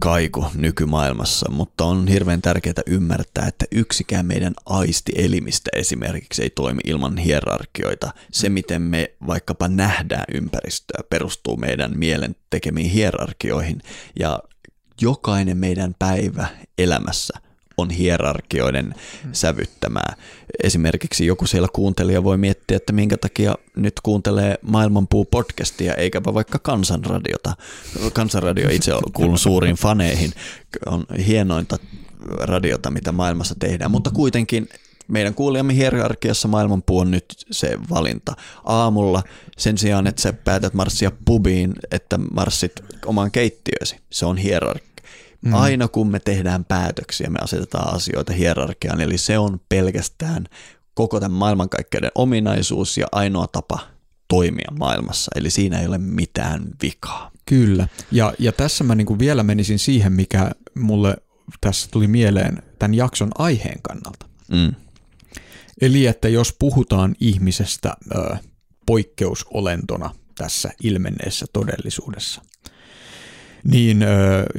kaiku 0.00 0.46
nykymaailmassa, 0.54 1.50
mutta 1.50 1.84
on 1.84 2.08
hirveän 2.08 2.42
tärkeää 2.42 2.82
ymmärtää, 2.86 3.46
että 3.46 3.64
yksikään 3.72 4.26
meidän 4.26 4.54
aistielimistä 4.66 5.70
esimerkiksi 5.76 6.42
ei 6.42 6.50
toimi 6.50 6.80
ilman 6.86 7.16
hierarkioita. 7.16 8.10
Se, 8.32 8.48
miten 8.48 8.82
me 8.82 9.14
vaikkapa 9.26 9.68
nähdään 9.68 10.24
ympäristöä, 10.34 11.02
perustuu 11.10 11.56
meidän 11.56 11.92
mielen 11.96 12.36
tekemiin 12.50 12.90
hierarkioihin 12.90 13.82
ja 14.18 14.40
jokainen 15.00 15.56
meidän 15.56 15.94
päivä 15.98 16.46
elämässä 16.78 17.47
on 17.78 17.90
hierarkioiden 17.90 18.94
sävyttämää. 19.32 20.16
Esimerkiksi 20.62 21.26
joku 21.26 21.46
siellä 21.46 21.68
kuuntelija 21.72 22.24
voi 22.24 22.38
miettiä, 22.38 22.76
että 22.76 22.92
minkä 22.92 23.16
takia 23.16 23.54
nyt 23.76 24.00
kuuntelee 24.02 24.58
Maailmanpuu-podcastia 24.62 25.94
eikäpä 25.96 26.34
vaikka 26.34 26.58
Kansanradiota. 26.58 27.56
Kansanradio 28.12 28.70
itse 28.70 28.92
kuulun 29.12 29.38
suuriin 29.38 29.76
faneihin, 29.76 30.32
on 30.86 31.04
hienointa 31.26 31.76
radiota, 32.40 32.90
mitä 32.90 33.12
maailmassa 33.12 33.54
tehdään, 33.58 33.90
mutta 33.90 34.10
kuitenkin 34.10 34.68
meidän 35.08 35.34
kuulijamme 35.34 35.74
hierarkiassa 35.74 36.48
maailmanpuu 36.48 36.98
on 36.98 37.10
nyt 37.10 37.24
se 37.50 37.78
valinta. 37.90 38.36
Aamulla 38.64 39.22
sen 39.58 39.78
sijaan, 39.78 40.06
että 40.06 40.22
sä 40.22 40.32
päätät 40.32 40.74
marssia 40.74 41.12
pubiin, 41.24 41.72
että 41.90 42.18
marssit 42.18 42.72
omaan 43.06 43.30
keittiösi. 43.30 43.96
Se 44.10 44.26
on 44.26 44.36
hierarkia 44.36 44.87
Mm. 45.44 45.54
Aina 45.54 45.88
kun 45.88 46.10
me 46.10 46.18
tehdään 46.20 46.64
päätöksiä, 46.64 47.30
me 47.30 47.38
asetetaan 47.42 47.94
asioita 47.94 48.32
hierarkiaan, 48.32 49.00
eli 49.00 49.18
se 49.18 49.38
on 49.38 49.60
pelkästään 49.68 50.44
koko 50.94 51.20
tämän 51.20 51.38
maailmankaikkeuden 51.38 52.10
ominaisuus 52.14 52.98
ja 52.98 53.06
ainoa 53.12 53.46
tapa 53.46 53.78
toimia 54.28 54.68
maailmassa, 54.78 55.30
eli 55.34 55.50
siinä 55.50 55.80
ei 55.80 55.86
ole 55.86 55.98
mitään 55.98 56.64
vikaa. 56.82 57.30
Kyllä, 57.46 57.88
ja, 58.12 58.34
ja 58.38 58.52
tässä 58.52 58.84
mä 58.84 58.94
niin 58.94 59.18
vielä 59.18 59.42
menisin 59.42 59.78
siihen, 59.78 60.12
mikä 60.12 60.50
mulle 60.74 61.16
tässä 61.60 61.88
tuli 61.90 62.06
mieleen 62.06 62.62
tämän 62.78 62.94
jakson 62.94 63.30
aiheen 63.38 63.82
kannalta. 63.82 64.26
Mm. 64.52 64.74
Eli 65.80 66.06
että 66.06 66.28
jos 66.28 66.56
puhutaan 66.58 67.14
ihmisestä 67.20 67.96
ö, 68.14 68.36
poikkeusolentona 68.86 70.14
tässä 70.34 70.70
ilmenneessä 70.82 71.46
todellisuudessa, 71.52 72.42
niin 73.70 74.04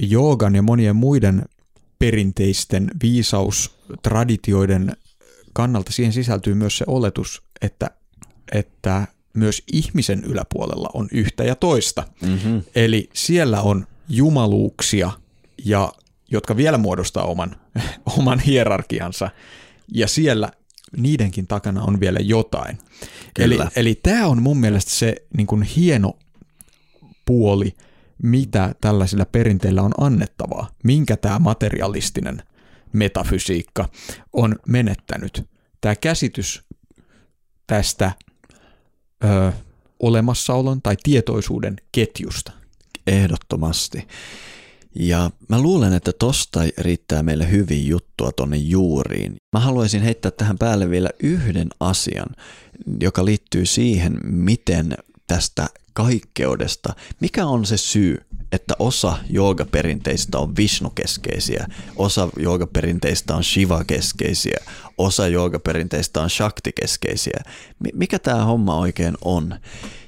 joogan 0.02 0.56
ja 0.56 0.62
monien 0.62 0.96
muiden 0.96 1.46
perinteisten 2.00 2.92
viisaustraditioiden 3.02 4.98
kannalta 5.54 5.92
siihen 5.92 6.14
sisältyy 6.14 6.54
myös 6.54 6.78
se 6.78 6.86
oletus, 6.88 7.44
että, 7.62 7.92
että 8.52 9.08
myös 9.34 9.64
ihmisen 9.74 10.24
yläpuolella 10.24 10.90
on 10.94 11.08
yhtä 11.12 11.44
ja 11.44 11.56
toista. 11.56 12.04
Mm-hmm. 12.22 12.62
Eli 12.76 13.10
siellä 13.14 13.62
on 13.62 13.88
jumaluuksia, 14.10 15.12
ja, 15.66 15.92
jotka 16.32 16.58
vielä 16.58 16.78
muodostaa 16.78 17.24
oman, 17.24 17.56
oman 18.18 18.40
hierarkiansa, 18.40 19.30
ja 19.94 20.08
siellä 20.08 20.52
niidenkin 20.98 21.48
takana 21.48 21.84
on 21.84 22.00
vielä 22.00 22.20
jotain. 22.20 22.78
Kyllä. 23.34 23.64
Eli, 23.64 23.72
eli 23.76 24.00
tämä 24.04 24.28
on 24.28 24.42
mun 24.42 24.58
mielestä 24.58 24.92
se 24.92 25.16
niin 25.38 25.48
kuin 25.48 25.62
hieno 25.64 26.14
puoli– 27.26 27.74
mitä 28.24 28.76
tällaisilla 28.82 29.26
perinteillä 29.26 29.82
on 29.82 29.92
annettavaa, 29.98 30.70
minkä 30.84 31.18
tämä 31.18 31.40
materialistinen 31.40 32.44
metafysiikka 32.94 33.90
on 34.34 34.56
menettänyt. 34.68 35.50
Tämä 35.82 35.96
käsitys 35.96 36.64
tästä 37.68 38.12
ö, 39.24 39.52
olemassaolon 40.00 40.82
tai 40.82 40.96
tietoisuuden 41.04 41.76
ketjusta. 41.92 42.52
Ehdottomasti. 43.08 44.08
Ja 44.96 45.32
mä 45.50 45.62
luulen, 45.62 45.94
että 45.94 46.12
tosta 46.20 46.60
riittää 46.78 47.24
meille 47.24 47.52
hyvin 47.52 47.88
juttua 47.88 48.32
tonne 48.32 48.58
juuriin. 48.58 49.36
Mä 49.54 49.60
haluaisin 49.60 50.02
heittää 50.02 50.32
tähän 50.32 50.58
päälle 50.58 50.90
vielä 50.90 51.10
yhden 51.24 51.68
asian, 51.80 52.30
joka 53.02 53.26
liittyy 53.26 53.66
siihen, 53.66 54.20
miten 54.24 54.98
tästä 55.28 55.68
kaikkeudesta. 55.94 56.94
Mikä 57.20 57.46
on 57.46 57.66
se 57.66 57.78
syy, 57.78 58.18
että 58.52 58.74
osa 58.80 59.18
joogaperinteistä 59.30 60.38
on 60.38 60.56
Vishnu-keskeisiä, 60.56 61.68
osa 61.96 62.30
joogaperinteistä 62.38 63.36
on 63.36 63.44
Shiva-keskeisiä, 63.44 64.60
osa 64.98 65.28
joogaperinteistä 65.28 66.22
on 66.22 66.30
Shakti-keskeisiä? 66.30 67.44
Mikä 67.94 68.20
tämä 68.20 68.46
homma 68.46 68.78
oikein 68.78 69.18
on? 69.26 69.56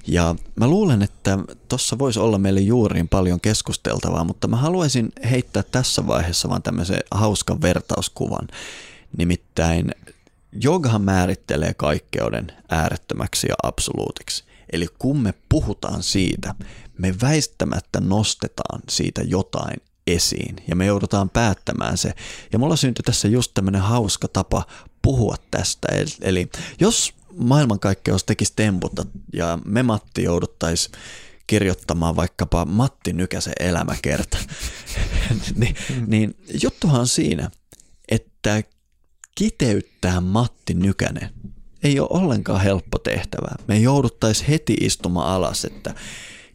Ja 0.08 0.36
mä 0.56 0.68
luulen, 0.68 1.02
että 1.02 1.40
tuossa 1.70 2.00
voisi 2.00 2.20
olla 2.20 2.38
meille 2.38 2.60
juuriin 2.60 3.08
paljon 3.08 3.42
keskusteltavaa, 3.42 4.24
mutta 4.24 4.48
mä 4.48 4.58
haluaisin 4.58 5.12
heittää 5.32 5.64
tässä 5.64 6.08
vaiheessa 6.08 6.50
vaan 6.50 6.64
tämmöisen 6.64 7.00
hauskan 7.12 7.62
vertauskuvan. 7.62 8.48
Nimittäin 9.18 9.92
jogahan 10.52 11.02
määrittelee 11.02 11.74
kaikkeuden 11.74 12.48
äärettömäksi 12.70 13.48
ja 13.48 13.56
absoluutiksi. 13.64 14.44
Eli 14.72 14.88
kun 15.00 15.20
me 15.20 15.34
puhutaan 15.50 16.04
siitä, 16.04 16.56
me 16.98 17.16
väistämättä 17.22 18.00
nostetaan 18.00 18.82
siitä 18.90 19.22
jotain 19.22 19.82
esiin 20.08 20.56
ja 20.68 20.76
me 20.76 20.86
joudutaan 20.86 21.30
päättämään 21.30 21.98
se. 21.98 22.14
Ja 22.54 22.60
mulla 22.60 22.76
syntyi 22.76 23.04
tässä 23.04 23.28
just 23.28 23.52
tämmöinen 23.54 23.82
hauska 23.82 24.28
tapa 24.28 24.64
puhua 25.02 25.36
tästä. 25.52 25.88
Eli 26.22 26.50
jos 26.80 27.14
maailmankaikkeus 27.38 28.24
tekisi 28.24 28.54
temputta 28.56 29.06
ja 29.34 29.60
me 29.66 29.84
Matti 29.84 30.24
jouduttaisiin 30.24 30.96
kirjoittamaan 31.48 32.16
vaikkapa 32.16 32.66
Matti 32.66 33.14
Nykäsen 33.14 33.54
elämäkerta, 33.60 34.38
niin, 35.56 35.76
niin 36.08 36.36
juttuhan 36.64 37.08
siinä, 37.08 37.52
että 38.10 38.64
kiteyttää 39.36 40.22
Matti 40.22 40.74
Nykänen 40.74 41.30
ei 41.84 42.00
ole 42.00 42.08
ollenkaan 42.12 42.62
helppo 42.62 43.00
tehtävä. 43.00 43.50
Me 43.68 43.78
jouduttaisiin 43.78 44.48
heti 44.48 44.74
istumaan 44.74 45.28
alas, 45.28 45.66
että 45.66 45.94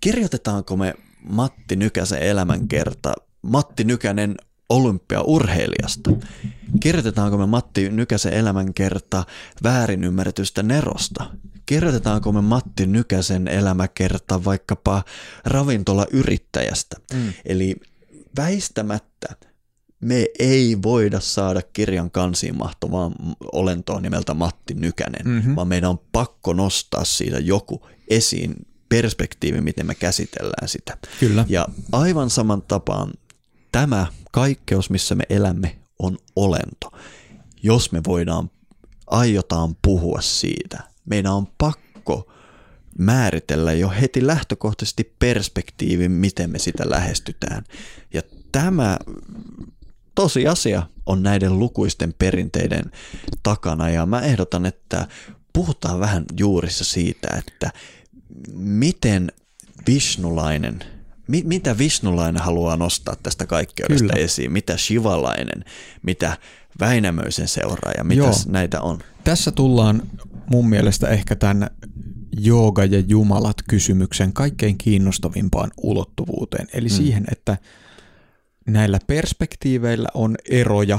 kirjoitetaanko 0.01 0.77
me 0.77 0.95
Matti 1.29 1.77
Nykäsen 1.77 2.22
elämänkerta 2.22 3.14
Matti 3.43 3.85
Nykänen 3.85 4.37
olympiaurheilijasta? 4.68 6.11
Kirjoitetaanko 6.81 7.39
me 7.39 7.47
Matti 7.47 7.91
Nykäsen 7.91 8.33
elämänkerta 8.33 9.24
väärin 9.62 10.05
ymmärretystä 10.05 10.62
Nerosta? 10.62 11.31
Kirjoitetaanko 11.66 12.33
me 12.33 12.41
Matti 12.41 12.87
Nykäsen 12.87 13.49
elämäkerta 13.49 14.45
vaikkapa 14.45 15.03
ravintolayrittäjästä? 15.45 16.97
Mm. 17.14 17.33
Eli 17.45 17.77
väistämättä 18.37 19.37
me 20.07 20.26
ei 20.38 20.78
voida 20.82 21.20
saada 21.20 21.62
kirjan 21.72 22.11
kansiin 22.11 22.59
mahtuvaa 22.59 23.11
olentoa 23.52 24.00
nimeltä 24.00 24.34
Matti 24.34 24.74
Nykänen, 24.74 25.26
mm-hmm. 25.28 25.57
vaan 25.57 25.68
meidän 25.68 25.90
on 25.90 26.00
pakko 26.12 26.52
nostaa 26.52 27.04
siitä 27.04 27.38
joku 27.38 27.86
esiin 28.09 28.54
perspektiivi, 28.88 29.61
miten 29.61 29.86
me 29.86 29.94
käsitellään 29.94 30.68
sitä. 30.68 30.96
Kyllä. 31.20 31.44
Ja 31.48 31.66
aivan 31.92 32.30
saman 32.30 32.62
tapaan 32.62 33.12
tämä 33.72 34.07
kaikkeus, 34.32 34.90
missä 34.90 35.14
me 35.14 35.24
elämme, 35.30 35.78
on 35.98 36.18
olento. 36.36 36.92
Jos 37.62 37.92
me 37.92 38.00
voidaan, 38.07 38.50
aiotaan 39.07 39.76
puhua 39.82 40.20
siitä, 40.20 40.82
meidän 41.04 41.32
on 41.32 41.46
pakko 41.59 42.32
määritellä 42.98 43.72
jo 43.72 43.90
heti 44.00 44.26
lähtökohtaisesti 44.26 45.14
perspektiivin, 45.18 46.12
miten 46.12 46.50
me 46.50 46.59
sitä 46.59 46.90
lähestytään. 46.90 47.64
Ja 48.14 48.22
tämä 48.52 48.98
tosiasia 50.17 50.83
on 51.07 51.23
näiden 51.23 51.59
lukuisten 51.59 52.14
perinteiden 52.19 52.85
takana 53.43 53.91
ja 53.91 54.07
mä 54.07 54.21
ehdotan, 54.21 54.67
että 54.67 55.09
puhutaan 55.53 56.01
vähän 56.01 56.25
juurissa 56.39 56.85
siitä, 56.85 57.29
että 57.39 57.71
miten 58.55 59.33
Vishnulainen, 59.87 60.81
mi, 61.29 61.43
mitä 61.47 61.79
Vishnulainen 61.79 62.43
haluaa 62.43 62.77
nostaa 62.77 63.17
tästä 63.23 63.47
kaikkeudesta 63.47 64.12
Kyllä. 64.12 64.25
esiin, 64.25 64.53
mitä 64.53 64.77
Shivalainen, 64.77 65.64
mitä 66.03 66.39
Väinämöisen 66.81 67.49
seuraaja, 67.49 68.05
mitä 68.05 68.31
näitä 68.49 68.81
on? 68.81 68.99
Tässä 69.25 69.51
tullaan 69.51 70.03
mun 70.51 70.69
mielestä 70.69 71.09
ehkä 71.09 71.37
tämän 71.37 71.71
jooga 72.41 72.85
ja 72.85 73.03
jumalat 73.09 73.57
kysymyksen 73.69 74.33
kaikkein 74.33 74.79
kiinnostavimpaan 74.79 75.71
ulottuvuuteen, 75.83 76.69
eli 76.73 76.89
mm. 76.89 76.95
siihen, 76.95 77.25
että 77.33 77.59
näillä 78.67 78.99
perspektiiveillä 79.07 80.09
on 80.14 80.37
eroja, 80.51 80.99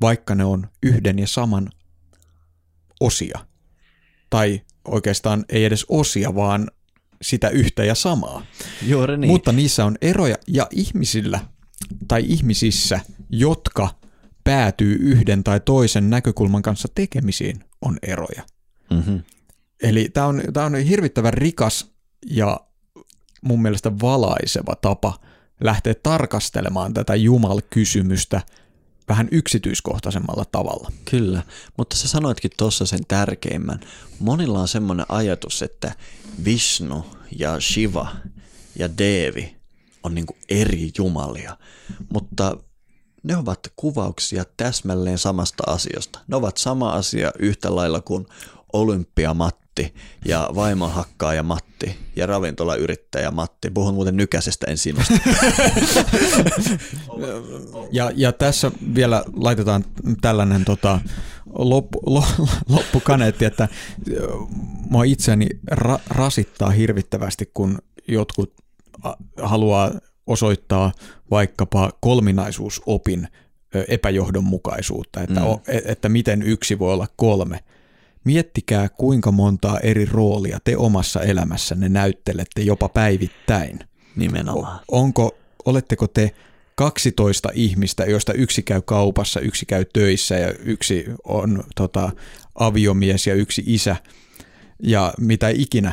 vaikka 0.00 0.34
ne 0.34 0.44
on 0.44 0.68
yhden 0.82 1.18
ja 1.18 1.26
saman 1.26 1.68
osia. 3.00 3.38
Tai 4.30 4.60
oikeastaan 4.88 5.44
ei 5.48 5.64
edes 5.64 5.86
osia, 5.88 6.34
vaan 6.34 6.70
sitä 7.22 7.48
yhtä 7.48 7.84
ja 7.84 7.94
samaa. 7.94 8.46
Juuri 8.82 9.16
niin. 9.16 9.30
Mutta 9.30 9.52
niissä 9.52 9.84
on 9.84 9.96
eroja 10.02 10.36
ja 10.46 10.66
ihmisillä 10.70 11.40
tai 12.08 12.24
ihmisissä, 12.26 13.00
jotka 13.30 13.88
päätyy 14.44 14.94
yhden 15.00 15.44
tai 15.44 15.60
toisen 15.60 16.10
näkökulman 16.10 16.62
kanssa 16.62 16.88
tekemisiin, 16.94 17.64
on 17.82 17.98
eroja. 18.02 18.42
Mm-hmm. 18.90 19.22
Eli 19.82 20.08
tämä 20.08 20.26
on, 20.26 20.42
tää 20.52 20.64
on 20.64 20.76
hirvittävän 20.76 21.34
rikas 21.34 21.92
ja 22.26 22.60
mun 23.42 23.62
mielestä 23.62 23.98
valaiseva 24.00 24.74
tapa 24.74 25.18
lähteä 25.60 25.94
tarkastelemaan 26.02 26.94
tätä 26.94 27.14
Jumal-kysymystä 27.14 28.40
vähän 29.08 29.28
yksityiskohtaisemmalla 29.30 30.44
tavalla. 30.52 30.92
Kyllä, 31.10 31.42
mutta 31.78 31.96
sä 31.96 32.08
sanoitkin 32.08 32.50
tuossa 32.56 32.86
sen 32.86 33.00
tärkeimmän. 33.08 33.80
Monilla 34.18 34.60
on 34.60 34.68
semmoinen 34.68 35.06
ajatus, 35.08 35.62
että 35.62 35.92
Vishnu 36.44 37.06
ja 37.38 37.60
Shiva 37.60 38.12
ja 38.78 38.98
Devi 38.98 39.56
on 40.02 40.14
niin 40.14 40.26
eri 40.48 40.90
jumalia, 40.98 41.56
mutta 42.12 42.56
ne 43.22 43.36
ovat 43.36 43.60
kuvauksia 43.76 44.44
täsmälleen 44.56 45.18
samasta 45.18 45.62
asiasta. 45.66 46.20
Ne 46.28 46.36
ovat 46.36 46.56
sama 46.56 46.92
asia 46.92 47.32
yhtä 47.38 47.76
lailla 47.76 48.00
kuin 48.00 48.26
olympiamatti 49.80 49.94
ja 50.24 50.50
vaimonhakkaaja 50.54 51.42
Matti 51.42 51.96
ja 52.16 52.26
ravintolayrittäjä 52.26 53.30
Matti. 53.30 53.70
Puhun 53.70 53.94
muuten 53.94 54.16
nykäisestä 54.16 54.66
en 54.70 54.78
sinusta. 54.78 55.14
ja, 57.92 58.10
ja 58.14 58.32
tässä 58.32 58.70
vielä 58.94 59.24
laitetaan 59.36 59.84
tällainen 60.20 60.64
tota, 60.64 61.00
loppu, 61.46 62.00
loppukaneetti, 62.68 63.44
että 63.44 63.68
mua 64.90 65.04
itseäni 65.04 65.46
ra, 65.70 65.98
rasittaa 66.08 66.70
hirvittävästi, 66.70 67.50
kun 67.54 67.78
jotkut 68.08 68.54
haluaa 69.42 69.90
osoittaa 70.26 70.92
vaikkapa 71.30 71.92
kolminaisuusopin 72.00 73.28
epäjohdonmukaisuutta, 73.88 75.20
että, 75.22 75.40
mm. 75.40 75.46
o, 75.46 75.62
e, 75.68 75.80
että 75.84 76.08
miten 76.08 76.42
yksi 76.42 76.78
voi 76.78 76.92
olla 76.92 77.06
kolme– 77.16 77.60
Miettikää, 78.24 78.88
kuinka 78.88 79.32
montaa 79.32 79.78
eri 79.78 80.04
roolia 80.04 80.58
te 80.64 80.76
omassa 80.76 81.22
elämässänne 81.22 81.88
näyttelette 81.88 82.62
jopa 82.62 82.88
päivittäin. 82.88 83.78
Nimenomaan. 84.16 84.80
Onko, 84.88 85.38
oletteko 85.64 86.06
te 86.06 86.34
12 86.74 87.48
ihmistä, 87.54 88.04
joista 88.04 88.32
yksi 88.32 88.62
käy 88.62 88.82
kaupassa, 88.82 89.40
yksi 89.40 89.66
käy 89.66 89.84
töissä 89.92 90.34
ja 90.34 90.52
yksi 90.52 91.04
on 91.24 91.64
tota, 91.76 92.12
aviomies 92.54 93.26
ja 93.26 93.34
yksi 93.34 93.62
isä 93.66 93.96
ja 94.82 95.14
mitä 95.18 95.48
ikinä? 95.48 95.92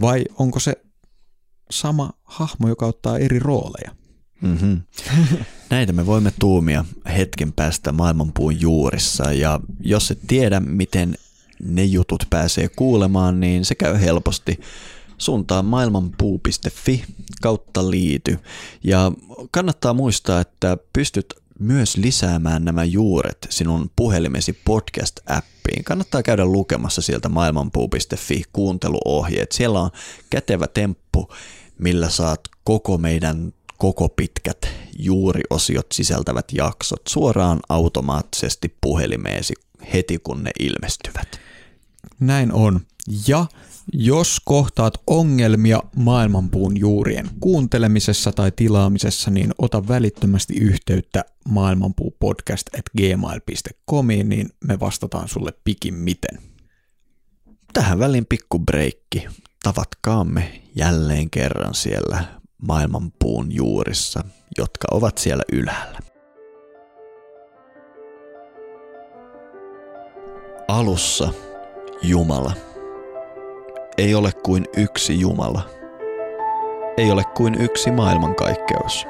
Vai 0.00 0.24
onko 0.38 0.60
se 0.60 0.74
sama 1.70 2.10
hahmo, 2.24 2.68
joka 2.68 2.86
ottaa 2.86 3.18
eri 3.18 3.38
rooleja? 3.38 3.96
Mm-hmm. 4.40 4.80
Näitä 5.70 5.92
me 5.92 6.06
voimme 6.06 6.32
tuumia 6.38 6.84
hetken 7.16 7.52
päästä 7.52 7.92
maailmanpuun 7.92 8.60
juurissa 8.60 9.32
ja 9.32 9.60
jos 9.80 10.10
et 10.10 10.20
tiedä, 10.26 10.60
miten 10.60 11.14
ne 11.62 11.84
jutut 11.84 12.24
pääsee 12.30 12.68
kuulemaan, 12.68 13.40
niin 13.40 13.64
se 13.64 13.74
käy 13.74 14.00
helposti 14.00 14.60
suuntaan 15.18 15.64
maailmanpuu.fi 15.64 17.04
kautta 17.42 17.90
liity. 17.90 18.38
Ja 18.84 19.12
kannattaa 19.50 19.94
muistaa, 19.94 20.40
että 20.40 20.78
pystyt 20.92 21.34
myös 21.58 21.96
lisäämään 21.96 22.64
nämä 22.64 22.84
juuret 22.84 23.46
sinun 23.50 23.90
puhelimesi 23.96 24.52
podcast-appiin. 24.52 25.84
Kannattaa 25.84 26.22
käydä 26.22 26.44
lukemassa 26.44 27.02
sieltä 27.02 27.28
maailmanpuu.fi 27.28 28.42
kuunteluohjeet. 28.52 29.52
Siellä 29.52 29.80
on 29.80 29.90
kätevä 30.30 30.66
temppu, 30.66 31.28
millä 31.78 32.08
saat 32.08 32.40
koko 32.64 32.98
meidän 32.98 33.52
koko 33.78 34.08
pitkät 34.08 34.68
juuriosiot 34.98 35.86
sisältävät 35.92 36.44
jaksot 36.52 37.02
suoraan 37.08 37.60
automaattisesti 37.68 38.76
puhelimeesi 38.80 39.54
heti 39.92 40.18
kun 40.18 40.44
ne 40.44 40.50
ilmestyvät. 40.60 41.40
Näin 42.20 42.52
on. 42.52 42.80
Ja 43.28 43.46
jos 43.92 44.40
kohtaat 44.44 44.94
ongelmia 45.06 45.82
maailmanpuun 45.96 46.76
juurien 46.76 47.30
kuuntelemisessa 47.40 48.32
tai 48.32 48.52
tilaamisessa, 48.56 49.30
niin 49.30 49.52
ota 49.58 49.88
välittömästi 49.88 50.54
yhteyttä 50.54 51.24
maailmanpuupodcast.gmail.comiin, 51.48 54.28
niin 54.28 54.48
me 54.64 54.80
vastataan 54.80 55.28
sulle 55.28 55.52
pikimmiten. 55.64 56.38
Tähän 57.72 57.98
väliin 57.98 58.26
pikku 58.26 58.58
breikki. 58.58 59.26
Tavatkaamme 59.62 60.62
jälleen 60.76 61.30
kerran 61.30 61.74
siellä 61.74 62.24
maailmanpuun 62.62 63.52
juurissa, 63.52 64.24
jotka 64.58 64.86
ovat 64.90 65.18
siellä 65.18 65.42
ylhäällä. 65.52 65.95
Alussa 70.68 71.28
Jumala. 72.02 72.52
Ei 73.98 74.14
ole 74.14 74.32
kuin 74.42 74.64
yksi 74.76 75.20
Jumala. 75.20 75.62
Ei 76.96 77.10
ole 77.10 77.24
kuin 77.24 77.60
yksi 77.60 77.90
maailmankaikkeus. 77.90 79.06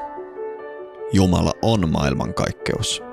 Jumala 1.13 1.51
on 1.61 1.91
maailmankaikkeus. 1.91 3.03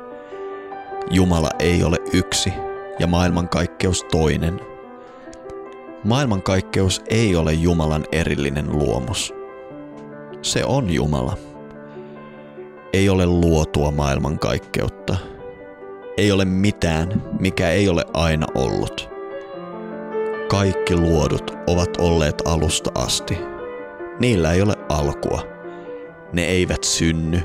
Jumala 1.10 1.48
ei 1.58 1.84
ole 1.84 1.96
yksi 2.12 2.52
ja 2.98 3.06
maailmankaikkeus 3.06 4.04
toinen. 4.10 4.60
Maailmankaikkeus 6.04 7.02
ei 7.08 7.36
ole 7.36 7.52
Jumalan 7.52 8.04
erillinen 8.12 8.72
luomus. 8.72 9.34
Se 10.42 10.64
on 10.64 10.90
Jumala. 10.90 11.36
Ei 12.92 13.08
ole 13.08 13.26
luotua 13.26 13.90
maailmankaikkeutta. 13.90 15.33
Ei 16.16 16.32
ole 16.32 16.44
mitään, 16.44 17.22
mikä 17.40 17.70
ei 17.70 17.88
ole 17.88 18.04
aina 18.12 18.46
ollut. 18.54 19.08
Kaikki 20.48 20.96
luodut 20.96 21.50
ovat 21.66 21.96
olleet 21.96 22.42
alusta 22.44 22.90
asti. 22.94 23.38
Niillä 24.20 24.52
ei 24.52 24.62
ole 24.62 24.74
alkua. 24.88 25.42
Ne 26.32 26.42
eivät 26.42 26.84
synny. 26.84 27.40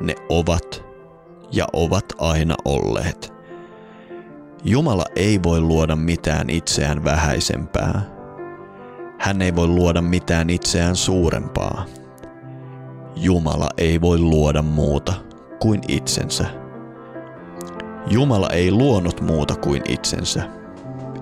Ne 0.00 0.14
ovat 0.28 0.84
ja 1.52 1.66
ovat 1.72 2.04
aina 2.18 2.54
olleet. 2.64 3.32
Jumala 4.64 5.04
ei 5.16 5.42
voi 5.42 5.60
luoda 5.60 5.96
mitään 5.96 6.50
itseään 6.50 7.04
vähäisempää. 7.04 8.02
Hän 9.18 9.42
ei 9.42 9.56
voi 9.56 9.68
luoda 9.68 10.02
mitään 10.02 10.50
itseään 10.50 10.96
suurempaa. 10.96 11.84
Jumala 13.16 13.68
ei 13.78 14.00
voi 14.00 14.18
luoda 14.18 14.62
muuta 14.62 15.14
kuin 15.60 15.80
itsensä. 15.88 16.61
Jumala 18.06 18.48
ei 18.50 18.70
luonut 18.70 19.20
muuta 19.20 19.54
kuin 19.56 19.82
itsensä. 19.88 20.42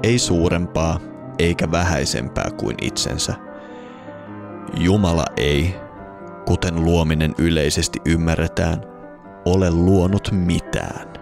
Ei 0.02 0.18
suurempaa 0.18 1.00
eikä 1.38 1.70
vähäisempää 1.70 2.50
kuin 2.56 2.76
itsensä. 2.82 3.34
Jumala 4.76 5.24
ei, 5.36 5.76
kuten 6.46 6.84
luominen 6.84 7.34
yleisesti 7.38 7.98
ymmärretään, 8.06 8.80
ole 9.44 9.70
luonut 9.70 10.28
mitään. 10.32 11.12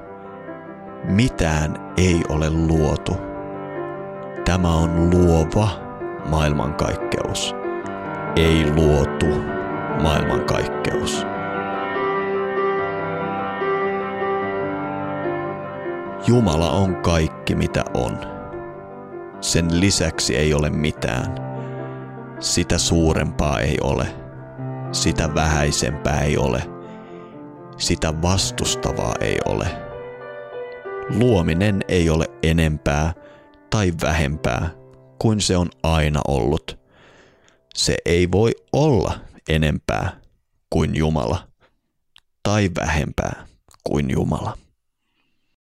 Mitään 1.04 1.92
ei 1.96 2.20
ole 2.28 2.50
luotu. 2.50 3.16
Tämä 4.44 4.74
on 4.74 5.11
luova 5.11 5.68
maailmankaikkeus. 6.28 7.54
Ei 8.36 8.72
luotu 8.74 9.26
maailmankaikkeus. 10.02 11.26
Jumala 16.26 16.70
on 16.70 16.96
kaikki 16.96 17.54
mitä 17.54 17.84
on. 17.94 18.18
Sen 19.40 19.80
lisäksi 19.80 20.36
ei 20.36 20.54
ole 20.54 20.70
mitään. 20.70 21.34
Sitä 22.40 22.78
suurempaa 22.78 23.60
ei 23.60 23.78
ole. 23.82 24.06
Sitä 24.92 25.34
vähäisempää 25.34 26.20
ei 26.20 26.36
ole. 26.36 26.62
Sitä 27.76 28.22
vastustavaa 28.22 29.14
ei 29.20 29.38
ole. 29.46 29.66
Luominen 31.08 31.80
ei 31.88 32.10
ole 32.10 32.26
enempää 32.42 33.14
tai 33.70 33.92
vähempää 34.02 34.70
kuin 35.18 35.40
se 35.40 35.56
on 35.56 35.68
aina 35.82 36.20
ollut. 36.28 36.78
Se 37.74 37.96
ei 38.04 38.30
voi 38.30 38.52
olla 38.72 39.20
enempää 39.48 40.20
kuin 40.70 40.94
Jumala 40.94 41.48
tai 42.42 42.70
vähempää 42.80 43.46
kuin 43.84 44.10
Jumala. 44.10 44.67